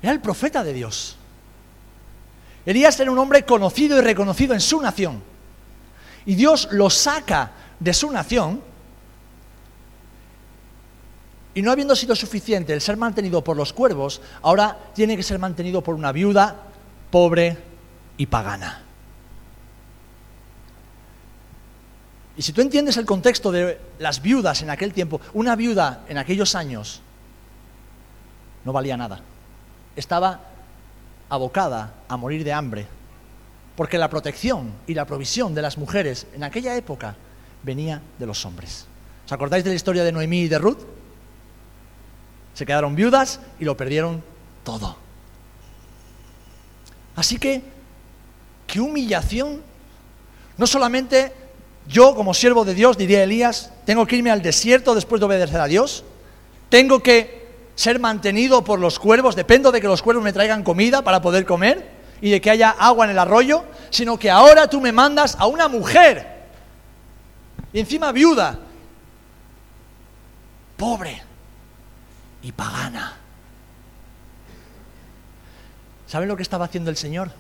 era 0.01 0.11
el 0.11 0.21
profeta 0.21 0.65
de 0.65 0.73
Dios. 0.73 1.17
Elías 2.65 2.99
era 2.99 3.11
un 3.13 3.19
hombre 3.19 3.45
conocido 3.45 3.99
y 3.99 4.01
reconocido 4.01 4.55
en 4.55 4.61
su 4.61 4.81
nación. 4.81 5.23
Y 6.25 6.35
Dios 6.35 6.69
lo 6.71 6.89
saca 6.89 7.53
de 7.79 7.93
su 7.93 8.11
nación. 8.11 8.63
Y 11.53 11.61
no 11.61 11.71
habiendo 11.71 11.95
sido 11.95 12.17
suficiente 12.17 12.73
el 12.73 12.81
ser 12.81 12.97
mantenido 12.97 13.45
por 13.45 13.55
los 13.55 13.75
cuervos, 13.75 14.23
ahora 14.41 14.79
tiene 14.95 15.15
que 15.15 15.23
ser 15.23 15.39
mantenido 15.39 15.83
por 15.83 15.95
una 15.95 16.11
viuda 16.11 16.57
pobre 17.11 17.59
y 18.17 18.25
pagana. 18.25 18.83
Y 22.37 22.43
si 22.43 22.53
tú 22.53 22.61
entiendes 22.61 22.97
el 22.97 23.05
contexto 23.05 23.53
de 23.53 23.79
las 23.99 24.23
viudas 24.23 24.63
en 24.63 24.71
aquel 24.71 24.93
tiempo, 24.93 25.21
una 25.35 25.55
viuda 25.55 26.05
en 26.09 26.19
aquellos 26.19 26.55
años 26.55 27.03
no 28.65 28.73
valía 28.73 28.97
nada. 28.97 29.21
Estaba 29.97 30.41
abocada 31.29 31.95
a 32.09 32.17
morir 32.17 32.45
de 32.45 32.53
hambre, 32.53 32.87
porque 33.77 33.99
la 33.99 34.09
protección 34.09 34.73
y 34.87 34.95
la 34.95 35.07
provisión 35.07 35.55
de 35.55 35.63
las 35.63 35.77
mujeres 35.77 36.27
en 36.35 36.45
aquella 36.45 36.77
época 36.77 37.17
venía 37.63 38.01
de 38.19 38.27
los 38.27 38.45
hombres. 38.47 38.87
¿Os 39.27 39.33
acordáis 39.33 39.65
de 39.65 39.71
la 39.71 39.77
historia 39.77 40.05
de 40.05 40.13
Noemí 40.13 40.43
y 40.43 40.49
de 40.49 40.59
Ruth? 40.59 40.81
Se 42.55 42.67
quedaron 42.67 42.95
viudas 42.95 43.41
y 43.59 43.65
lo 43.65 43.77
perdieron 43.77 44.23
todo. 44.65 44.97
Así 47.17 47.39
que, 47.39 47.63
qué 48.67 48.81
humillación, 48.81 49.63
no 50.57 50.67
solamente 50.67 51.33
yo, 51.93 52.15
como 52.15 52.33
siervo 52.33 52.65
de 52.65 52.75
Dios, 52.75 52.97
diría 52.97 53.23
Elías, 53.23 53.71
tengo 53.85 54.07
que 54.07 54.17
irme 54.17 54.31
al 54.31 54.41
desierto 54.41 54.95
después 54.95 55.21
de 55.21 55.27
obedecer 55.27 55.61
a 55.61 55.67
Dios. 55.67 56.05
Tengo 56.71 57.01
que 57.03 57.53
ser 57.75 58.01
mantenido 58.01 58.65
por 58.65 58.81
los 58.81 58.99
cuervos. 58.99 59.37
Dependo 59.37 59.71
de 59.71 59.79
que 59.83 59.89
los 59.89 60.01
cuervos 60.01 60.25
me 60.25 60.33
traigan 60.33 60.65
comida 60.65 61.03
para 61.03 61.21
poder 61.21 61.45
comer 61.45 61.91
y 62.23 62.31
de 62.31 62.41
que 62.41 62.49
haya 62.49 62.71
agua 62.71 63.05
en 63.05 63.11
el 63.11 63.19
arroyo. 63.19 63.65
Sino 63.91 64.19
que 64.19 64.31
ahora 64.31 64.71
tú 64.71 64.81
me 64.81 64.91
mandas 64.91 65.37
a 65.39 65.45
una 65.45 65.69
mujer. 65.69 66.45
Y 67.75 67.81
encima 67.81 68.11
viuda. 68.11 68.59
Pobre 70.79 71.23
y 72.43 72.53
pagana. 72.53 73.19
¿Saben 76.07 76.27
lo 76.27 76.37
que 76.37 76.43
estaba 76.43 76.65
haciendo 76.65 76.89
el 76.89 76.97
Señor? 76.97 77.31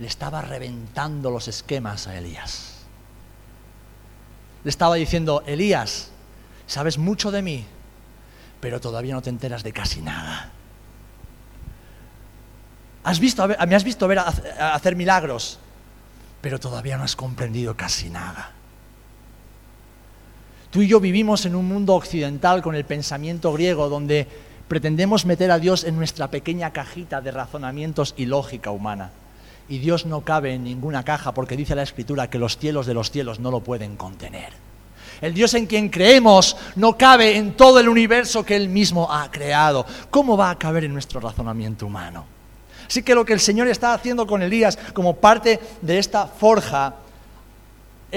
Le 0.00 0.08
estaba 0.08 0.42
reventando 0.42 1.30
los 1.30 1.46
esquemas 1.46 2.08
a 2.08 2.18
Elías 2.18 2.75
le 4.66 4.70
estaba 4.70 4.96
diciendo, 4.96 5.44
Elías, 5.46 6.10
sabes 6.66 6.98
mucho 6.98 7.30
de 7.30 7.40
mí, 7.40 7.64
pero 8.58 8.80
todavía 8.80 9.14
no 9.14 9.22
te 9.22 9.30
enteras 9.30 9.62
de 9.62 9.72
casi 9.72 10.02
nada. 10.02 10.50
Has 13.04 13.20
visto, 13.20 13.46
me 13.46 13.76
has 13.76 13.84
visto 13.84 14.08
ver 14.08 14.18
hacer 14.18 14.96
milagros, 14.96 15.60
pero 16.40 16.58
todavía 16.58 16.96
no 16.96 17.04
has 17.04 17.14
comprendido 17.14 17.76
casi 17.76 18.10
nada. 18.10 18.50
Tú 20.72 20.82
y 20.82 20.88
yo 20.88 20.98
vivimos 20.98 21.46
en 21.46 21.54
un 21.54 21.68
mundo 21.68 21.94
occidental 21.94 22.60
con 22.60 22.74
el 22.74 22.84
pensamiento 22.84 23.52
griego 23.52 23.88
donde 23.88 24.26
pretendemos 24.66 25.26
meter 25.26 25.52
a 25.52 25.60
Dios 25.60 25.84
en 25.84 25.94
nuestra 25.94 26.28
pequeña 26.28 26.72
cajita 26.72 27.20
de 27.20 27.30
razonamientos 27.30 28.14
y 28.16 28.26
lógica 28.26 28.72
humana. 28.72 29.12
Y 29.68 29.78
Dios 29.78 30.06
no 30.06 30.20
cabe 30.20 30.54
en 30.54 30.64
ninguna 30.64 31.02
caja 31.02 31.32
porque 31.32 31.56
dice 31.56 31.74
la 31.74 31.82
Escritura 31.82 32.30
que 32.30 32.38
los 32.38 32.58
cielos 32.58 32.86
de 32.86 32.94
los 32.94 33.10
cielos 33.10 33.40
no 33.40 33.50
lo 33.50 33.60
pueden 33.60 33.96
contener. 33.96 34.52
El 35.20 35.34
Dios 35.34 35.54
en 35.54 35.66
quien 35.66 35.88
creemos 35.88 36.56
no 36.76 36.96
cabe 36.96 37.36
en 37.36 37.54
todo 37.54 37.80
el 37.80 37.88
universo 37.88 38.44
que 38.44 38.54
Él 38.54 38.68
mismo 38.68 39.10
ha 39.10 39.30
creado. 39.30 39.86
¿Cómo 40.10 40.36
va 40.36 40.50
a 40.50 40.58
caber 40.58 40.84
en 40.84 40.92
nuestro 40.92 41.20
razonamiento 41.20 41.86
humano? 41.86 42.26
Así 42.86 43.02
que 43.02 43.14
lo 43.14 43.24
que 43.24 43.32
el 43.32 43.40
Señor 43.40 43.66
está 43.68 43.94
haciendo 43.94 44.26
con 44.26 44.42
Elías 44.42 44.78
como 44.92 45.16
parte 45.16 45.58
de 45.80 45.98
esta 45.98 46.26
forja 46.26 46.94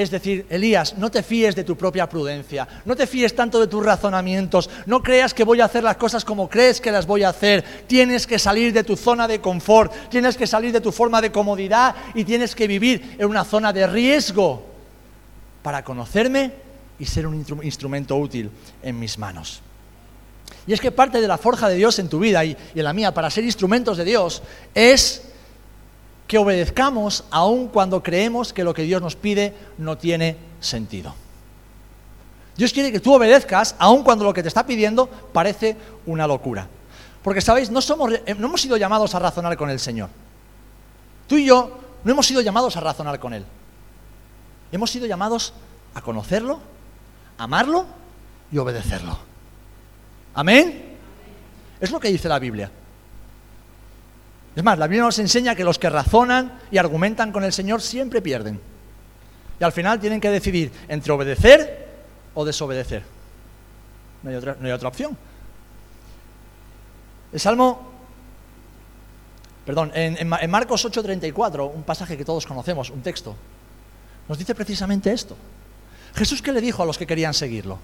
es 0.02 0.12
decir, 0.12 0.46
Elías, 0.50 0.98
no 0.98 1.12
te 1.12 1.22
fíes 1.22 1.56
de 1.56 1.66
tu 1.66 1.76
propia 1.76 2.08
prudencia, 2.08 2.66
no 2.86 2.96
te 2.96 3.06
fíes 3.06 3.36
tanto 3.36 3.60
de 3.60 3.68
tus 3.68 3.86
razonamientos, 3.86 4.70
no 4.86 5.04
creas 5.04 5.34
que 5.34 5.44
voy 5.44 5.60
a 5.60 5.66
hacer 5.66 5.84
las 5.84 5.98
cosas 5.98 6.24
como 6.24 6.50
crees 6.50 6.80
que 6.80 6.90
las 6.90 7.06
voy 7.06 7.24
a 7.24 7.30
hacer. 7.30 7.66
Tienes 7.86 8.26
que 8.26 8.40
salir 8.40 8.72
de 8.72 8.86
tu 8.86 8.96
zona 8.96 9.28
de 9.28 9.42
confort, 9.42 9.92
tienes 10.10 10.38
que 10.38 10.48
salir 10.48 10.72
de 10.72 10.80
tu 10.80 10.94
forma 10.94 11.22
de 11.22 11.34
comodidad 11.34 11.96
y 12.14 12.24
tienes 12.24 12.56
que 12.56 12.66
vivir 12.66 13.18
en 13.20 13.28
una 13.28 13.44
zona 13.44 13.74
de 13.74 13.88
riesgo 13.88 14.64
para 15.62 15.84
conocerme 15.84 16.54
y 16.98 17.06
ser 17.06 17.28
un 17.28 17.46
instrumento 17.62 18.16
útil 18.16 18.50
en 18.82 18.98
mis 18.98 19.18
manos. 19.18 19.62
Y 20.66 20.72
es 20.72 20.80
que 20.80 20.92
parte 20.92 21.20
de 21.20 21.28
la 21.28 21.38
forja 21.38 21.68
de 21.68 21.76
Dios 21.76 22.00
en 22.00 22.08
tu 22.08 22.20
vida 22.20 22.46
y, 22.46 22.56
en 22.74 22.84
la 22.84 22.94
mía 22.94 23.14
para 23.14 23.30
ser 23.30 23.44
instrumentos 23.44 23.98
de 23.98 24.06
Dios 24.06 24.44
es 24.74 25.24
que 26.30 26.38
obedezcamos 26.38 27.24
aun 27.32 27.70
cuando 27.70 28.04
creemos 28.04 28.54
que 28.54 28.64
lo 28.64 28.72
que 28.72 28.84
Dios 28.84 29.02
nos 29.02 29.16
pide 29.16 29.52
no 29.80 29.98
tiene 29.98 30.38
sentido. 30.60 31.16
Dios 32.56 32.72
quiere 32.72 32.92
que 32.92 33.00
tú 33.00 33.16
obedezcas 33.16 33.76
aun 33.80 34.04
cuando 34.04 34.26
lo 34.26 34.32
que 34.32 34.44
te 34.44 34.48
está 34.48 34.64
pidiendo 34.64 35.08
parece 35.08 35.76
una 36.06 36.28
locura. 36.28 36.68
Porque, 37.24 37.42
¿sabéis? 37.42 37.72
No, 37.72 37.82
somos, 37.82 38.14
eh, 38.14 38.36
no 38.38 38.46
hemos 38.46 38.62
sido 38.62 38.78
llamados 38.78 39.16
a 39.16 39.20
razonar 39.20 39.58
con 39.58 39.72
el 39.72 39.80
Señor. 39.80 40.12
Tú 41.26 41.36
y 41.36 41.46
yo 41.46 41.80
no 42.04 42.12
hemos 42.12 42.28
sido 42.28 42.42
llamados 42.42 42.78
a 42.78 42.82
razonar 42.82 43.20
con 43.20 43.34
Él. 43.34 43.44
Hemos 44.72 44.92
sido 44.92 45.08
llamados 45.08 45.54
a 45.96 46.02
conocerlo, 46.02 46.60
amarlo 47.40 47.88
y 48.52 48.60
obedecerlo. 48.60 49.18
Amén. 50.36 50.96
Es 51.82 51.90
lo 51.90 52.00
que 52.00 52.10
dice 52.10 52.30
la 52.30 52.38
Biblia. 52.38 52.70
Es 54.56 54.64
más, 54.64 54.78
la 54.78 54.88
Biblia 54.88 55.04
nos 55.04 55.20
enseña 55.20 55.56
que 55.56 55.64
los 55.64 55.80
que 55.80 55.90
razonan 55.90 56.60
y 56.72 56.78
argumentan 56.78 57.32
con 57.32 57.44
el 57.44 57.54
Señor 57.54 57.82
siempre 57.82 58.22
pierden. 58.22 58.60
Y 59.60 59.64
al 59.64 59.72
final 59.72 60.00
tienen 60.00 60.20
que 60.20 60.30
decidir 60.30 60.72
entre 60.88 61.12
obedecer 61.12 61.88
o 62.34 62.46
desobedecer. 62.46 63.04
No 64.24 64.30
hay 64.30 64.36
otra, 64.36 64.56
no 64.60 64.66
hay 64.66 64.72
otra 64.72 64.90
opción. 64.90 65.18
El 67.32 67.40
Salmo, 67.40 67.92
perdón, 69.66 69.92
en, 69.94 70.18
en 70.18 70.50
Marcos 70.50 70.86
8:34, 70.86 71.72
un 71.74 71.84
pasaje 71.84 72.18
que 72.18 72.26
todos 72.26 72.46
conocemos, 72.46 72.90
un 72.90 73.02
texto, 73.02 73.36
nos 74.28 74.38
dice 74.38 74.56
precisamente 74.56 75.12
esto. 75.12 75.38
Jesús, 76.16 76.42
¿qué 76.42 76.52
le 76.52 76.62
dijo 76.62 76.84
a 76.84 76.86
los 76.86 76.98
que 76.98 77.06
querían 77.06 77.34
seguirlo? 77.34 77.80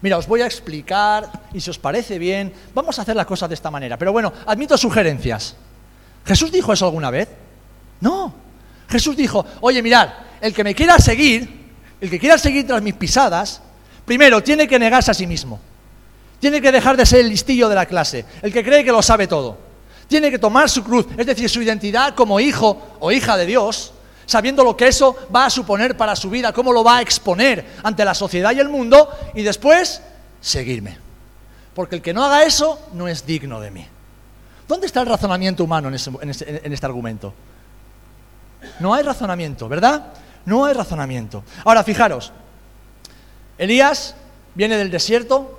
Mira, 0.00 0.16
os 0.18 0.26
voy 0.26 0.42
a 0.42 0.46
explicar 0.46 1.28
y 1.52 1.60
si 1.60 1.70
os 1.70 1.78
parece 1.78 2.18
bien, 2.18 2.52
vamos 2.74 2.98
a 2.98 3.02
hacer 3.02 3.16
las 3.16 3.26
cosas 3.26 3.48
de 3.48 3.54
esta 3.54 3.70
manera. 3.70 3.96
Pero 3.96 4.12
bueno, 4.12 4.32
admito 4.46 4.76
sugerencias. 4.78 5.56
¿Jesús 6.28 6.52
dijo 6.52 6.74
eso 6.74 6.84
alguna 6.84 7.10
vez? 7.10 7.26
No. 8.02 8.34
Jesús 8.90 9.16
dijo, 9.16 9.46
oye, 9.62 9.82
mirad, 9.82 10.10
el 10.42 10.52
que 10.52 10.62
me 10.62 10.74
quiera 10.74 10.98
seguir, 10.98 11.70
el 12.02 12.10
que 12.10 12.18
quiera 12.18 12.36
seguir 12.36 12.66
tras 12.66 12.82
mis 12.82 12.92
pisadas, 12.92 13.62
primero 14.04 14.42
tiene 14.42 14.68
que 14.68 14.78
negarse 14.78 15.10
a 15.10 15.14
sí 15.14 15.26
mismo. 15.26 15.58
Tiene 16.38 16.60
que 16.60 16.70
dejar 16.70 16.98
de 16.98 17.06
ser 17.06 17.20
el 17.20 17.30
listillo 17.30 17.66
de 17.70 17.74
la 17.74 17.86
clase, 17.86 18.26
el 18.42 18.52
que 18.52 18.62
cree 18.62 18.84
que 18.84 18.92
lo 18.92 19.00
sabe 19.00 19.26
todo. 19.26 19.56
Tiene 20.06 20.30
que 20.30 20.38
tomar 20.38 20.68
su 20.68 20.84
cruz, 20.84 21.06
es 21.16 21.24
decir, 21.24 21.48
su 21.48 21.62
identidad 21.62 22.14
como 22.14 22.40
hijo 22.40 22.78
o 23.00 23.10
hija 23.10 23.38
de 23.38 23.46
Dios, 23.46 23.94
sabiendo 24.26 24.62
lo 24.64 24.76
que 24.76 24.88
eso 24.88 25.16
va 25.34 25.46
a 25.46 25.50
suponer 25.50 25.96
para 25.96 26.14
su 26.14 26.28
vida, 26.28 26.52
cómo 26.52 26.74
lo 26.74 26.84
va 26.84 26.98
a 26.98 27.02
exponer 27.02 27.64
ante 27.82 28.04
la 28.04 28.12
sociedad 28.12 28.54
y 28.54 28.60
el 28.60 28.68
mundo, 28.68 29.08
y 29.34 29.42
después 29.42 30.02
seguirme. 30.42 30.98
Porque 31.72 31.96
el 31.96 32.02
que 32.02 32.12
no 32.12 32.22
haga 32.22 32.44
eso 32.44 32.78
no 32.92 33.08
es 33.08 33.24
digno 33.24 33.60
de 33.60 33.70
mí. 33.70 33.86
¿Dónde 34.68 34.86
está 34.86 35.00
el 35.00 35.06
razonamiento 35.06 35.64
humano 35.64 35.88
en, 35.88 35.94
este 35.94 36.86
argumento? 36.86 37.32
No 38.80 38.92
hay 38.92 39.02
razonamiento, 39.02 39.66
¿verdad? 39.66 40.12
No 40.44 40.66
hay 40.66 40.74
razonamiento. 40.74 41.42
Ahora, 41.64 41.82
fijaros, 41.82 42.32
Elías 43.56 44.14
viene 44.54 44.76
del 44.76 44.90
desierto 44.90 45.58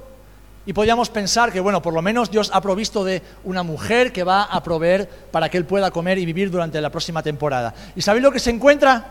y 0.63 0.73
podríamos 0.73 1.09
pensar 1.09 1.51
que, 1.51 1.59
bueno, 1.59 1.81
por 1.81 1.91
lo 1.91 2.03
menos 2.03 2.29
Dios 2.29 2.51
ha 2.53 2.61
provisto 2.61 3.03
de 3.03 3.23
una 3.43 3.63
mujer 3.63 4.13
que 4.13 4.23
va 4.23 4.43
a 4.43 4.61
proveer 4.61 5.09
para 5.31 5.49
que 5.49 5.57
él 5.57 5.65
pueda 5.65 5.89
comer 5.89 6.19
y 6.19 6.25
vivir 6.25 6.51
durante 6.51 6.79
la 6.79 6.91
próxima 6.91 7.23
temporada. 7.23 7.73
¿Y 7.95 8.03
sabéis 8.03 8.23
lo 8.23 8.31
que 8.31 8.39
se 8.39 8.51
encuentra? 8.51 9.07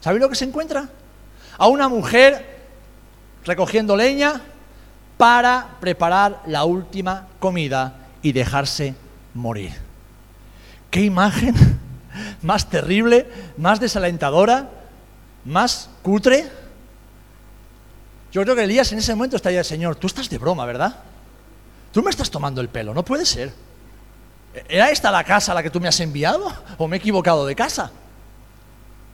¿Sabéis 0.00 0.22
lo 0.22 0.30
que 0.30 0.36
se 0.36 0.46
encuentra? 0.46 0.88
A 1.58 1.66
una 1.66 1.86
mujer 1.88 2.62
recogiendo 3.44 3.94
leña 3.94 4.40
para 5.18 5.76
preparar 5.80 6.40
la 6.46 6.64
última 6.64 7.28
comida 7.38 7.96
y 8.22 8.32
dejarse 8.32 8.94
morir. 9.34 9.72
¿Qué 10.90 11.00
imagen 11.00 11.54
más 12.42 12.68
terrible, 12.68 13.26
más 13.56 13.80
desalentadora, 13.80 14.70
más 15.44 15.90
cutre? 16.02 16.48
Yo 18.30 18.42
creo 18.42 18.56
que 18.56 18.64
Elías 18.64 18.90
en 18.92 18.98
ese 18.98 19.14
momento 19.14 19.36
estaría, 19.36 19.62
Señor, 19.62 19.96
tú 19.96 20.06
estás 20.06 20.28
de 20.28 20.38
broma, 20.38 20.64
¿verdad? 20.64 20.96
Tú 21.92 22.02
me 22.02 22.10
estás 22.10 22.30
tomando 22.30 22.60
el 22.60 22.68
pelo, 22.68 22.94
no 22.94 23.04
puede 23.04 23.26
ser. 23.26 23.52
¿Era 24.68 24.90
esta 24.90 25.10
la 25.10 25.24
casa 25.24 25.52
a 25.52 25.54
la 25.54 25.62
que 25.62 25.70
tú 25.70 25.80
me 25.80 25.88
has 25.88 26.00
enviado? 26.00 26.52
¿O 26.78 26.88
me 26.88 26.96
he 26.96 26.98
equivocado 26.98 27.46
de 27.46 27.54
casa? 27.54 27.90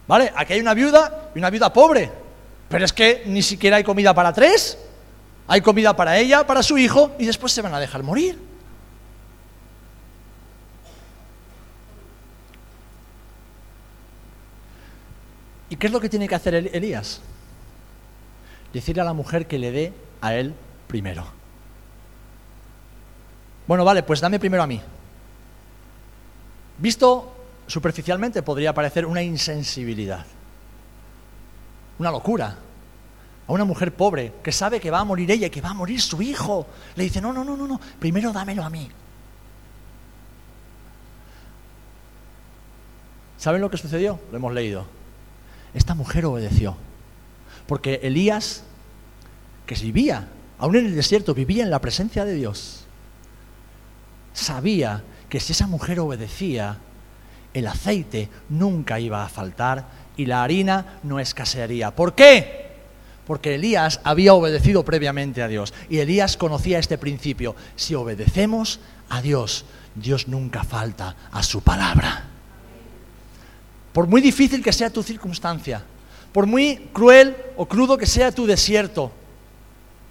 ¿Vale? 0.06 0.32
Aquí 0.34 0.54
hay 0.54 0.60
una 0.60 0.74
viuda 0.74 1.30
y 1.34 1.38
una 1.38 1.50
viuda 1.50 1.72
pobre. 1.72 2.10
Pero 2.68 2.84
es 2.84 2.92
que 2.92 3.22
ni 3.26 3.42
siquiera 3.42 3.76
hay 3.76 3.84
comida 3.84 4.14
para 4.14 4.32
tres. 4.32 4.78
Hay 5.46 5.60
comida 5.60 5.94
para 5.96 6.18
ella, 6.18 6.46
para 6.46 6.62
su 6.62 6.76
hijo, 6.76 7.12
y 7.18 7.26
después 7.26 7.52
se 7.52 7.62
van 7.62 7.74
a 7.74 7.80
dejar 7.80 8.02
morir. 8.02 8.38
¿Y 15.70 15.76
qué 15.76 15.86
es 15.86 15.92
lo 15.92 16.00
que 16.00 16.08
tiene 16.08 16.28
que 16.28 16.34
hacer 16.34 16.54
Elías? 16.54 17.20
Decirle 18.72 19.02
a 19.02 19.04
la 19.04 19.12
mujer 19.12 19.46
que 19.46 19.58
le 19.58 19.70
dé 19.70 19.92
a 20.20 20.34
él 20.34 20.54
primero. 20.86 21.26
Bueno, 23.66 23.84
vale, 23.84 24.02
pues 24.02 24.20
dame 24.20 24.38
primero 24.38 24.62
a 24.62 24.66
mí. 24.66 24.80
Visto 26.78 27.34
superficialmente 27.66 28.42
podría 28.42 28.72
parecer 28.72 29.04
una 29.04 29.22
insensibilidad, 29.22 30.24
una 31.98 32.10
locura. 32.10 32.56
A 33.46 33.52
una 33.52 33.64
mujer 33.64 33.94
pobre 33.94 34.34
que 34.42 34.52
sabe 34.52 34.78
que 34.78 34.90
va 34.90 34.98
a 35.00 35.04
morir 35.04 35.30
ella 35.30 35.46
y 35.46 35.50
que 35.50 35.62
va 35.62 35.70
a 35.70 35.74
morir 35.74 36.02
su 36.02 36.20
hijo, 36.20 36.66
le 36.96 37.04
dice, 37.04 37.18
no, 37.18 37.32
no, 37.32 37.42
no, 37.42 37.56
no, 37.56 37.66
no, 37.66 37.80
primero 37.98 38.30
dámelo 38.30 38.62
a 38.62 38.68
mí. 38.68 38.90
¿Saben 43.38 43.62
lo 43.62 43.70
que 43.70 43.78
sucedió? 43.78 44.20
Lo 44.30 44.36
hemos 44.36 44.52
leído. 44.52 44.97
Esta 45.74 45.94
mujer 45.94 46.24
obedeció. 46.26 46.76
Porque 47.66 48.00
Elías, 48.02 48.64
que 49.66 49.74
vivía, 49.76 50.28
aún 50.58 50.76
en 50.76 50.86
el 50.86 50.96
desierto, 50.96 51.34
vivía 51.34 51.64
en 51.64 51.70
la 51.70 51.80
presencia 51.80 52.24
de 52.24 52.34
Dios, 52.34 52.84
sabía 54.32 55.02
que 55.28 55.40
si 55.40 55.52
esa 55.52 55.66
mujer 55.66 56.00
obedecía, 56.00 56.78
el 57.54 57.66
aceite 57.66 58.28
nunca 58.48 59.00
iba 59.00 59.24
a 59.24 59.28
faltar 59.28 59.86
y 60.16 60.26
la 60.26 60.42
harina 60.42 60.98
no 61.02 61.20
escasearía. 61.20 61.94
¿Por 61.94 62.14
qué? 62.14 62.68
Porque 63.26 63.56
Elías 63.56 64.00
había 64.04 64.34
obedecido 64.34 64.84
previamente 64.84 65.42
a 65.42 65.48
Dios 65.48 65.74
y 65.90 65.98
Elías 65.98 66.36
conocía 66.36 66.78
este 66.78 66.96
principio. 66.96 67.54
Si 67.76 67.94
obedecemos 67.94 68.80
a 69.10 69.20
Dios, 69.20 69.66
Dios 69.94 70.28
nunca 70.28 70.64
falta 70.64 71.14
a 71.30 71.42
su 71.42 71.60
palabra. 71.60 72.24
Por 73.98 74.06
muy 74.06 74.20
difícil 74.20 74.62
que 74.62 74.72
sea 74.72 74.90
tu 74.90 75.02
circunstancia, 75.02 75.82
por 76.30 76.46
muy 76.46 76.88
cruel 76.92 77.36
o 77.56 77.66
crudo 77.66 77.98
que 77.98 78.06
sea 78.06 78.30
tu 78.30 78.46
desierto, 78.46 79.10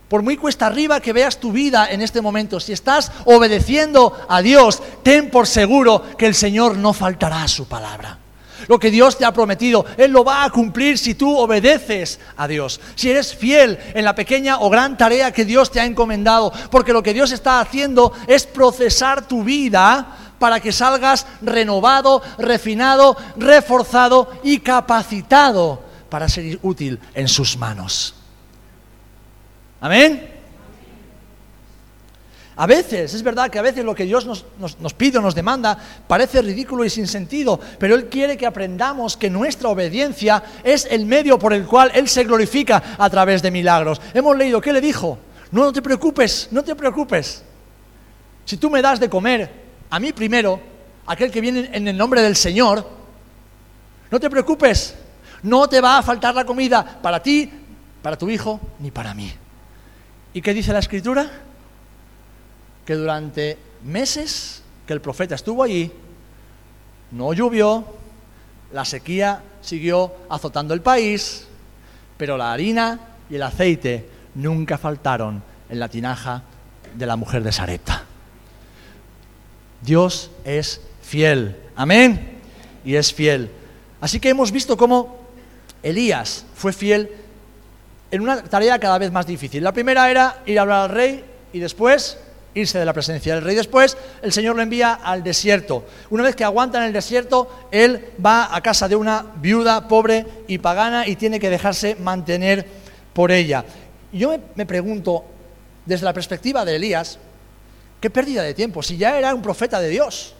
por 0.09 0.21
muy 0.21 0.35
cuesta 0.35 0.67
arriba 0.67 0.99
que 0.99 1.13
veas 1.13 1.39
tu 1.39 1.53
vida 1.53 1.89
en 1.89 2.01
este 2.01 2.19
momento, 2.19 2.59
si 2.59 2.73
estás 2.73 3.13
obedeciendo 3.23 4.11
a 4.27 4.41
Dios, 4.41 4.83
ten 5.03 5.31
por 5.31 5.47
seguro 5.47 6.03
que 6.17 6.25
el 6.25 6.35
Señor 6.35 6.75
no 6.75 6.91
faltará 6.91 7.43
a 7.43 7.47
su 7.47 7.65
palabra. 7.69 8.19
Lo 8.67 8.77
que 8.77 8.91
Dios 8.91 9.17
te 9.17 9.23
ha 9.23 9.31
prometido, 9.31 9.85
Él 9.95 10.11
lo 10.11 10.25
va 10.25 10.43
a 10.43 10.49
cumplir 10.49 10.97
si 10.97 11.15
tú 11.15 11.37
obedeces 11.37 12.19
a 12.35 12.45
Dios. 12.45 12.81
Si 12.95 13.09
eres 13.09 13.33
fiel 13.33 13.79
en 13.93 14.03
la 14.03 14.15
pequeña 14.15 14.59
o 14.59 14.69
gran 14.69 14.97
tarea 14.97 15.31
que 15.31 15.45
Dios 15.45 15.71
te 15.71 15.79
ha 15.79 15.85
encomendado. 15.85 16.51
Porque 16.69 16.91
lo 16.91 17.01
que 17.01 17.13
Dios 17.13 17.31
está 17.31 17.61
haciendo 17.61 18.11
es 18.27 18.45
procesar 18.45 19.25
tu 19.25 19.45
vida 19.45 20.26
para 20.39 20.59
que 20.59 20.71
salgas 20.71 21.25
renovado, 21.41 22.21
refinado, 22.37 23.17
reforzado 23.35 24.31
y 24.43 24.59
capacitado 24.59 25.81
para 26.09 26.29
ser 26.29 26.59
útil 26.61 26.99
en 27.13 27.27
sus 27.27 27.57
manos. 27.57 28.15
Amén. 29.81 30.37
A 32.59 32.65
veces, 32.65 33.13
es 33.13 33.21
verdad 33.21 33.51
que 33.51 33.59
a 33.59 33.61
veces 33.61 33.85
lo 33.85 33.93
que 33.93 34.05
Dios 34.05 34.25
nos, 34.25 34.43
nos, 34.57 34.93
pide 34.95 35.19
o 35.19 35.21
nos 35.21 35.35
demanda 35.35 35.77
parece 36.07 36.41
ridículo 36.41 36.83
y 36.83 36.89
sin 36.89 37.05
sentido, 37.05 37.59
pero 37.77 37.93
Él 37.93 38.09
quiere 38.09 38.35
que 38.35 38.47
aprendamos 38.47 39.15
que 39.15 39.29
nuestra 39.29 39.69
obediencia 39.69 40.43
es 40.63 40.87
el 40.89 41.05
medio 41.05 41.37
por 41.37 41.53
el 41.53 41.67
cual 41.67 41.91
Él 41.93 42.09
se 42.09 42.23
glorifica 42.23 42.95
a 42.97 43.09
través 43.11 43.43
de 43.43 43.51
milagros. 43.51 44.01
Hemos 44.11 44.35
leído, 44.35 44.59
¿qué 44.59 44.73
le 44.73 44.81
dijo? 44.81 45.19
No, 45.51 45.65
no 45.65 45.71
te 45.71 45.83
preocupes, 45.83 46.47
no 46.49 46.63
te 46.63 46.73
preocupes. 46.73 47.43
Si 48.43 48.57
tú 48.57 48.71
me 48.71 48.81
das 48.81 48.99
de 48.99 49.07
comer, 49.07 49.66
a 49.89 49.99
mí 49.99 50.11
primero, 50.11 50.59
aquel 51.05 51.31
que 51.31 51.41
viene 51.41 51.69
en 51.71 51.87
el 51.87 51.97
nombre 51.97 52.21
del 52.21 52.35
Señor, 52.35 52.87
no 54.11 54.19
te 54.19 54.29
preocupes, 54.29 54.95
no 55.43 55.67
te 55.67 55.81
va 55.81 55.97
a 55.97 56.03
faltar 56.03 56.35
la 56.35 56.45
comida 56.45 56.99
para 57.01 57.21
ti, 57.21 57.51
para 58.01 58.17
tu 58.17 58.29
hijo, 58.29 58.59
ni 58.79 58.91
para 58.91 59.13
mí. 59.13 59.31
¿Y 60.33 60.41
qué 60.41 60.53
dice 60.53 60.73
la 60.73 60.79
escritura? 60.79 61.29
Que 62.85 62.95
durante 62.95 63.57
meses 63.83 64.61
que 64.85 64.93
el 64.93 65.01
profeta 65.01 65.35
estuvo 65.35 65.63
allí, 65.63 65.91
no 67.11 67.33
llovió, 67.33 67.85
la 68.71 68.85
sequía 68.85 69.41
siguió 69.61 70.13
azotando 70.29 70.73
el 70.73 70.81
país, 70.81 71.47
pero 72.17 72.37
la 72.37 72.51
harina 72.51 72.99
y 73.29 73.35
el 73.35 73.43
aceite 73.43 74.09
nunca 74.35 74.77
faltaron 74.77 75.41
en 75.69 75.79
la 75.79 75.89
tinaja 75.89 76.43
de 76.93 77.05
la 77.05 77.15
mujer 77.15 77.43
de 77.43 77.51
Sarepta. 77.51 78.06
Dios 79.81 80.31
es 80.43 80.81
fiel, 81.01 81.55
amén, 81.75 82.39
y 82.83 82.95
es 82.95 83.13
fiel. 83.13 83.49
Así 84.01 84.19
que 84.19 84.29
hemos 84.29 84.51
visto 84.51 84.77
cómo 84.77 85.17
Elías 85.83 86.45
fue 86.55 86.73
fiel 86.73 87.09
en 88.11 88.21
una 88.21 88.43
tarea 88.43 88.79
cada 88.79 88.97
vez 88.97 89.11
más 89.11 89.25
difícil. 89.25 89.63
La 89.63 89.71
primera 89.71 90.09
era 90.09 90.41
ir 90.45 90.59
a 90.59 90.61
hablar 90.61 90.81
al 90.83 90.89
rey 90.89 91.23
y 91.53 91.59
después 91.59 92.17
irse 92.53 92.79
de 92.79 92.85
la 92.85 92.93
presencia 92.93 93.35
del 93.35 93.43
rey. 93.43 93.55
Después 93.55 93.97
el 94.21 94.31
Señor 94.31 94.55
lo 94.55 94.61
envía 94.61 94.93
al 94.93 95.23
desierto. 95.23 95.85
Una 96.09 96.23
vez 96.23 96.35
que 96.35 96.43
aguanta 96.43 96.79
en 96.79 96.85
el 96.85 96.93
desierto, 96.93 97.67
él 97.71 98.09
va 98.23 98.55
a 98.55 98.61
casa 98.61 98.87
de 98.87 98.95
una 98.95 99.25
viuda 99.35 99.87
pobre 99.87 100.25
y 100.47 100.57
pagana 100.57 101.07
y 101.07 101.15
tiene 101.15 101.39
que 101.39 101.49
dejarse 101.49 101.95
mantener 101.95 102.65
por 103.13 103.31
ella. 103.31 103.63
Yo 104.11 104.35
me 104.55 104.65
pregunto, 104.65 105.25
desde 105.85 106.05
la 106.05 106.13
perspectiva 106.13 106.65
de 106.65 106.75
Elías, 106.75 107.19
qué 107.99 108.09
pérdida 108.09 108.43
de 108.43 108.53
tiempo, 108.53 108.83
si 108.83 108.97
ya 108.97 109.17
era 109.17 109.33
un 109.33 109.41
profeta 109.41 109.79
de 109.79 109.89
Dios. 109.89 110.33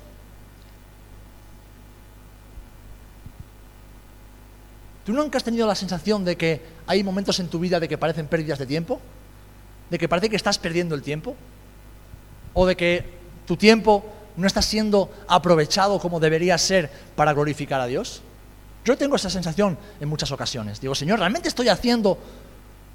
¿Tú 5.06 5.14
nunca 5.14 5.38
has 5.38 5.44
tenido 5.44 5.66
la 5.66 5.76
sensación 5.76 6.26
de 6.26 6.36
que 6.36 6.62
hay 6.86 7.02
momentos 7.02 7.40
en 7.40 7.48
tu 7.48 7.60
vida 7.60 7.80
de 7.80 7.88
que 7.88 7.98
parecen 7.98 8.28
pérdidas 8.28 8.60
de 8.60 8.66
tiempo? 8.66 9.00
¿De 9.90 9.98
que 9.98 10.10
parece 10.10 10.30
que 10.30 10.36
estás 10.36 10.58
perdiendo 10.58 10.96
el 10.96 11.02
tiempo? 11.02 11.36
¿O 12.54 12.66
de 12.66 12.76
que 12.76 13.06
tu 13.46 13.56
tiempo 13.56 14.04
no 14.36 14.46
está 14.46 14.62
siendo 14.62 15.10
aprovechado 15.30 16.00
como 16.00 16.20
debería 16.20 16.58
ser 16.58 16.92
para 17.16 17.32
glorificar 17.34 17.80
a 17.80 17.86
Dios? 17.86 18.22
Yo 18.84 18.98
tengo 18.98 19.16
esa 19.16 19.30
sensación 19.30 19.78
en 20.02 20.10
muchas 20.10 20.32
ocasiones. 20.32 20.82
Digo, 20.82 20.94
Señor, 20.94 21.20
¿realmente 21.20 21.48
estoy 21.48 21.70
haciendo 21.70 22.18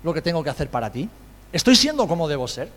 lo 0.02 0.12
que 0.12 0.20
tengo 0.20 0.44
que 0.44 0.50
hacer 0.50 0.68
para 0.68 0.92
ti? 0.92 1.08
¿Estoy 1.50 1.76
siendo 1.76 2.06
como 2.06 2.28
debo 2.28 2.46
ser? 2.46 2.68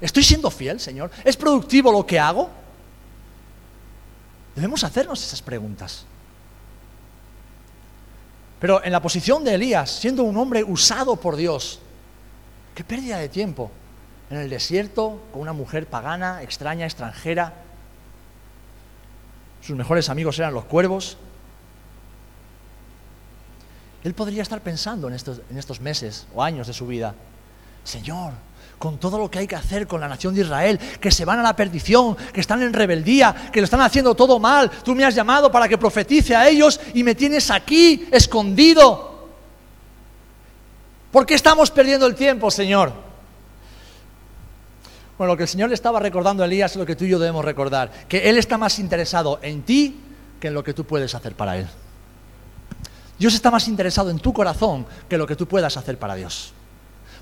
¿Estoy 0.00 0.22
siendo 0.22 0.50
fiel, 0.50 0.78
Señor? 0.80 1.10
¿Es 1.24 1.36
productivo 1.36 1.90
lo 1.90 2.04
que 2.04 2.18
hago? 2.18 2.50
Debemos 4.54 4.84
hacernos 4.84 5.22
esas 5.22 5.42
preguntas. 5.42 6.04
Pero 8.60 8.82
en 8.82 8.92
la 8.92 9.02
posición 9.02 9.44
de 9.44 9.54
Elías, 9.54 9.90
siendo 9.90 10.22
un 10.22 10.36
hombre 10.36 10.64
usado 10.64 11.16
por 11.16 11.36
Dios, 11.36 11.80
qué 12.74 12.84
pérdida 12.84 13.18
de 13.18 13.28
tiempo. 13.28 13.70
En 14.30 14.38
el 14.38 14.50
desierto, 14.50 15.22
con 15.32 15.42
una 15.42 15.52
mujer 15.52 15.86
pagana, 15.86 16.42
extraña, 16.42 16.84
extranjera. 16.86 17.52
Sus 19.60 19.76
mejores 19.76 20.08
amigos 20.08 20.38
eran 20.38 20.54
los 20.54 20.64
cuervos. 20.64 21.16
Él 24.04 24.14
podría 24.14 24.42
estar 24.42 24.60
pensando 24.62 25.08
en 25.08 25.14
estos, 25.14 25.42
en 25.50 25.58
estos 25.58 25.80
meses 25.80 26.26
o 26.34 26.42
años 26.42 26.66
de 26.66 26.72
su 26.72 26.86
vida, 26.86 27.14
Señor, 27.84 28.32
con 28.78 28.98
todo 28.98 29.18
lo 29.18 29.30
que 29.30 29.38
hay 29.38 29.46
que 29.46 29.56
hacer 29.56 29.86
con 29.86 30.00
la 30.00 30.08
nación 30.08 30.34
de 30.34 30.42
Israel, 30.42 30.78
que 31.00 31.10
se 31.10 31.24
van 31.24 31.38
a 31.38 31.42
la 31.42 31.56
perdición, 31.56 32.16
que 32.32 32.40
están 32.40 32.62
en 32.62 32.72
rebeldía, 32.72 33.50
que 33.52 33.60
lo 33.60 33.64
están 33.64 33.80
haciendo 33.80 34.14
todo 34.14 34.38
mal. 34.38 34.70
Tú 34.70 34.94
me 34.94 35.04
has 35.04 35.14
llamado 35.14 35.50
para 35.50 35.68
que 35.68 35.78
profetice 35.78 36.36
a 36.36 36.48
ellos 36.48 36.80
y 36.94 37.02
me 37.02 37.14
tienes 37.14 37.50
aquí 37.50 38.06
escondido. 38.10 39.28
¿Por 41.10 41.24
qué 41.24 41.34
estamos 41.34 41.70
perdiendo 41.70 42.06
el 42.06 42.14
tiempo, 42.14 42.50
Señor? 42.50 42.92
Bueno, 45.16 45.32
lo 45.32 45.36
que 45.36 45.44
el 45.44 45.48
Señor 45.48 45.70
le 45.70 45.74
estaba 45.74 45.98
recordando 45.98 46.42
a 46.42 46.46
Elías 46.46 46.72
es 46.72 46.76
lo 46.76 46.84
que 46.84 46.94
tú 46.94 47.04
y 47.04 47.08
yo 47.08 47.18
debemos 47.18 47.44
recordar, 47.44 47.90
que 48.06 48.28
Él 48.28 48.36
está 48.36 48.58
más 48.58 48.78
interesado 48.78 49.38
en 49.42 49.62
ti 49.62 50.00
que 50.38 50.48
en 50.48 50.54
lo 50.54 50.62
que 50.62 50.74
tú 50.74 50.84
puedes 50.84 51.14
hacer 51.14 51.34
para 51.34 51.56
Él. 51.56 51.66
Dios 53.18 53.32
está 53.32 53.50
más 53.50 53.66
interesado 53.66 54.10
en 54.10 54.18
tu 54.18 54.34
corazón 54.34 54.84
que 55.08 55.16
lo 55.16 55.26
que 55.26 55.36
tú 55.36 55.46
puedas 55.48 55.78
hacer 55.78 55.98
para 55.98 56.14
Dios. 56.16 56.52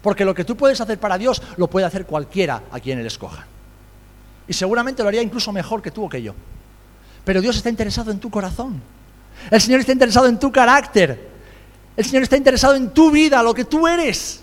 Porque 0.05 0.26
lo 0.26 0.34
que 0.34 0.44
tú 0.44 0.55
puedes 0.55 0.78
hacer 0.82 1.00
para 1.00 1.16
Dios 1.16 1.40
lo 1.57 1.66
puede 1.66 1.86
hacer 1.86 2.05
cualquiera 2.05 2.64
a 2.70 2.78
quien 2.78 2.98
Él 2.98 3.07
escoja. 3.07 3.46
Y 4.46 4.52
seguramente 4.52 5.02
lo 5.02 5.09
haría 5.09 5.22
incluso 5.22 5.50
mejor 5.50 5.80
que 5.80 5.90
tú 5.90 6.05
o 6.05 6.09
que 6.11 6.20
yo. 6.20 6.34
Pero 7.24 7.40
Dios 7.40 7.57
está 7.57 7.70
interesado 7.70 8.11
en 8.11 8.18
tu 8.18 8.28
corazón. 8.28 8.82
El 9.50 9.62
Señor 9.62 9.80
está 9.80 9.92
interesado 9.92 10.26
en 10.26 10.38
tu 10.38 10.52
carácter. 10.52 11.30
El 11.96 12.05
Señor 12.05 12.22
está 12.22 12.36
interesado 12.36 12.74
en 12.74 12.90
tu 12.90 13.11
vida, 13.11 13.42
lo 13.42 13.55
que 13.55 13.64
tú 13.64 13.88
eres. 13.88 14.42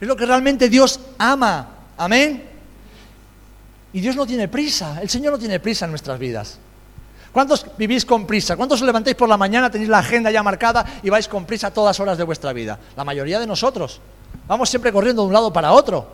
Es 0.00 0.06
lo 0.06 0.14
que 0.14 0.24
realmente 0.24 0.68
Dios 0.68 1.00
ama. 1.18 1.68
Amén. 1.96 2.44
Y 3.92 4.00
Dios 4.00 4.14
no 4.14 4.24
tiene 4.24 4.46
prisa. 4.46 5.02
El 5.02 5.10
Señor 5.10 5.32
no 5.32 5.38
tiene 5.40 5.58
prisa 5.58 5.84
en 5.84 5.90
nuestras 5.90 6.16
vidas. 6.16 6.60
¿Cuántos 7.32 7.66
vivís 7.78 8.04
con 8.04 8.26
prisa? 8.26 8.56
¿Cuántos 8.56 8.80
os 8.82 8.86
levantáis 8.86 9.16
por 9.16 9.28
la 9.28 9.38
mañana, 9.38 9.70
tenéis 9.70 9.88
la 9.88 9.98
agenda 9.98 10.30
ya 10.30 10.42
marcada 10.42 10.84
y 11.02 11.08
vais 11.08 11.26
con 11.26 11.46
prisa 11.46 11.72
todas 11.72 11.98
horas 11.98 12.18
de 12.18 12.24
vuestra 12.24 12.52
vida? 12.52 12.78
La 12.94 13.04
mayoría 13.04 13.40
de 13.40 13.46
nosotros. 13.46 14.00
Vamos 14.46 14.68
siempre 14.68 14.92
corriendo 14.92 15.22
de 15.22 15.28
un 15.28 15.32
lado 15.32 15.52
para 15.52 15.72
otro. 15.72 16.06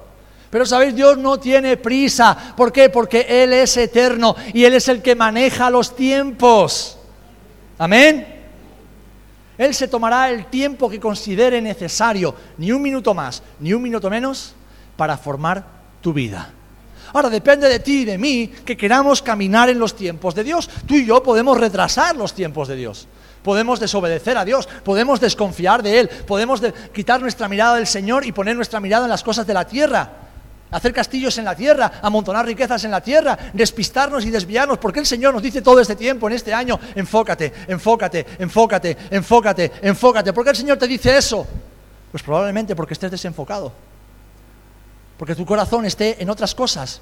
Pero 0.48 0.64
sabéis, 0.64 0.94
Dios 0.94 1.18
no 1.18 1.38
tiene 1.38 1.76
prisa. 1.76 2.54
¿Por 2.56 2.72
qué? 2.72 2.88
Porque 2.88 3.26
Él 3.28 3.52
es 3.52 3.76
eterno 3.76 4.36
y 4.54 4.64
Él 4.64 4.74
es 4.74 4.88
el 4.88 5.02
que 5.02 5.16
maneja 5.16 5.70
los 5.70 5.94
tiempos. 5.94 6.96
Amén. 7.78 8.36
Él 9.58 9.74
se 9.74 9.88
tomará 9.88 10.30
el 10.30 10.46
tiempo 10.46 10.88
que 10.88 11.00
considere 11.00 11.60
necesario, 11.60 12.32
ni 12.58 12.70
un 12.70 12.80
minuto 12.80 13.12
más, 13.12 13.42
ni 13.58 13.72
un 13.72 13.82
minuto 13.82 14.08
menos, 14.08 14.54
para 14.96 15.18
formar 15.18 15.64
tu 16.00 16.12
vida. 16.12 16.52
Ahora 17.12 17.30
depende 17.30 17.68
de 17.68 17.78
ti 17.80 18.02
y 18.02 18.04
de 18.04 18.18
mí 18.18 18.48
que 18.64 18.76
queramos 18.76 19.22
caminar 19.22 19.68
en 19.68 19.78
los 19.78 19.94
tiempos 19.94 20.34
de 20.34 20.44
Dios. 20.44 20.68
Tú 20.86 20.94
y 20.94 21.06
yo 21.06 21.22
podemos 21.22 21.58
retrasar 21.58 22.16
los 22.16 22.34
tiempos 22.34 22.68
de 22.68 22.76
Dios 22.76 23.08
podemos 23.42 23.80
desobedecer 23.80 24.36
a 24.36 24.44
Dios, 24.44 24.68
podemos 24.84 25.20
desconfiar 25.20 25.82
de 25.82 26.00
Él, 26.00 26.08
podemos 26.26 26.60
quitar 26.92 27.20
nuestra 27.20 27.48
mirada 27.48 27.76
del 27.76 27.86
Señor 27.86 28.26
y 28.26 28.32
poner 28.32 28.56
nuestra 28.56 28.78
mirada 28.78 29.04
en 29.04 29.10
las 29.10 29.22
cosas 29.22 29.46
de 29.46 29.54
la 29.54 29.66
tierra, 29.66 30.10
hacer 30.70 30.92
castillos 30.92 31.38
en 31.38 31.44
la 31.44 31.56
tierra, 31.56 31.92
amontonar 32.02 32.44
riquezas 32.44 32.84
en 32.84 32.90
la 32.90 33.00
tierra, 33.00 33.38
despistarnos 33.52 34.24
y 34.24 34.30
desviarnos, 34.30 34.78
porque 34.78 35.00
el 35.00 35.06
Señor 35.06 35.32
nos 35.32 35.42
dice 35.42 35.62
todo 35.62 35.80
este 35.80 35.96
tiempo, 35.96 36.28
en 36.28 36.34
este 36.34 36.52
año, 36.52 36.78
enfócate, 36.94 37.52
enfócate, 37.68 38.26
enfócate, 38.38 38.96
enfócate, 39.10 39.72
enfócate. 39.82 40.32
¿Por 40.32 40.44
qué 40.44 40.50
el 40.50 40.56
Señor 40.56 40.76
te 40.76 40.86
dice 40.86 41.16
eso? 41.16 41.46
Pues 42.10 42.22
probablemente 42.22 42.74
porque 42.76 42.94
estés 42.94 43.10
desenfocado, 43.10 43.72
porque 45.18 45.34
tu 45.34 45.44
corazón 45.44 45.84
esté 45.84 46.22
en 46.22 46.30
otras 46.30 46.54
cosas, 46.54 47.00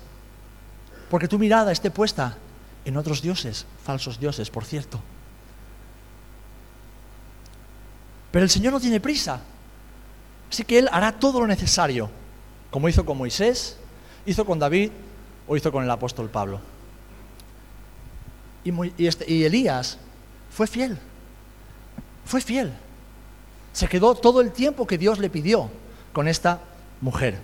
porque 1.10 1.28
tu 1.28 1.38
mirada 1.38 1.70
esté 1.70 1.90
puesta 1.90 2.36
en 2.84 2.96
otros 2.96 3.20
dioses, 3.20 3.66
falsos 3.84 4.18
dioses, 4.18 4.50
por 4.50 4.64
cierto. 4.64 4.98
Pero 8.32 8.42
el 8.42 8.50
Señor 8.50 8.72
no 8.72 8.80
tiene 8.80 9.00
prisa. 9.00 9.40
Así 10.50 10.64
que 10.64 10.78
Él 10.78 10.88
hará 10.92 11.12
todo 11.12 11.40
lo 11.40 11.46
necesario, 11.46 12.10
como 12.70 12.88
hizo 12.88 13.04
con 13.04 13.18
Moisés, 13.18 13.76
hizo 14.24 14.44
con 14.44 14.58
David 14.58 14.90
o 15.46 15.56
hizo 15.56 15.70
con 15.70 15.84
el 15.84 15.90
apóstol 15.90 16.30
Pablo. 16.30 16.60
Y, 18.64 19.06
este, 19.06 19.30
y 19.30 19.44
Elías 19.44 19.98
fue 20.50 20.66
fiel, 20.66 20.98
fue 22.24 22.40
fiel. 22.40 22.72
Se 23.72 23.88
quedó 23.88 24.14
todo 24.14 24.40
el 24.40 24.52
tiempo 24.52 24.86
que 24.86 24.96
Dios 24.96 25.18
le 25.18 25.28
pidió 25.28 25.70
con 26.12 26.28
esta 26.28 26.60
mujer. 27.00 27.38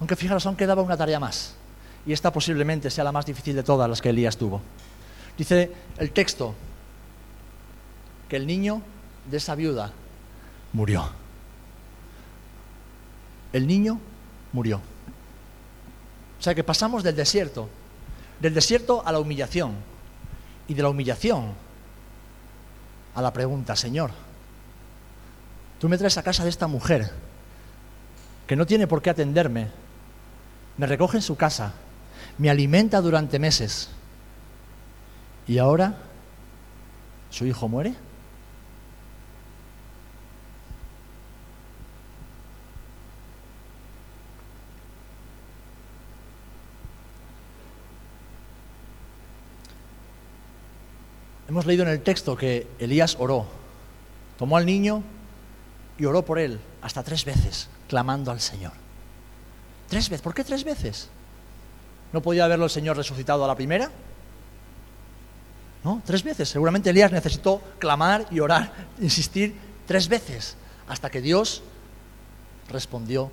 Aunque 0.00 0.16
fijaros, 0.16 0.46
aún 0.46 0.56
quedaba 0.56 0.82
una 0.82 0.96
tarea 0.96 1.18
más. 1.18 1.54
Y 2.06 2.12
esta 2.12 2.32
posiblemente 2.32 2.90
sea 2.90 3.04
la 3.04 3.12
más 3.12 3.26
difícil 3.26 3.54
de 3.54 3.62
todas 3.62 3.88
las 3.88 4.00
que 4.00 4.10
Elías 4.10 4.36
tuvo. 4.36 4.60
Dice 5.36 5.72
el 5.98 6.10
texto 6.12 6.54
que 8.28 8.36
el 8.36 8.46
niño 8.46 8.82
de 9.30 9.36
esa 9.36 9.54
viuda 9.54 9.92
murió. 10.72 11.08
El 13.52 13.66
niño 13.66 14.00
murió. 14.52 14.80
O 16.38 16.42
sea 16.42 16.54
que 16.54 16.62
pasamos 16.62 17.02
del 17.02 17.16
desierto, 17.16 17.68
del 18.40 18.54
desierto 18.54 19.02
a 19.04 19.12
la 19.12 19.18
humillación 19.18 19.74
y 20.68 20.74
de 20.74 20.82
la 20.82 20.88
humillación 20.90 21.52
a 23.14 23.22
la 23.22 23.32
pregunta, 23.32 23.74
Señor, 23.74 24.12
tú 25.80 25.88
me 25.88 25.98
traes 25.98 26.16
a 26.18 26.22
casa 26.22 26.44
de 26.44 26.50
esta 26.50 26.68
mujer 26.68 27.10
que 28.46 28.54
no 28.54 28.66
tiene 28.66 28.86
por 28.86 29.02
qué 29.02 29.10
atenderme, 29.10 29.68
me 30.78 30.86
recoge 30.86 31.18
en 31.18 31.22
su 31.22 31.36
casa, 31.36 31.74
me 32.38 32.48
alimenta 32.48 33.00
durante 33.00 33.38
meses 33.38 33.90
y 35.46 35.58
ahora 35.58 35.96
su 37.30 37.44
hijo 37.46 37.68
muere. 37.68 37.94
Hemos 51.48 51.66
leído 51.66 51.82
en 51.82 51.88
el 51.88 52.02
texto 52.02 52.36
que 52.36 52.68
Elías 52.78 53.16
oró, 53.18 53.46
tomó 54.38 54.58
al 54.58 54.66
niño 54.66 55.02
y 55.98 56.04
oró 56.04 56.24
por 56.24 56.38
él 56.38 56.60
hasta 56.82 57.02
tres 57.02 57.24
veces, 57.24 57.68
clamando 57.88 58.30
al 58.30 58.40
Señor. 58.40 58.87
Tres 59.88 60.08
veces. 60.08 60.22
¿Por 60.22 60.34
qué 60.34 60.44
tres 60.44 60.64
veces? 60.64 61.08
¿No 62.12 62.22
podía 62.22 62.44
haberlo 62.44 62.64
el 62.64 62.70
Señor 62.70 62.96
resucitado 62.96 63.44
a 63.44 63.48
la 63.48 63.54
primera? 63.54 63.90
¿No? 65.84 66.02
Tres 66.04 66.22
veces. 66.22 66.48
Seguramente 66.48 66.90
Elías 66.90 67.12
necesitó 67.12 67.62
clamar 67.78 68.26
y 68.30 68.40
orar, 68.40 68.72
insistir 69.00 69.54
tres 69.86 70.08
veces, 70.08 70.56
hasta 70.88 71.10
que 71.10 71.20
Dios 71.20 71.62
respondió 72.68 73.30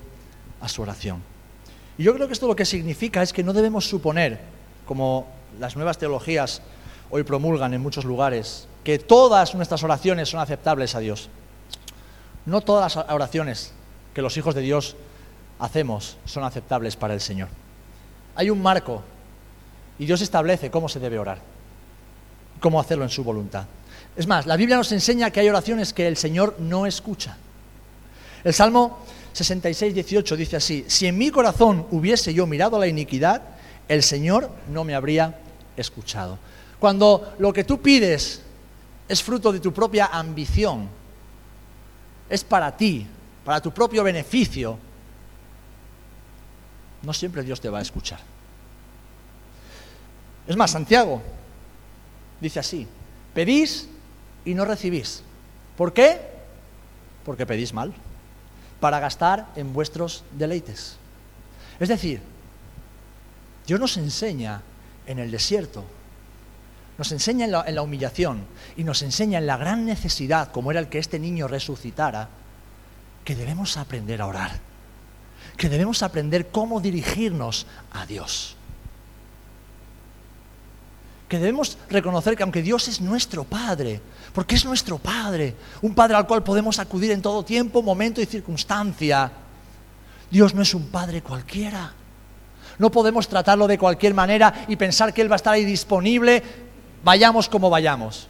a 0.61 0.69
su 0.69 0.81
oración. 0.81 1.21
Y 1.97 2.03
yo 2.03 2.13
creo 2.13 2.27
que 2.27 2.33
esto 2.33 2.47
lo 2.47 2.55
que 2.55 2.65
significa 2.65 3.21
es 3.21 3.33
que 3.33 3.43
no 3.43 3.53
debemos 3.53 3.87
suponer, 3.87 4.39
como 4.85 5.27
las 5.59 5.75
nuevas 5.75 5.97
teologías 5.97 6.61
hoy 7.09 7.23
promulgan 7.23 7.73
en 7.73 7.81
muchos 7.81 8.05
lugares, 8.05 8.67
que 8.83 8.99
todas 8.99 9.55
nuestras 9.55 9.83
oraciones 9.83 10.29
son 10.29 10.39
aceptables 10.39 10.95
a 10.95 10.99
Dios. 10.99 11.29
No 12.45 12.61
todas 12.61 12.95
las 12.95 13.05
oraciones 13.09 13.71
que 14.13 14.21
los 14.21 14.37
hijos 14.37 14.55
de 14.55 14.61
Dios 14.61 14.95
hacemos 15.59 16.17
son 16.25 16.43
aceptables 16.43 16.95
para 16.95 17.13
el 17.13 17.21
Señor. 17.21 17.49
Hay 18.35 18.49
un 18.49 18.61
marco 18.61 19.01
y 19.97 20.05
Dios 20.05 20.21
establece 20.21 20.69
cómo 20.69 20.89
se 20.89 20.99
debe 20.99 21.19
orar, 21.19 21.39
cómo 22.59 22.79
hacerlo 22.79 23.03
en 23.03 23.09
su 23.09 23.23
voluntad. 23.23 23.65
Es 24.15 24.27
más, 24.27 24.45
la 24.45 24.57
Biblia 24.57 24.77
nos 24.77 24.91
enseña 24.91 25.29
que 25.31 25.39
hay 25.39 25.49
oraciones 25.49 25.93
que 25.93 26.07
el 26.07 26.17
Señor 26.17 26.55
no 26.59 26.85
escucha. 26.85 27.37
El 28.43 28.53
Salmo 28.53 28.99
66, 29.33 29.93
18 29.93 30.37
dice 30.37 30.55
así, 30.55 30.85
si 30.87 31.07
en 31.07 31.17
mi 31.17 31.29
corazón 31.31 31.87
hubiese 31.91 32.33
yo 32.33 32.45
mirado 32.47 32.79
la 32.79 32.87
iniquidad, 32.87 33.41
el 33.87 34.03
Señor 34.03 34.49
no 34.69 34.83
me 34.83 34.95
habría 34.95 35.39
escuchado. 35.75 36.37
Cuando 36.79 37.33
lo 37.39 37.51
que 37.51 37.63
tú 37.63 37.81
pides 37.81 38.41
es 39.07 39.23
fruto 39.23 39.51
de 39.51 39.59
tu 39.59 39.73
propia 39.73 40.07
ambición, 40.07 40.87
es 42.29 42.43
para 42.43 42.75
ti, 42.75 43.05
para 43.43 43.61
tu 43.61 43.71
propio 43.71 44.03
beneficio, 44.03 44.77
no 47.05 47.13
siempre 47.13 47.43
Dios 47.43 47.61
te 47.61 47.69
va 47.69 47.79
a 47.79 47.81
escuchar. 47.81 48.19
Es 50.47 50.55
más, 50.55 50.71
Santiago 50.71 51.21
dice 52.41 52.59
así, 52.59 52.87
pedís 53.33 53.87
y 54.43 54.53
no 54.53 54.65
recibís. 54.65 55.23
¿Por 55.77 55.93
qué? 55.93 56.19
Porque 57.23 57.45
pedís 57.45 57.73
mal, 57.73 57.93
para 58.79 58.99
gastar 58.99 59.47
en 59.55 59.73
vuestros 59.73 60.23
deleites. 60.31 60.97
Es 61.79 61.89
decir, 61.89 62.21
Dios 63.65 63.79
nos 63.79 63.97
enseña 63.97 64.61
en 65.07 65.19
el 65.19 65.31
desierto 65.31 65.83
nos 66.97 67.11
enseña 67.11 67.45
en 67.45 67.75
la, 67.75 67.81
humillación 67.81 68.45
y 68.77 68.83
nos 68.83 69.01
enseña 69.01 69.39
en 69.39 69.47
la 69.47 69.57
gran 69.57 69.85
necesidad, 69.85 70.51
como 70.51 70.71
era 70.71 70.79
el 70.79 70.87
que 70.87 70.99
este 70.99 71.19
niño 71.19 71.47
resucitara, 71.47 72.29
que 73.23 73.35
debemos 73.35 73.77
aprender 73.77 74.21
a 74.21 74.27
orar, 74.27 74.59
que 75.55 75.69
debemos 75.69 76.03
aprender 76.03 76.47
cómo 76.47 76.79
dirigirnos 76.79 77.65
a 77.91 78.05
Dios, 78.05 78.55
que 81.27 81.39
debemos 81.39 81.77
reconocer 81.89 82.35
que 82.35 82.43
aunque 82.43 82.61
Dios 82.61 82.87
es 82.87 83.01
nuestro 83.01 83.43
Padre, 83.43 84.01
porque 84.33 84.55
es 84.55 84.65
nuestro 84.65 84.97
Padre, 84.97 85.55
un 85.81 85.95
Padre 85.95 86.15
al 86.15 86.27
cual 86.27 86.43
podemos 86.43 86.79
acudir 86.79 87.11
en 87.11 87.21
todo 87.21 87.43
tiempo, 87.43 87.81
momento 87.81 88.21
y 88.21 88.25
circunstancia, 88.25 89.31
Dios 90.29 90.53
no 90.53 90.61
es 90.61 90.73
un 90.73 90.87
padre 90.87 91.21
cualquiera. 91.21 91.93
No 92.77 92.91
podemos 92.91 93.27
tratarlo 93.27 93.67
de 93.67 93.77
cualquier 93.77 94.13
manera 94.13 94.65
y 94.67 94.75
pensar 94.75 95.13
que 95.13 95.21
Él 95.21 95.31
va 95.31 95.35
a 95.35 95.37
estar 95.37 95.53
ahí 95.53 95.63
disponible, 95.63 96.43
vayamos 97.03 97.47
como 97.47 97.69
vayamos. 97.69 98.27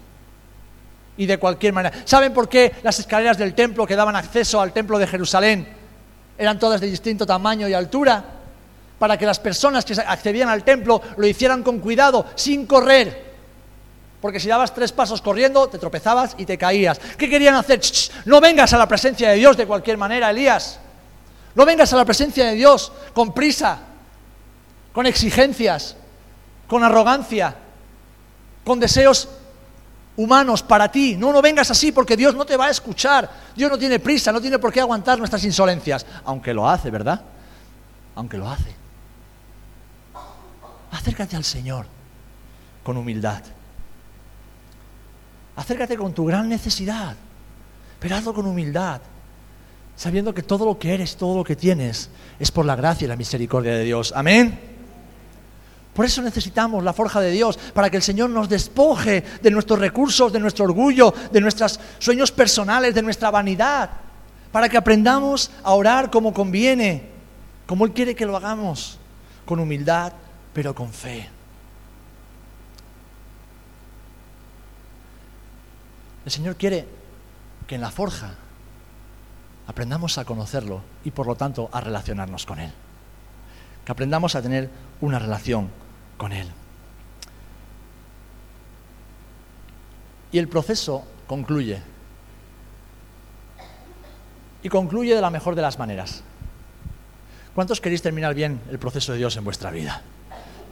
Y 1.17 1.25
de 1.25 1.39
cualquier 1.39 1.73
manera. 1.73 1.97
¿Saben 2.05 2.33
por 2.33 2.47
qué 2.47 2.75
las 2.83 2.99
escaleras 2.99 3.37
del 3.37 3.55
templo 3.55 3.87
que 3.87 3.95
daban 3.95 4.15
acceso 4.15 4.61
al 4.61 4.73
templo 4.73 4.99
de 4.99 5.07
Jerusalén 5.07 5.67
eran 6.37 6.59
todas 6.59 6.81
de 6.81 6.87
distinto 6.87 7.25
tamaño 7.25 7.67
y 7.67 7.73
altura? 7.73 8.23
Para 8.99 9.17
que 9.17 9.25
las 9.25 9.39
personas 9.39 9.83
que 9.85 9.93
accedían 9.93 10.49
al 10.49 10.63
templo 10.63 11.01
lo 11.17 11.27
hicieran 11.27 11.63
con 11.63 11.79
cuidado, 11.79 12.25
sin 12.35 12.65
correr. 12.65 13.33
Porque 14.21 14.39
si 14.39 14.47
dabas 14.47 14.73
tres 14.73 14.91
pasos 14.91 15.21
corriendo, 15.21 15.67
te 15.67 15.77
tropezabas 15.77 16.35
y 16.37 16.45
te 16.45 16.57
caías. 16.57 16.99
¿Qué 17.17 17.29
querían 17.29 17.55
hacer? 17.55 17.81
no 18.25 18.41
vengas 18.41 18.73
a 18.73 18.77
la 18.77 18.87
presencia 18.87 19.29
de 19.29 19.35
Dios 19.35 19.57
de 19.57 19.67
cualquier 19.67 19.97
manera, 19.97 20.29
Elías. 20.29 20.79
No 21.53 21.65
vengas 21.65 21.93
a 21.93 21.97
la 21.97 22.05
presencia 22.05 22.45
de 22.45 22.55
Dios 22.55 22.91
con 23.13 23.33
prisa, 23.33 23.79
con 24.93 25.05
exigencias, 25.05 25.95
con 26.67 26.83
arrogancia, 26.83 27.55
con 28.63 28.79
deseos 28.79 29.29
humanos 30.17 30.63
para 30.63 30.91
ti. 30.91 31.15
No, 31.17 31.31
no 31.31 31.41
vengas 31.41 31.69
así 31.71 31.91
porque 31.91 32.17
Dios 32.17 32.35
no 32.35 32.45
te 32.45 32.57
va 32.57 32.67
a 32.67 32.69
escuchar. 32.69 33.29
Dios 33.55 33.69
no 33.69 33.77
tiene 33.77 33.99
prisa, 33.99 34.31
no 34.31 34.41
tiene 34.41 34.59
por 34.59 34.71
qué 34.71 34.81
aguantar 34.81 35.17
nuestras 35.17 35.43
insolencias. 35.43 36.05
Aunque 36.25 36.53
lo 36.53 36.69
hace, 36.69 36.89
¿verdad? 36.89 37.21
Aunque 38.15 38.37
lo 38.37 38.49
hace. 38.49 38.75
Acércate 40.91 41.35
al 41.35 41.43
Señor 41.43 41.85
con 42.83 42.97
humildad. 42.97 43.41
Acércate 45.55 45.97
con 45.97 46.13
tu 46.13 46.25
gran 46.25 46.49
necesidad, 46.49 47.15
pero 47.99 48.15
hazlo 48.15 48.33
con 48.33 48.45
humildad, 48.45 48.99
sabiendo 49.95 50.33
que 50.33 50.43
todo 50.43 50.65
lo 50.65 50.77
que 50.77 50.93
eres, 50.93 51.15
todo 51.15 51.37
lo 51.37 51.43
que 51.45 51.55
tienes, 51.55 52.09
es 52.39 52.51
por 52.51 52.65
la 52.65 52.75
gracia 52.75 53.05
y 53.05 53.07
la 53.07 53.15
misericordia 53.15 53.73
de 53.73 53.83
Dios. 53.85 54.13
Amén. 54.15 54.74
Por 55.95 56.05
eso 56.05 56.21
necesitamos 56.21 56.83
la 56.83 56.91
forja 56.91 57.21
de 57.21 57.31
Dios, 57.31 57.57
para 57.73 57.89
que 57.89 57.95
el 57.95 58.03
Señor 58.03 58.29
nos 58.29 58.49
despoje 58.49 59.23
de 59.41 59.49
nuestros 59.49 59.79
recursos, 59.79 60.33
de 60.33 60.41
nuestro 60.41 60.65
orgullo, 60.65 61.13
de 61.31 61.39
nuestros 61.39 61.79
sueños 61.99 62.33
personales, 62.33 62.93
de 62.93 63.01
nuestra 63.01 63.31
vanidad, 63.31 63.91
para 64.51 64.67
que 64.67 64.75
aprendamos 64.75 65.51
a 65.63 65.73
orar 65.73 66.11
como 66.11 66.33
conviene, 66.33 67.11
como 67.65 67.85
Él 67.85 67.93
quiere 67.93 68.13
que 68.13 68.25
lo 68.25 68.35
hagamos, 68.35 68.99
con 69.45 69.57
humildad, 69.57 70.11
pero 70.51 70.75
con 70.75 70.91
fe. 70.91 71.29
El 76.25 76.31
Señor 76.31 76.57
quiere 76.57 76.85
que 77.67 77.75
en 77.75 77.81
la 77.81 77.89
forja 77.89 78.33
aprendamos 79.65 80.17
a 80.17 80.25
conocerlo 80.25 80.81
y 81.05 81.11
por 81.11 81.25
lo 81.25 81.35
tanto 81.35 81.69
a 81.71 81.79
relacionarnos 81.79 82.45
con 82.45 82.59
Él. 82.59 82.73
Que 83.85 83.93
aprendamos 83.93 84.35
a 84.35 84.41
tener 84.41 84.69
una 84.99 85.19
relación 85.19 85.84
con 86.17 86.31
Él. 86.31 86.47
Y 90.31 90.37
el 90.37 90.47
proceso 90.47 91.05
concluye. 91.27 91.81
Y 94.63 94.69
concluye 94.69 95.15
de 95.15 95.21
la 95.21 95.29
mejor 95.29 95.55
de 95.55 95.61
las 95.61 95.79
maneras. 95.79 96.23
¿Cuántos 97.53 97.79
queréis 97.79 98.01
terminar 98.01 98.33
bien 98.33 98.59
el 98.69 98.79
proceso 98.79 99.13
de 99.13 99.19
Dios 99.19 99.37
en 99.37 99.43
vuestra 99.43 99.71
vida? 99.71 100.01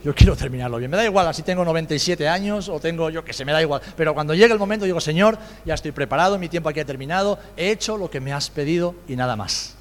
Yo 0.03 0.13
quiero 0.13 0.35
terminarlo 0.35 0.77
bien. 0.77 0.91
Me 0.91 0.97
da 0.97 1.05
igual 1.05 1.33
si 1.33 1.43
tengo 1.43 1.63
97 1.63 2.27
años 2.27 2.67
o 2.67 2.79
tengo, 2.81 3.09
yo 3.09 3.23
que 3.23 3.31
sé, 3.31 3.45
me 3.45 3.53
da 3.53 3.61
igual. 3.61 3.81
Pero 3.95 4.13
cuando 4.13 4.33
llegue 4.33 4.51
el 4.51 4.59
momento 4.59 4.83
digo, 4.83 4.99
Señor, 4.99 5.37
ya 5.63 5.75
estoy 5.75 5.93
preparado, 5.93 6.37
mi 6.37 6.49
tiempo 6.49 6.67
aquí 6.67 6.81
ha 6.81 6.85
terminado, 6.85 7.39
he 7.55 7.71
hecho 7.71 7.95
lo 7.97 8.11
que 8.11 8.19
me 8.19 8.33
has 8.33 8.49
pedido 8.49 8.95
y 9.07 9.15
nada 9.15 9.37
más. 9.37 9.77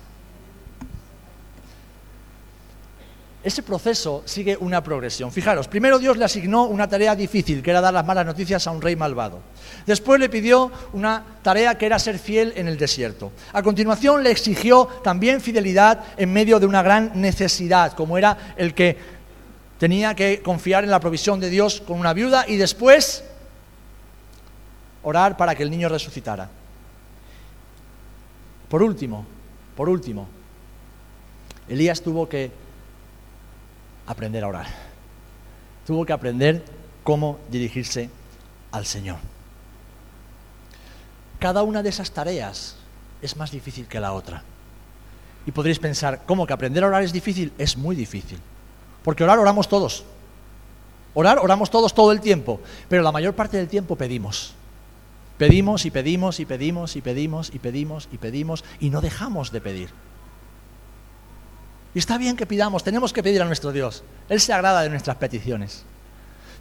Ese 3.44 3.64
proceso 3.64 4.22
sigue 4.24 4.56
una 4.56 4.84
progresión. 4.84 5.32
Fijaros, 5.32 5.66
primero 5.66 5.98
Dios 5.98 6.16
le 6.16 6.24
asignó 6.24 6.64
una 6.64 6.88
tarea 6.88 7.16
difícil, 7.16 7.60
que 7.60 7.70
era 7.70 7.80
dar 7.80 7.92
las 7.92 8.06
malas 8.06 8.24
noticias 8.24 8.64
a 8.68 8.70
un 8.70 8.80
rey 8.80 8.94
malvado. 8.94 9.40
Después 9.84 10.20
le 10.20 10.28
pidió 10.28 10.70
una 10.92 11.24
tarea 11.42 11.76
que 11.76 11.86
era 11.86 11.98
ser 11.98 12.20
fiel 12.20 12.52
en 12.54 12.68
el 12.68 12.78
desierto. 12.78 13.32
A 13.52 13.62
continuación 13.62 14.22
le 14.22 14.30
exigió 14.30 14.86
también 15.02 15.40
fidelidad 15.40 16.04
en 16.16 16.32
medio 16.32 16.60
de 16.60 16.66
una 16.66 16.82
gran 16.82 17.20
necesidad, 17.20 17.94
como 17.94 18.16
era 18.16 18.54
el 18.56 18.74
que 18.74 18.96
tenía 19.78 20.14
que 20.14 20.40
confiar 20.40 20.84
en 20.84 20.90
la 20.90 21.00
provisión 21.00 21.40
de 21.40 21.50
Dios 21.50 21.80
con 21.80 21.98
una 21.98 22.12
viuda 22.12 22.44
y 22.46 22.56
después 22.56 23.24
orar 25.02 25.36
para 25.36 25.56
que 25.56 25.64
el 25.64 25.70
niño 25.70 25.88
resucitara. 25.88 26.48
Por 28.68 28.84
último, 28.84 29.26
por 29.76 29.88
último, 29.88 30.28
Elías 31.68 32.00
tuvo 32.00 32.28
que 32.28 32.61
aprender 34.06 34.44
a 34.44 34.48
orar. 34.48 34.66
Tuvo 35.86 36.04
que 36.04 36.12
aprender 36.12 36.64
cómo 37.02 37.38
dirigirse 37.50 38.10
al 38.70 38.86
Señor. 38.86 39.18
Cada 41.38 41.62
una 41.62 41.82
de 41.82 41.88
esas 41.88 42.10
tareas 42.12 42.76
es 43.20 43.36
más 43.36 43.50
difícil 43.50 43.86
que 43.86 44.00
la 44.00 44.12
otra. 44.12 44.42
Y 45.44 45.50
podréis 45.50 45.78
pensar, 45.78 46.22
¿cómo 46.26 46.46
que 46.46 46.52
aprender 46.52 46.84
a 46.84 46.86
orar 46.86 47.02
es 47.02 47.12
difícil? 47.12 47.52
Es 47.58 47.76
muy 47.76 47.96
difícil. 47.96 48.38
Porque 49.02 49.24
orar 49.24 49.38
oramos 49.38 49.68
todos. 49.68 50.04
Orar 51.14 51.38
oramos 51.40 51.70
todos 51.70 51.92
todo 51.94 52.12
el 52.12 52.20
tiempo, 52.20 52.60
pero 52.88 53.02
la 53.02 53.12
mayor 53.12 53.34
parte 53.34 53.56
del 53.56 53.68
tiempo 53.68 53.96
pedimos. 53.96 54.54
Pedimos 55.36 55.84
y 55.84 55.90
pedimos 55.90 56.40
y 56.40 56.46
pedimos 56.46 56.96
y 56.96 57.00
pedimos 57.00 57.50
y 57.52 57.58
pedimos 57.58 58.08
y 58.12 58.18
pedimos 58.18 58.64
y 58.80 58.90
no 58.90 59.00
dejamos 59.00 59.50
de 59.50 59.60
pedir. 59.60 59.90
Y 61.94 61.98
está 61.98 62.18
bien 62.18 62.36
que 62.36 62.46
pidamos, 62.46 62.82
tenemos 62.82 63.12
que 63.12 63.22
pedir 63.22 63.42
a 63.42 63.44
nuestro 63.44 63.72
Dios. 63.72 64.02
Él 64.28 64.40
se 64.40 64.52
agrada 64.52 64.82
de 64.82 64.90
nuestras 64.90 65.16
peticiones. 65.16 65.84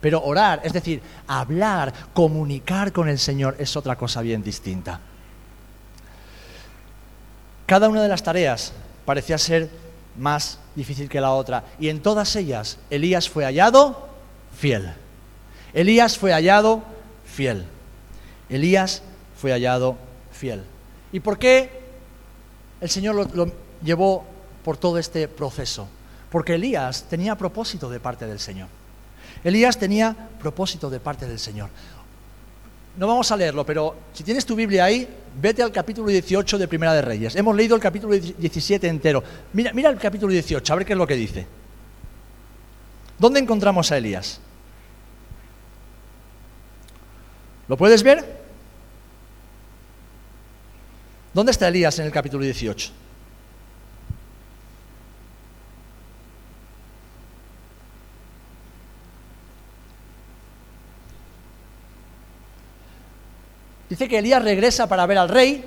Pero 0.01 0.21
orar, 0.23 0.61
es 0.63 0.73
decir, 0.73 1.01
hablar, 1.27 1.93
comunicar 2.13 2.91
con 2.91 3.07
el 3.07 3.19
Señor 3.19 3.55
es 3.59 3.77
otra 3.77 3.95
cosa 3.95 4.21
bien 4.21 4.43
distinta. 4.43 4.99
Cada 7.65 7.87
una 7.87 8.01
de 8.01 8.09
las 8.09 8.23
tareas 8.23 8.73
parecía 9.05 9.37
ser 9.37 9.69
más 10.17 10.59
difícil 10.75 11.07
que 11.07 11.21
la 11.21 11.31
otra. 11.31 11.63
Y 11.79 11.89
en 11.89 12.01
todas 12.01 12.35
ellas 12.35 12.77
Elías 12.89 13.29
fue 13.29 13.45
hallado 13.45 14.09
fiel. 14.57 14.93
Elías 15.73 16.17
fue 16.17 16.33
hallado 16.33 16.83
fiel. 17.25 17.65
Elías 18.49 19.03
fue 19.37 19.51
hallado 19.51 19.95
fiel. 20.31 20.63
¿Y 21.13 21.19
por 21.19 21.37
qué 21.37 21.69
el 22.81 22.89
Señor 22.89 23.35
lo, 23.35 23.51
llevó 23.83 24.25
por 24.63 24.77
todo 24.77 24.97
este 24.97 25.27
proceso? 25.27 25.87
Porque 26.29 26.55
Elías 26.55 27.05
tenía 27.09 27.35
propósito 27.35 27.89
de 27.89 27.99
parte 27.99 28.25
del 28.25 28.39
Señor. 28.39 28.67
Elías 29.43 29.77
tenía 29.77 30.15
propósito 30.39 30.89
de 30.89 30.99
parte 30.99 31.27
del 31.27 31.39
Señor. 31.39 31.69
No 32.97 33.07
vamos 33.07 33.31
a 33.31 33.37
leerlo, 33.37 33.65
pero 33.65 33.95
si 34.13 34.23
tienes 34.23 34.45
tu 34.45 34.55
Biblia 34.55 34.85
ahí, 34.85 35.07
vete 35.39 35.63
al 35.63 35.71
capítulo 35.71 36.09
18 36.09 36.57
de 36.57 36.67
Primera 36.67 36.93
de 36.93 37.01
Reyes. 37.01 37.35
Hemos 37.35 37.55
leído 37.55 37.75
el 37.75 37.81
capítulo 37.81 38.13
17 38.13 38.87
entero. 38.87 39.23
Mira, 39.53 39.71
mira 39.73 39.89
el 39.89 39.97
capítulo 39.97 40.31
18, 40.31 40.73
a 40.73 40.75
ver 40.75 40.85
qué 40.85 40.93
es 40.93 40.97
lo 40.97 41.07
que 41.07 41.15
dice. 41.15 41.47
¿Dónde 43.17 43.39
encontramos 43.39 43.91
a 43.91 43.97
Elías? 43.97 44.39
¿Lo 47.67 47.77
puedes 47.77 48.03
ver? 48.03 48.41
¿Dónde 51.33 51.53
está 51.53 51.69
Elías 51.69 51.97
en 51.99 52.05
el 52.05 52.11
capítulo 52.11 52.43
18? 52.43 52.91
Dice 63.91 64.07
que 64.07 64.19
Elías 64.19 64.41
regresa 64.41 64.87
para 64.87 65.05
ver 65.05 65.17
al 65.17 65.27
rey. 65.27 65.65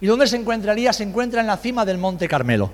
¿Y 0.00 0.06
dónde 0.06 0.26
se 0.26 0.34
encuentra 0.34 0.72
Elías? 0.72 0.96
Se 0.96 1.04
encuentra 1.04 1.40
en 1.40 1.46
la 1.46 1.56
cima 1.56 1.84
del 1.84 1.98
monte 1.98 2.26
Carmelo. 2.26 2.72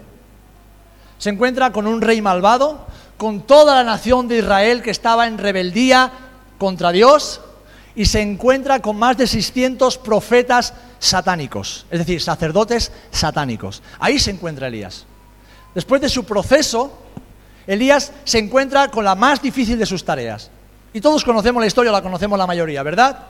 Se 1.18 1.28
encuentra 1.28 1.70
con 1.70 1.86
un 1.86 2.00
rey 2.00 2.22
malvado, 2.22 2.86
con 3.18 3.42
toda 3.42 3.74
la 3.74 3.84
nación 3.84 4.26
de 4.26 4.38
Israel 4.38 4.80
que 4.80 4.90
estaba 4.90 5.26
en 5.26 5.36
rebeldía 5.36 6.10
contra 6.56 6.92
Dios, 6.92 7.42
y 7.94 8.06
se 8.06 8.22
encuentra 8.22 8.80
con 8.80 8.96
más 8.96 9.18
de 9.18 9.26
600 9.26 9.98
profetas 9.98 10.72
satánicos, 10.98 11.84
es 11.90 11.98
decir, 11.98 12.22
sacerdotes 12.22 12.90
satánicos. 13.10 13.82
Ahí 13.98 14.18
se 14.18 14.30
encuentra 14.30 14.68
Elías. 14.68 15.04
Después 15.74 16.00
de 16.00 16.08
su 16.08 16.24
proceso, 16.24 16.98
Elías 17.66 18.14
se 18.24 18.38
encuentra 18.38 18.88
con 18.88 19.04
la 19.04 19.14
más 19.14 19.42
difícil 19.42 19.78
de 19.78 19.84
sus 19.84 20.06
tareas. 20.06 20.50
Y 20.94 21.02
todos 21.02 21.22
conocemos 21.22 21.60
la 21.60 21.66
historia, 21.66 21.92
la 21.92 22.00
conocemos 22.00 22.38
la 22.38 22.46
mayoría, 22.46 22.82
¿verdad? 22.82 23.26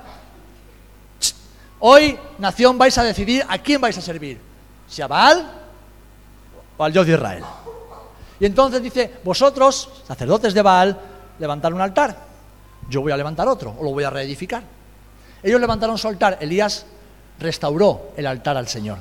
Hoy, 1.81 2.19
nación, 2.39 2.77
vais 2.79 2.97
a 2.99 3.03
decidir 3.03 3.45
a 3.49 3.59
quién 3.59 3.81
vais 3.81 3.97
a 3.97 4.01
servir. 4.01 4.39
Si 4.87 5.01
a 5.01 5.07
Baal 5.07 5.51
o 6.77 6.85
al 6.85 6.93
Dios 6.93 7.07
de 7.07 7.15
Israel. 7.15 7.45
Y 8.39 8.47
entonces 8.47 8.83
dice, 8.83 9.19
vosotros, 9.25 9.89
sacerdotes 10.07 10.55
de 10.55 10.63
Baal, 10.63 10.99
levantar 11.39 11.73
un 11.73 11.81
altar. 11.81 12.17
Yo 12.89 13.01
voy 13.01 13.13
a 13.13 13.17
levantar 13.17 13.49
otro, 13.49 13.75
o 13.79 13.85
lo 13.85 13.93
voy 13.93 14.05
a 14.05 14.11
reedificar. 14.11 14.63
Ellos 15.43 15.61
levantaron 15.61 15.97
su 15.97 16.09
altar. 16.09 16.39
Elías 16.41 16.85
restauró 17.39 18.13
el 18.17 18.27
altar 18.27 18.57
al 18.57 18.69
Señor. 18.69 18.99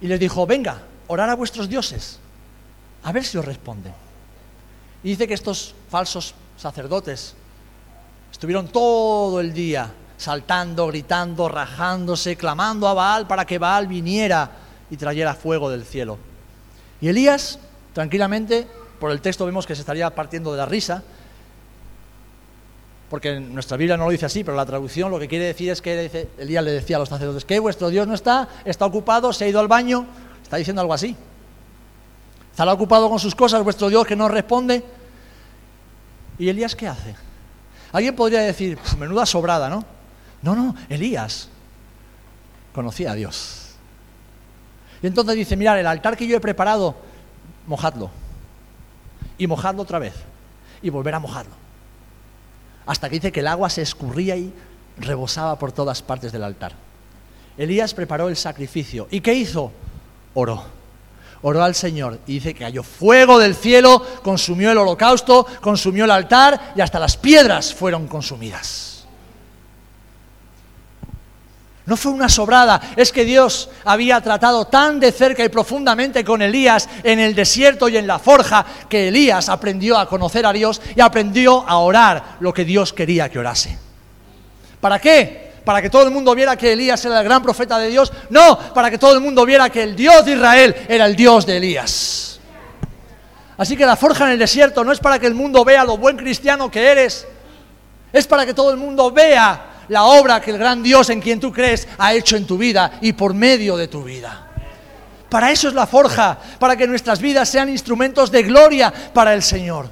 Y 0.00 0.06
les 0.06 0.18
dijo, 0.18 0.46
venga, 0.46 0.80
orar 1.08 1.28
a 1.28 1.34
vuestros 1.34 1.68
dioses, 1.68 2.18
a 3.02 3.12
ver 3.12 3.24
si 3.24 3.36
os 3.36 3.44
responden. 3.44 3.92
Y 5.02 5.10
dice 5.10 5.28
que 5.28 5.34
estos 5.34 5.74
falsos 5.90 6.34
sacerdotes 6.56 7.34
estuvieron 8.30 8.68
todo 8.68 9.40
el 9.40 9.52
día 9.52 9.90
saltando, 10.20 10.86
gritando, 10.88 11.48
rajándose, 11.48 12.36
clamando 12.36 12.86
a 12.86 12.92
Baal 12.92 13.26
para 13.26 13.46
que 13.46 13.58
Baal 13.58 13.86
viniera 13.86 14.50
y 14.90 14.98
trayera 14.98 15.32
fuego 15.32 15.70
del 15.70 15.86
cielo. 15.86 16.18
Y 17.00 17.08
Elías, 17.08 17.58
tranquilamente, 17.94 18.68
por 18.98 19.12
el 19.12 19.22
texto 19.22 19.46
vemos 19.46 19.66
que 19.66 19.74
se 19.74 19.80
estaría 19.80 20.14
partiendo 20.14 20.52
de 20.52 20.58
la 20.58 20.66
risa, 20.66 21.02
porque 23.08 23.40
nuestra 23.40 23.78
Biblia 23.78 23.96
no 23.96 24.04
lo 24.04 24.10
dice 24.10 24.26
así, 24.26 24.44
pero 24.44 24.58
la 24.58 24.66
traducción 24.66 25.10
lo 25.10 25.18
que 25.18 25.26
quiere 25.26 25.46
decir 25.46 25.70
es 25.70 25.80
que 25.80 26.28
Elías 26.36 26.64
le 26.64 26.72
decía 26.72 26.96
a 26.96 26.98
los 26.98 27.08
sacerdotes 27.08 27.46
que 27.46 27.58
vuestro 27.58 27.88
Dios 27.88 28.06
no 28.06 28.12
está, 28.12 28.46
está 28.66 28.84
ocupado, 28.84 29.32
se 29.32 29.46
ha 29.46 29.48
ido 29.48 29.58
al 29.58 29.68
baño, 29.68 30.04
está 30.42 30.58
diciendo 30.58 30.82
algo 30.82 30.92
así. 30.92 31.16
Estará 32.50 32.74
ocupado 32.74 33.08
con 33.08 33.18
sus 33.18 33.34
cosas, 33.34 33.64
vuestro 33.64 33.88
Dios 33.88 34.06
que 34.06 34.16
no 34.16 34.28
responde. 34.28 34.84
¿Y 36.38 36.50
Elías 36.50 36.76
qué 36.76 36.88
hace? 36.88 37.14
Alguien 37.90 38.14
podría 38.14 38.40
decir, 38.40 38.78
menuda 38.98 39.24
sobrada, 39.24 39.70
¿no? 39.70 39.99
No, 40.42 40.54
no, 40.54 40.74
Elías 40.88 41.48
conocía 42.72 43.12
a 43.12 43.14
Dios. 43.14 43.74
Y 45.02 45.06
entonces 45.06 45.36
dice, 45.36 45.56
mirad, 45.56 45.78
el 45.78 45.86
altar 45.86 46.16
que 46.16 46.26
yo 46.26 46.36
he 46.36 46.40
preparado, 46.40 46.94
mojadlo. 47.66 48.10
Y 49.38 49.46
mojadlo 49.46 49.82
otra 49.82 49.98
vez. 49.98 50.14
Y 50.82 50.90
volver 50.90 51.14
a 51.14 51.18
mojarlo. 51.18 51.52
Hasta 52.86 53.08
que 53.08 53.16
dice 53.16 53.32
que 53.32 53.40
el 53.40 53.48
agua 53.48 53.70
se 53.70 53.82
escurría 53.82 54.36
y 54.36 54.52
rebosaba 54.98 55.58
por 55.58 55.72
todas 55.72 56.02
partes 56.02 56.32
del 56.32 56.44
altar. 56.44 56.72
Elías 57.56 57.94
preparó 57.94 58.28
el 58.28 58.36
sacrificio. 58.36 59.08
¿Y 59.10 59.20
qué 59.20 59.34
hizo? 59.34 59.72
Oró. 60.34 60.62
Oró 61.42 61.62
al 61.62 61.74
Señor 61.74 62.20
y 62.26 62.34
dice 62.34 62.52
que 62.52 62.60
cayó 62.60 62.82
fuego 62.82 63.38
del 63.38 63.54
cielo, 63.54 64.04
consumió 64.22 64.72
el 64.72 64.78
holocausto, 64.78 65.46
consumió 65.62 66.04
el 66.04 66.10
altar 66.10 66.72
y 66.76 66.82
hasta 66.82 66.98
las 66.98 67.16
piedras 67.16 67.72
fueron 67.72 68.06
consumidas. 68.08 68.89
No 71.86 71.96
fue 71.96 72.12
una 72.12 72.28
sobrada, 72.28 72.80
es 72.96 73.10
que 73.10 73.24
Dios 73.24 73.70
había 73.84 74.20
tratado 74.20 74.66
tan 74.66 75.00
de 75.00 75.12
cerca 75.12 75.42
y 75.44 75.48
profundamente 75.48 76.24
con 76.24 76.42
Elías 76.42 76.88
en 77.02 77.18
el 77.18 77.34
desierto 77.34 77.88
y 77.88 77.96
en 77.96 78.06
la 78.06 78.18
forja 78.18 78.64
que 78.88 79.08
Elías 79.08 79.48
aprendió 79.48 79.98
a 79.98 80.08
conocer 80.08 80.46
a 80.46 80.52
Dios 80.52 80.80
y 80.94 81.00
aprendió 81.00 81.68
a 81.68 81.78
orar 81.78 82.36
lo 82.40 82.52
que 82.52 82.64
Dios 82.64 82.92
quería 82.92 83.28
que 83.28 83.38
orase. 83.38 83.78
¿Para 84.80 84.98
qué? 84.98 85.50
¿Para 85.64 85.82
que 85.82 85.90
todo 85.90 86.04
el 86.04 86.10
mundo 86.10 86.34
viera 86.34 86.56
que 86.56 86.72
Elías 86.72 87.04
era 87.04 87.18
el 87.18 87.24
gran 87.24 87.42
profeta 87.42 87.78
de 87.78 87.88
Dios? 87.88 88.12
No, 88.28 88.58
para 88.72 88.90
que 88.90 88.98
todo 88.98 89.14
el 89.14 89.20
mundo 89.20 89.44
viera 89.44 89.68
que 89.70 89.82
el 89.82 89.96
Dios 89.96 90.24
de 90.24 90.32
Israel 90.32 90.74
era 90.88 91.06
el 91.06 91.16
Dios 91.16 91.46
de 91.46 91.56
Elías. 91.56 92.40
Así 93.56 93.76
que 93.76 93.84
la 93.84 93.96
forja 93.96 94.24
en 94.24 94.32
el 94.32 94.38
desierto 94.38 94.84
no 94.84 94.92
es 94.92 95.00
para 95.00 95.18
que 95.18 95.26
el 95.26 95.34
mundo 95.34 95.64
vea 95.64 95.84
lo 95.84 95.98
buen 95.98 96.16
cristiano 96.16 96.70
que 96.70 96.86
eres, 96.86 97.26
es 98.12 98.26
para 98.26 98.46
que 98.46 98.54
todo 98.54 98.70
el 98.70 98.78
mundo 98.78 99.10
vea 99.10 99.69
la 99.90 100.04
obra 100.04 100.40
que 100.40 100.52
el 100.52 100.58
gran 100.58 100.82
Dios 100.82 101.10
en 101.10 101.20
quien 101.20 101.40
tú 101.40 101.52
crees 101.52 101.86
ha 101.98 102.14
hecho 102.14 102.36
en 102.36 102.46
tu 102.46 102.56
vida 102.56 102.98
y 103.00 103.12
por 103.12 103.34
medio 103.34 103.76
de 103.76 103.88
tu 103.88 104.04
vida. 104.04 104.46
Para 105.28 105.50
eso 105.50 105.66
es 105.66 105.74
la 105.74 105.86
forja, 105.86 106.38
para 106.60 106.76
que 106.76 106.86
nuestras 106.86 107.20
vidas 107.20 107.48
sean 107.48 107.68
instrumentos 107.68 108.30
de 108.30 108.44
gloria 108.44 108.92
para 109.12 109.34
el 109.34 109.42
Señor. 109.42 109.88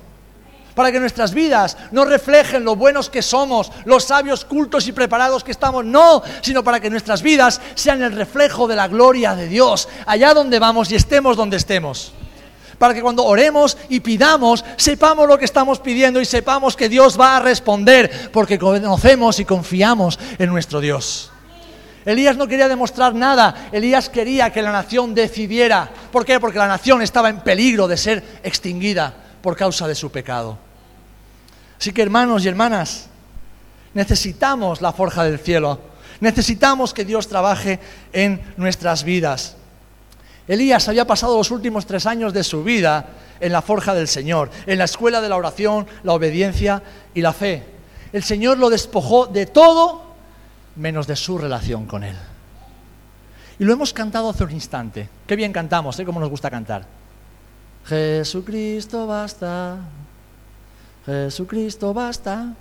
Para 0.77 0.93
que 0.93 1.01
nuestras 1.01 1.35
vidas 1.35 1.77
no 1.91 2.05
reflejen 2.05 2.63
lo 2.63 2.77
buenos 2.77 3.11
que 3.11 3.23
somos, 3.23 3.73
los 3.87 4.05
sabios, 4.05 4.45
cultos 4.45 4.87
y 4.87 4.93
preparados 4.93 5.43
que 5.43 5.51
estamos, 5.51 5.85
no, 5.85 6.23
sino 6.43 6.63
para 6.63 6.79
que 6.79 6.91
nuestras 6.91 7.21
vidas 7.21 7.61
sean 7.75 8.01
el 8.01 8.13
reflejo 8.13 8.69
de 8.69 8.77
la 8.77 8.87
gloria 8.87 9.35
de 9.35 9.49
Dios, 9.49 9.89
allá 10.07 10.33
donde 10.33 10.61
vamos 10.61 10.93
y 10.93 10.95
estemos 10.95 11.37
donde 11.37 11.57
estemos 11.57 12.13
para 12.79 12.95
que 12.95 13.03
cuando 13.03 13.25
oremos 13.25 13.77
y 13.89 14.01
pidamos, 14.01 14.65
sepamos 14.77 15.29
lo 15.29 15.39
que 15.39 15.45
estamos 15.45 15.81
pidiendo 15.81 16.21
y 16.21 16.25
sepamos 16.25 16.77
que 16.77 16.89
Dios 16.89 17.19
va 17.19 17.37
a 17.37 17.41
responder, 17.41 18.31
porque 18.33 18.59
conocemos 18.59 19.41
y 19.41 19.45
confiamos 19.45 20.19
en 20.39 20.49
nuestro 20.49 20.81
Dios. 20.81 21.33
Elías 22.05 22.39
no 22.39 22.49
quería 22.49 22.69
demostrar 22.69 23.15
nada, 23.15 23.69
Elías 23.71 24.09
quería 24.09 24.51
que 24.51 24.63
la 24.63 24.73
nación 24.73 25.15
decidiera. 25.15 25.91
¿Por 26.11 26.25
qué? 26.25 26.41
Porque 26.41 26.59
la 26.59 26.67
nación 26.67 27.03
estaba 27.03 27.29
en 27.29 27.41
peligro 27.41 27.87
de 27.87 27.99
ser 27.99 28.41
extinguida 28.43 29.15
por 29.43 29.57
causa 29.57 29.87
de 29.87 29.95
su 29.95 30.11
pecado. 30.11 30.57
Así 31.79 31.93
que 31.93 32.01
hermanos 32.01 32.45
y 32.45 32.49
hermanas, 32.49 33.09
necesitamos 33.93 34.81
la 34.81 34.93
forja 34.93 35.25
del 35.25 35.39
cielo, 35.39 35.81
necesitamos 36.21 36.95
que 36.95 37.05
Dios 37.05 37.29
trabaje 37.29 37.79
en 38.15 38.41
nuestras 38.57 39.05
vidas. 39.05 39.58
Elías 40.49 40.89
había 40.89 41.07
pasado 41.07 41.37
los 41.37 41.51
últimos 41.51 41.85
tres 41.85 42.07
años 42.07 42.33
de 42.33 42.43
su 42.43 42.65
vida 42.65 43.07
en 43.39 43.53
la 43.53 43.61
forja 43.61 43.95
del 43.95 44.09
Señor, 44.09 44.51
en 44.67 44.79
la 44.79 44.85
escuela 44.85 45.21
de 45.21 45.29
la 45.29 45.37
oración, 45.37 45.87
la 46.03 46.15
obediencia 46.15 46.83
y 47.13 47.21
la 47.21 47.35
fe. 47.35 47.65
El 48.13 48.25
Señor 48.25 48.57
lo 48.59 48.71
despojó 48.71 49.27
de 49.27 49.45
todo 49.45 50.03
menos 50.77 51.07
de 51.07 51.17
su 51.17 51.37
relación 51.37 51.87
con 51.87 52.03
Él. 52.03 52.17
Y 53.59 53.65
lo 53.65 53.73
hemos 53.75 53.93
cantado 53.93 54.31
hace 54.31 54.45
un 54.45 54.53
instante. 54.53 55.09
Qué 55.27 55.37
bien 55.37 55.53
cantamos, 55.53 55.99
¿eh? 55.99 56.05
Cómo 56.05 56.21
nos 56.21 56.31
gusta 56.31 56.51
cantar. 56.51 56.87
Jesucristo 57.85 59.07
basta, 59.07 59.79
Jesucristo 61.05 61.93
basta. 61.93 62.55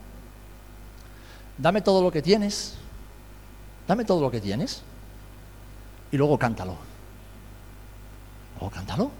Dame 1.58 1.82
todo 1.82 2.02
lo 2.02 2.12
que 2.12 2.22
tienes, 2.22 2.76
dame 3.88 4.06
todo 4.06 4.22
lo 4.22 4.30
que 4.30 4.42
tienes 4.42 4.84
y 6.12 6.18
luego 6.18 6.38
cántalo. 6.38 6.87
Oh, 8.60 8.70
cántalo. 8.70 9.12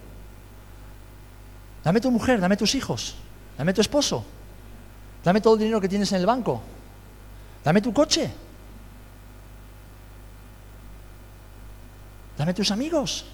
Dame 1.84 2.02
tu 2.02 2.12
mujer, 2.12 2.40
dame 2.40 2.58
tus 2.58 2.76
hijos, 2.76 3.16
dame 3.58 3.74
tu 3.74 3.82
esposo, 3.82 4.26
dame 5.24 5.40
todo 5.40 5.54
el 5.54 5.60
dinero 5.60 5.80
que 5.80 5.88
tienes 5.88 6.12
en 6.12 6.20
el 6.20 6.26
banco, 6.26 6.62
dame 7.64 7.82
tu 7.82 7.94
coche, 7.94 8.30
dame 12.38 12.54
tus 12.54 12.72
amigos, 12.72 13.26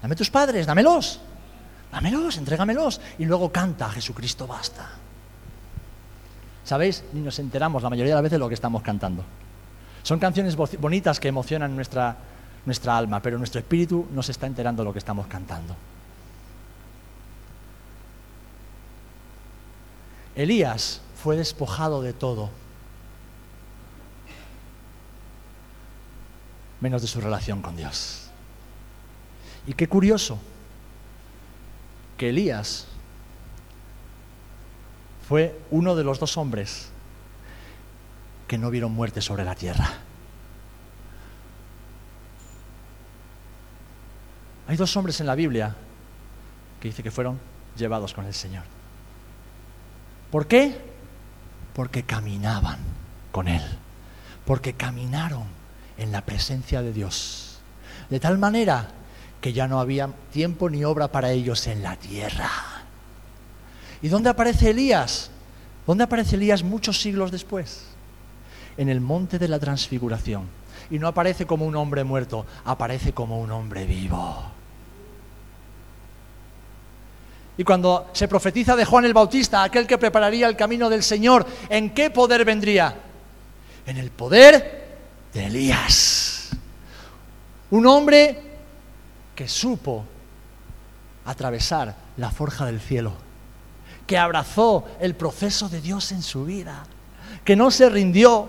dame 0.00 0.14
tus 0.14 0.30
padres, 0.30 0.66
dámelos, 0.66 1.20
dámelos, 1.90 2.36
entrégamelos 2.36 3.00
y 3.18 3.24
luego 3.24 3.50
canta, 3.50 3.88
Jesucristo 3.90 4.46
basta. 4.46 4.88
¿Sabéis? 6.64 7.02
Ni 7.14 7.20
nos 7.20 7.38
enteramos 7.38 7.82
la 7.82 7.90
mayoría 7.90 8.12
de 8.12 8.16
las 8.16 8.22
veces 8.22 8.36
de 8.36 8.40
lo 8.40 8.48
que 8.48 8.54
estamos 8.54 8.82
cantando. 8.82 9.24
Son 10.02 10.18
canciones 10.18 10.54
bonitas 10.54 11.18
que 11.18 11.28
emocionan 11.28 11.74
nuestra, 11.74 12.16
nuestra 12.68 12.98
alma, 12.98 13.22
pero 13.22 13.38
nuestro 13.38 13.60
espíritu 13.60 14.06
no 14.12 14.22
se 14.22 14.32
está 14.32 14.46
enterando 14.46 14.82
de 14.82 14.84
lo 14.84 14.92
que 14.92 14.98
estamos 14.98 15.26
cantando. 15.26 15.74
Elías 20.36 21.00
fue 21.16 21.36
despojado 21.36 22.02
de 22.02 22.12
todo, 22.12 22.50
menos 26.82 27.00
de 27.00 27.08
su 27.08 27.22
relación 27.22 27.62
con 27.62 27.74
Dios. 27.74 28.28
Y 29.66 29.72
qué 29.72 29.88
curioso 29.88 30.38
que 32.18 32.28
Elías 32.28 32.86
fue 35.26 35.58
uno 35.70 35.96
de 35.96 36.04
los 36.04 36.20
dos 36.20 36.36
hombres 36.36 36.90
que 38.46 38.58
no 38.58 38.70
vieron 38.70 38.92
muerte 38.92 39.22
sobre 39.22 39.44
la 39.44 39.54
tierra. 39.54 40.07
Hay 44.68 44.76
dos 44.76 44.94
hombres 44.98 45.18
en 45.20 45.26
la 45.26 45.34
Biblia 45.34 45.74
que 46.78 46.88
dice 46.88 47.02
que 47.02 47.10
fueron 47.10 47.40
llevados 47.74 48.12
con 48.12 48.26
el 48.26 48.34
Señor. 48.34 48.64
¿Por 50.30 50.46
qué? 50.46 50.78
Porque 51.72 52.02
caminaban 52.02 52.78
con 53.32 53.48
Él, 53.48 53.62
porque 54.44 54.74
caminaron 54.74 55.44
en 55.96 56.12
la 56.12 56.20
presencia 56.20 56.82
de 56.82 56.92
Dios. 56.92 57.60
De 58.10 58.20
tal 58.20 58.36
manera 58.36 58.88
que 59.40 59.54
ya 59.54 59.66
no 59.66 59.80
había 59.80 60.10
tiempo 60.32 60.68
ni 60.68 60.84
obra 60.84 61.08
para 61.08 61.30
ellos 61.30 61.66
en 61.66 61.82
la 61.82 61.96
tierra. 61.96 62.50
¿Y 64.02 64.08
dónde 64.08 64.28
aparece 64.28 64.70
Elías? 64.70 65.30
¿Dónde 65.86 66.04
aparece 66.04 66.36
Elías 66.36 66.62
muchos 66.62 67.00
siglos 67.00 67.30
después? 67.30 67.86
En 68.76 68.90
el 68.90 69.00
monte 69.00 69.38
de 69.38 69.48
la 69.48 69.58
transfiguración. 69.58 70.42
Y 70.90 70.98
no 70.98 71.08
aparece 71.08 71.46
como 71.46 71.64
un 71.64 71.76
hombre 71.76 72.04
muerto, 72.04 72.44
aparece 72.66 73.14
como 73.14 73.40
un 73.40 73.50
hombre 73.50 73.86
vivo. 73.86 74.57
Y 77.58 77.64
cuando 77.64 78.08
se 78.12 78.28
profetiza 78.28 78.76
de 78.76 78.84
Juan 78.84 79.04
el 79.04 79.12
Bautista, 79.12 79.64
aquel 79.64 79.86
que 79.86 79.98
prepararía 79.98 80.46
el 80.46 80.56
camino 80.56 80.88
del 80.88 81.02
Señor, 81.02 81.44
¿en 81.68 81.90
qué 81.92 82.08
poder 82.08 82.44
vendría? 82.44 82.94
En 83.84 83.96
el 83.96 84.10
poder 84.10 84.86
de 85.34 85.46
Elías. 85.46 86.50
Un 87.70 87.86
hombre 87.86 88.40
que 89.34 89.48
supo 89.48 90.04
atravesar 91.24 91.94
la 92.16 92.30
forja 92.30 92.64
del 92.64 92.80
cielo, 92.80 93.12
que 94.06 94.16
abrazó 94.16 94.84
el 95.00 95.14
proceso 95.14 95.68
de 95.68 95.80
Dios 95.80 96.12
en 96.12 96.22
su 96.22 96.44
vida, 96.44 96.84
que 97.44 97.56
no 97.56 97.70
se 97.70 97.88
rindió, 97.90 98.48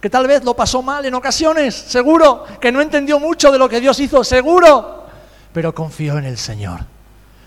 que 0.00 0.08
tal 0.08 0.26
vez 0.28 0.44
lo 0.44 0.54
pasó 0.54 0.82
mal 0.82 1.04
en 1.04 1.14
ocasiones, 1.14 1.74
seguro, 1.74 2.44
que 2.60 2.70
no 2.70 2.80
entendió 2.80 3.18
mucho 3.18 3.50
de 3.50 3.58
lo 3.58 3.68
que 3.68 3.80
Dios 3.80 3.98
hizo, 3.98 4.22
seguro, 4.22 5.04
pero 5.52 5.74
confió 5.74 6.16
en 6.18 6.24
el 6.24 6.38
Señor, 6.38 6.80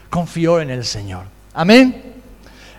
confió 0.10 0.60
en 0.60 0.70
el 0.70 0.86
Señor. 0.86 1.26
Amén. 1.53 2.10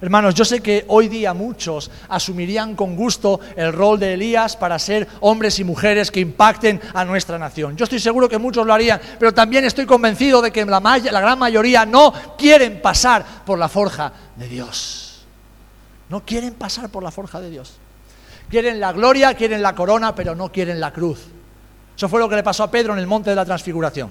Hermanos, 0.03 0.35
yo 0.35 0.47
sé 0.47 0.61
que 0.61 0.87
hoy 0.89 1.09
día 1.09 1.35
muchos 1.35 1.91
asumirían 2.09 2.75
con 2.75 2.97
gusto 2.97 3.39
el 3.55 3.71
rol 3.71 4.01
de 4.01 4.15
Elías 4.15 4.57
para 4.57 4.79
ser 4.79 5.07
hombres 5.21 5.59
y 5.59 5.65
mujeres 5.65 6.11
que 6.11 6.21
impacten 6.21 6.81
a 6.95 7.05
nuestra 7.05 7.39
nación. 7.39 7.77
Yo 7.77 7.85
estoy 7.85 8.01
seguro 8.01 8.27
que 8.27 8.39
muchos 8.39 8.67
lo 8.67 8.73
harían, 8.73 8.99
pero 9.19 9.35
también 9.35 9.65
estoy 9.65 9.85
convencido 9.85 10.41
de 10.41 10.51
que 10.51 10.65
la, 10.65 10.81
gran 10.81 11.39
mayoría 11.39 11.85
no 11.85 12.15
quieren 12.39 12.81
pasar 12.81 13.45
por 13.45 13.59
la 13.59 13.69
forja 13.69 14.11
de 14.37 14.49
Dios. 14.49 15.27
No 16.09 16.25
quieren 16.25 16.55
pasar 16.55 16.89
por 16.89 17.03
la 17.03 17.11
forja 17.11 17.39
de 17.39 17.51
Dios. 17.51 17.77
Quieren 18.49 18.81
la 18.81 18.93
gloria, 18.93 19.35
quieren 19.35 19.61
la 19.61 19.75
corona, 19.75 20.15
pero 20.15 20.35
no 20.35 20.51
quieren 20.51 20.81
la 20.81 20.93
cruz. 20.95 21.27
Eso 21.95 22.09
fue 22.09 22.21
lo 22.21 22.29
que 22.29 22.37
le 22.37 22.43
pasó 22.43 22.63
a 22.63 22.71
Pedro 22.71 22.95
en 22.95 23.01
el 23.01 23.07
monte 23.07 23.29
de 23.29 23.37
la 23.37 23.45
transfiguración. 23.45 24.11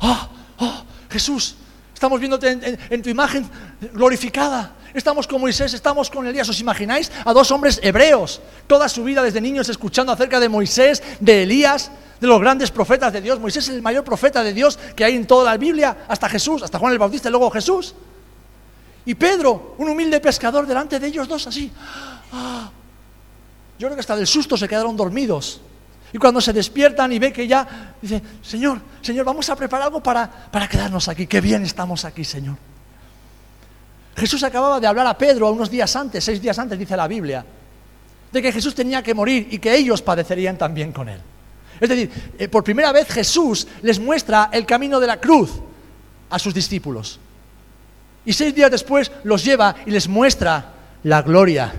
¡Oh! 0.00 0.28
¡Oh! 0.58 0.84
Jesús, 1.10 1.56
Estamos 1.96 2.20
viéndote 2.20 2.76
en, 2.90 3.02
tu 3.02 3.08
imagen 3.08 3.48
glorificada. 3.94 4.72
Estamos 4.92 5.26
con 5.26 5.40
Moisés, 5.40 5.72
estamos 5.72 6.10
con 6.10 6.26
Elías. 6.26 6.46
¿Os 6.46 6.60
imagináis 6.60 7.10
a 7.24 7.32
dos 7.32 7.50
hombres 7.50 7.80
hebreos, 7.82 8.42
toda 8.66 8.86
su 8.90 9.02
vida 9.02 9.22
desde 9.22 9.40
niños 9.40 9.70
escuchando 9.70 10.12
acerca 10.12 10.38
de 10.38 10.50
Moisés, 10.50 11.02
de 11.20 11.44
Elías, 11.44 11.90
de 12.20 12.26
los 12.26 12.38
grandes 12.38 12.70
profetas 12.70 13.14
de 13.14 13.22
Dios? 13.22 13.40
Moisés 13.40 13.64
es 13.70 13.74
el 13.74 13.80
mayor 13.80 14.04
profeta 14.04 14.44
de 14.44 14.52
Dios 14.52 14.78
que 14.94 15.06
hay 15.06 15.16
en 15.16 15.26
toda 15.26 15.50
la 15.52 15.56
Biblia, 15.56 16.04
hasta 16.06 16.28
Jesús, 16.28 16.62
hasta 16.62 16.78
Juan 16.78 16.92
el 16.92 16.98
Bautista 16.98 17.30
y 17.30 17.30
luego 17.30 17.50
Jesús. 17.50 17.94
Y 19.06 19.14
Pedro, 19.14 19.74
un 19.78 19.88
humilde 19.88 20.20
pescador, 20.20 20.66
delante 20.66 21.00
de 21.00 21.06
ellos 21.06 21.26
dos 21.26 21.46
así. 21.46 21.72
Ah. 22.30 22.70
Yo 23.78 23.88
creo 23.88 23.96
que 23.96 24.00
hasta 24.00 24.16
del 24.16 24.26
susto 24.26 24.58
se 24.58 24.68
quedaron 24.68 24.94
dormidos. 24.94 25.62
Y 26.12 26.18
cuando 26.18 26.40
se 26.40 26.52
despiertan 26.52 27.12
y 27.12 27.18
ve 27.18 27.32
que 27.32 27.46
ya, 27.46 27.94
dice, 28.00 28.22
Señor, 28.42 28.80
Señor, 29.02 29.24
vamos 29.24 29.48
a 29.50 29.56
preparar 29.56 29.86
algo 29.86 30.02
para, 30.02 30.28
para 30.28 30.68
quedarnos 30.68 31.08
aquí. 31.08 31.26
Qué 31.26 31.40
bien 31.40 31.64
estamos 31.64 32.04
aquí, 32.04 32.24
Señor. 32.24 32.56
Jesús 34.16 34.42
acababa 34.42 34.80
de 34.80 34.86
hablar 34.86 35.06
a 35.06 35.18
Pedro 35.18 35.50
unos 35.50 35.70
días 35.70 35.94
antes, 35.94 36.24
seis 36.24 36.40
días 36.40 36.58
antes, 36.58 36.78
dice 36.78 36.96
la 36.96 37.06
Biblia, 37.06 37.44
de 38.32 38.42
que 38.42 38.50
Jesús 38.50 38.74
tenía 38.74 39.02
que 39.02 39.14
morir 39.14 39.48
y 39.50 39.58
que 39.58 39.74
ellos 39.74 40.00
padecerían 40.00 40.56
también 40.56 40.92
con 40.92 41.08
él. 41.08 41.20
Es 41.78 41.88
decir, 41.88 42.10
eh, 42.38 42.48
por 42.48 42.64
primera 42.64 42.92
vez 42.92 43.08
Jesús 43.08 43.66
les 43.82 44.00
muestra 44.00 44.48
el 44.52 44.64
camino 44.64 44.98
de 44.98 45.06
la 45.06 45.20
cruz 45.20 45.50
a 46.30 46.38
sus 46.38 46.54
discípulos. 46.54 47.20
Y 48.24 48.32
seis 48.32 48.54
días 48.54 48.70
después 48.70 49.12
los 49.24 49.44
lleva 49.44 49.76
y 49.84 49.90
les 49.90 50.08
muestra 50.08 50.72
la 51.02 51.22
gloria 51.22 51.72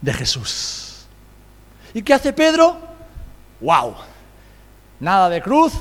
de 0.00 0.12
Jesús. 0.12 1.06
¿Y 1.94 2.02
qué 2.02 2.14
hace 2.14 2.32
Pedro? 2.32 2.91
¡Wow! 3.62 3.94
Nada 5.00 5.28
de 5.28 5.40
cruz, 5.40 5.72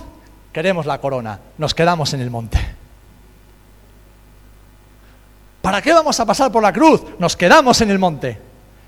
queremos 0.54 0.86
la 0.86 1.00
corona, 1.00 1.40
nos 1.58 1.74
quedamos 1.74 2.14
en 2.14 2.22
el 2.22 2.30
monte. 2.30 2.60
¿Para 5.62 5.82
qué 5.82 5.94
vamos 5.94 6.20
a 6.20 6.26
pasar 6.26 6.52
por 6.52 6.64
la 6.64 6.74
cruz? 6.74 7.04
Nos 7.20 7.36
quedamos 7.36 7.82
en 7.82 7.92
el 7.92 8.00
monte. 8.00 8.40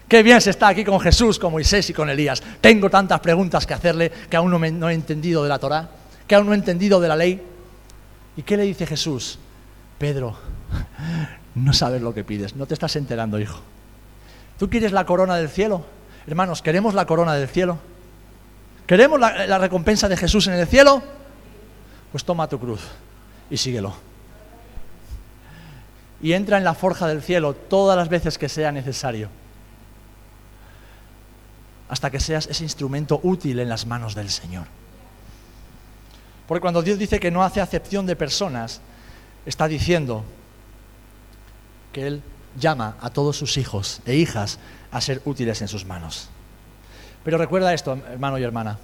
Qué 0.07 0.23
bien 0.23 0.41
se 0.41 0.49
está 0.49 0.67
aquí 0.67 0.83
con 0.83 0.99
Jesús, 0.99 1.39
con 1.39 1.51
Moisés 1.51 1.89
y 1.89 1.93
con 1.93 2.09
Elías. 2.09 2.41
Tengo 2.61 2.89
tantas 2.89 3.19
preguntas 3.19 3.65
que 3.65 3.73
hacerle 3.73 4.11
que 4.29 4.37
aún 4.37 4.51
no, 4.51 4.89
he 4.89 4.93
entendido 4.93 5.43
de 5.43 5.49
la 5.49 5.59
Torá, 5.59 5.89
que 6.27 6.35
aún 6.35 6.47
no 6.47 6.53
he 6.53 6.55
entendido 6.55 6.99
de 6.99 7.07
la 7.07 7.15
ley. 7.15 7.41
¿Y 8.35 8.41
qué 8.41 8.57
le 8.57 8.63
dice 8.63 8.85
Jesús? 8.85 9.39
Pedro, 9.97 10.35
no 11.55 11.73
sabes 11.73 12.01
lo 12.01 12.13
que 12.13 12.23
pides, 12.23 12.55
no 12.55 12.65
te 12.65 12.73
estás 12.73 12.95
enterando, 12.95 13.39
hijo. 13.39 13.59
¿Tú 14.57 14.69
quieres 14.69 14.91
la 14.91 15.05
corona 15.05 15.35
del 15.35 15.49
cielo? 15.49 15.85
Hermanos, 16.27 16.61
¿queremos 16.61 16.93
la 16.93 17.05
corona 17.05 17.35
del 17.35 17.47
cielo? 17.47 17.77
¿Queremos 18.87 19.19
la, 19.19 19.57
recompensa 19.59 20.09
de 20.09 20.17
Jesús 20.17 20.47
en 20.47 20.53
el 20.53 20.67
cielo? 20.67 21.01
Pues 22.11 22.25
toma 22.25 22.47
tu 22.47 22.59
cruz 22.59 22.81
y 23.49 23.57
síguelo. 23.57 23.93
Y 26.21 26.33
entra 26.33 26.57
en 26.57 26.63
la 26.63 26.73
forja 26.73 27.07
del 27.07 27.21
cielo 27.21 27.53
todas 27.53 27.97
las 27.97 28.09
veces 28.09 28.37
que 28.37 28.49
sea 28.49 28.71
necesario. 28.71 29.29
Hasta 31.89 32.09
que 32.09 32.19
seas 32.19 32.47
ese 32.47 32.63
instrumento 32.63 33.19
útil 33.23 33.59
en 33.59 33.69
las 33.69 33.85
manos 33.85 34.15
del 34.15 34.29
Señor. 34.29 34.67
Porque 36.47 36.61
cuando 36.61 36.81
Dios 36.81 36.99
dice 36.99 37.19
que 37.19 37.31
no 37.31 37.43
hace 37.43 37.61
acepción 37.61 38.05
de 38.05 38.15
personas, 38.15 38.81
está 39.45 39.67
diciendo 39.67 40.23
que 41.93 42.07
Él 42.07 42.21
llama 42.59 42.97
a 43.01 43.09
todos 43.09 43.37
sus 43.37 43.57
hijos 43.57 44.01
e 44.05 44.15
hijas 44.15 44.59
a 44.91 44.99
ser 45.01 45.21
útiles 45.25 45.61
en 45.61 45.67
sus 45.67 45.85
manos. 45.85 46.29
Pero 47.23 47.37
recuerda 47.37 47.73
esto, 47.73 47.93
hermano 47.93 48.37
y 48.37 48.43
hermana. 48.43 48.77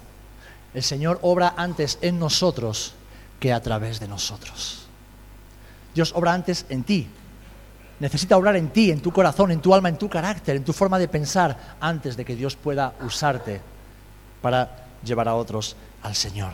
El 0.72 0.82
Señor 0.82 1.18
obra 1.22 1.54
antes 1.56 1.98
en 2.00 2.18
nosotros 2.18 2.94
que 3.38 3.52
a 3.52 3.60
través 3.60 4.00
de 4.00 4.08
nosotros. 4.08 4.86
Dios 5.94 6.12
obra 6.14 6.32
antes 6.32 6.66
en 6.68 6.84
ti. 6.84 7.08
Necesita 7.98 8.36
obrar 8.36 8.56
en 8.56 8.70
ti, 8.70 8.90
en 8.90 9.00
tu 9.00 9.12
corazón, 9.12 9.50
en 9.50 9.60
tu 9.60 9.74
alma, 9.74 9.88
en 9.88 9.98
tu 9.98 10.08
carácter, 10.08 10.56
en 10.56 10.64
tu 10.64 10.72
forma 10.72 10.98
de 10.98 11.08
pensar, 11.08 11.76
antes 11.80 12.16
de 12.16 12.24
que 12.24 12.36
Dios 12.36 12.56
pueda 12.56 12.94
usarte 13.04 13.60
para 14.40 14.86
llevar 15.04 15.28
a 15.28 15.34
otros 15.34 15.76
al 16.02 16.14
Señor. 16.14 16.52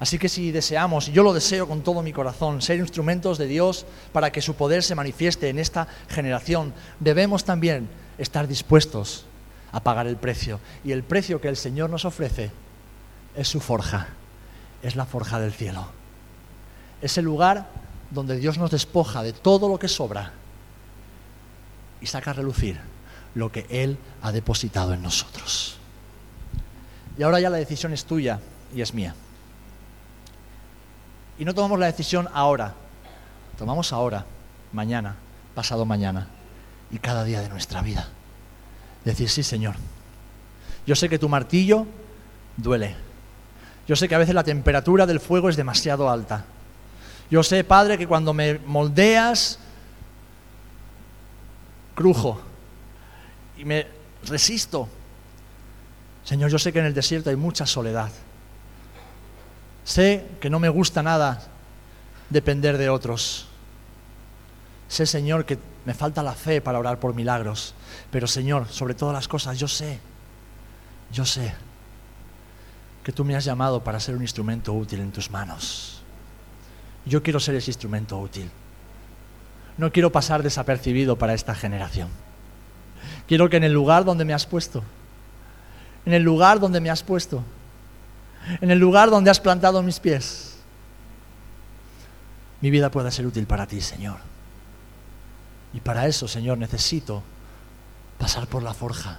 Así 0.00 0.18
que 0.18 0.28
si 0.28 0.50
deseamos, 0.50 1.08
y 1.08 1.12
yo 1.12 1.22
lo 1.22 1.32
deseo 1.32 1.68
con 1.68 1.82
todo 1.82 2.02
mi 2.02 2.12
corazón, 2.12 2.60
ser 2.60 2.78
instrumentos 2.78 3.38
de 3.38 3.46
Dios 3.46 3.86
para 4.12 4.32
que 4.32 4.42
su 4.42 4.54
poder 4.54 4.82
se 4.82 4.96
manifieste 4.96 5.48
en 5.48 5.60
esta 5.60 5.86
generación, 6.08 6.74
debemos 6.98 7.44
también 7.44 7.88
estar 8.18 8.48
dispuestos 8.48 9.26
a 9.72 9.80
pagar 9.80 10.06
el 10.06 10.16
precio. 10.16 10.60
Y 10.84 10.92
el 10.92 11.02
precio 11.02 11.40
que 11.40 11.48
el 11.48 11.56
Señor 11.56 11.90
nos 11.90 12.04
ofrece 12.04 12.50
es 13.34 13.48
su 13.48 13.60
forja, 13.60 14.08
es 14.82 14.96
la 14.96 15.06
forja 15.06 15.40
del 15.40 15.52
cielo. 15.52 15.86
Es 17.00 17.18
el 17.18 17.24
lugar 17.24 17.66
donde 18.10 18.36
Dios 18.36 18.58
nos 18.58 18.70
despoja 18.70 19.22
de 19.22 19.32
todo 19.32 19.68
lo 19.68 19.78
que 19.78 19.88
sobra 19.88 20.32
y 22.00 22.06
saca 22.06 22.30
a 22.30 22.34
relucir 22.34 22.78
lo 23.34 23.50
que 23.50 23.66
Él 23.70 23.98
ha 24.20 24.32
depositado 24.32 24.92
en 24.92 25.02
nosotros. 25.02 25.78
Y 27.16 27.22
ahora 27.22 27.40
ya 27.40 27.50
la 27.50 27.56
decisión 27.56 27.92
es 27.92 28.04
tuya 28.04 28.40
y 28.74 28.82
es 28.82 28.94
mía. 28.94 29.14
Y 31.38 31.44
no 31.44 31.54
tomamos 31.54 31.78
la 31.78 31.86
decisión 31.86 32.28
ahora, 32.32 32.74
tomamos 33.58 33.92
ahora, 33.92 34.26
mañana, 34.72 35.16
pasado 35.54 35.84
mañana 35.84 36.28
y 36.90 36.98
cada 36.98 37.24
día 37.24 37.40
de 37.40 37.48
nuestra 37.48 37.80
vida. 37.80 38.08
Decir, 39.04 39.28
sí, 39.28 39.42
Señor. 39.42 39.74
Yo 40.86 40.94
sé 40.94 41.08
que 41.08 41.18
tu 41.18 41.28
martillo 41.28 41.86
duele. 42.56 42.94
Yo 43.86 43.96
sé 43.96 44.08
que 44.08 44.14
a 44.14 44.18
veces 44.18 44.34
la 44.34 44.44
temperatura 44.44 45.06
del 45.06 45.20
fuego 45.20 45.48
es 45.48 45.56
demasiado 45.56 46.08
alta. 46.08 46.44
Yo 47.30 47.42
sé, 47.42 47.64
Padre, 47.64 47.98
que 47.98 48.06
cuando 48.06 48.32
me 48.32 48.58
moldeas, 48.58 49.58
crujo 51.94 52.40
y 53.56 53.64
me 53.64 53.86
resisto. 54.24 54.88
Señor, 56.24 56.50
yo 56.50 56.58
sé 56.58 56.72
que 56.72 56.78
en 56.78 56.86
el 56.86 56.94
desierto 56.94 57.30
hay 57.30 57.36
mucha 57.36 57.66
soledad. 57.66 58.10
Sé 59.84 60.26
que 60.40 60.50
no 60.50 60.60
me 60.60 60.68
gusta 60.68 61.02
nada 61.02 61.42
depender 62.30 62.78
de 62.78 62.88
otros. 62.88 63.48
Sé, 64.88 65.06
Señor, 65.06 65.44
que 65.44 65.58
me 65.84 65.94
falta 65.94 66.22
la 66.22 66.34
fe 66.34 66.60
para 66.60 66.78
orar 66.78 67.00
por 67.00 67.14
milagros. 67.14 67.74
Pero 68.10 68.26
Señor, 68.26 68.68
sobre 68.68 68.94
todas 68.94 69.14
las 69.14 69.28
cosas, 69.28 69.58
yo 69.58 69.68
sé, 69.68 70.00
yo 71.12 71.24
sé 71.24 71.54
que 73.02 73.12
tú 73.12 73.24
me 73.24 73.34
has 73.34 73.44
llamado 73.44 73.82
para 73.82 74.00
ser 74.00 74.14
un 74.14 74.22
instrumento 74.22 74.72
útil 74.72 75.00
en 75.00 75.10
tus 75.10 75.30
manos. 75.30 76.02
Yo 77.04 77.22
quiero 77.22 77.40
ser 77.40 77.56
ese 77.56 77.70
instrumento 77.70 78.18
útil. 78.18 78.50
No 79.76 79.90
quiero 79.90 80.12
pasar 80.12 80.42
desapercibido 80.42 81.16
para 81.16 81.34
esta 81.34 81.54
generación. 81.54 82.08
Quiero 83.26 83.48
que 83.48 83.56
en 83.56 83.64
el 83.64 83.72
lugar 83.72 84.04
donde 84.04 84.24
me 84.24 84.34
has 84.34 84.46
puesto, 84.46 84.84
en 86.04 86.12
el 86.12 86.22
lugar 86.22 86.60
donde 86.60 86.80
me 86.80 86.90
has 86.90 87.02
puesto, 87.02 87.42
en 88.60 88.70
el 88.70 88.78
lugar 88.78 89.10
donde 89.10 89.30
has 89.30 89.40
plantado 89.40 89.82
mis 89.82 89.98
pies, 89.98 90.56
mi 92.60 92.70
vida 92.70 92.90
pueda 92.90 93.10
ser 93.10 93.26
útil 93.26 93.46
para 93.46 93.66
ti, 93.66 93.80
Señor. 93.80 94.18
Y 95.74 95.80
para 95.80 96.06
eso, 96.06 96.28
Señor, 96.28 96.58
necesito 96.58 97.22
pasar 98.22 98.46
por 98.46 98.62
la 98.62 98.72
forja. 98.72 99.18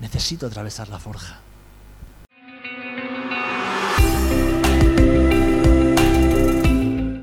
Necesito 0.00 0.48
atravesar 0.48 0.88
la 0.88 0.98
forja. 0.98 1.38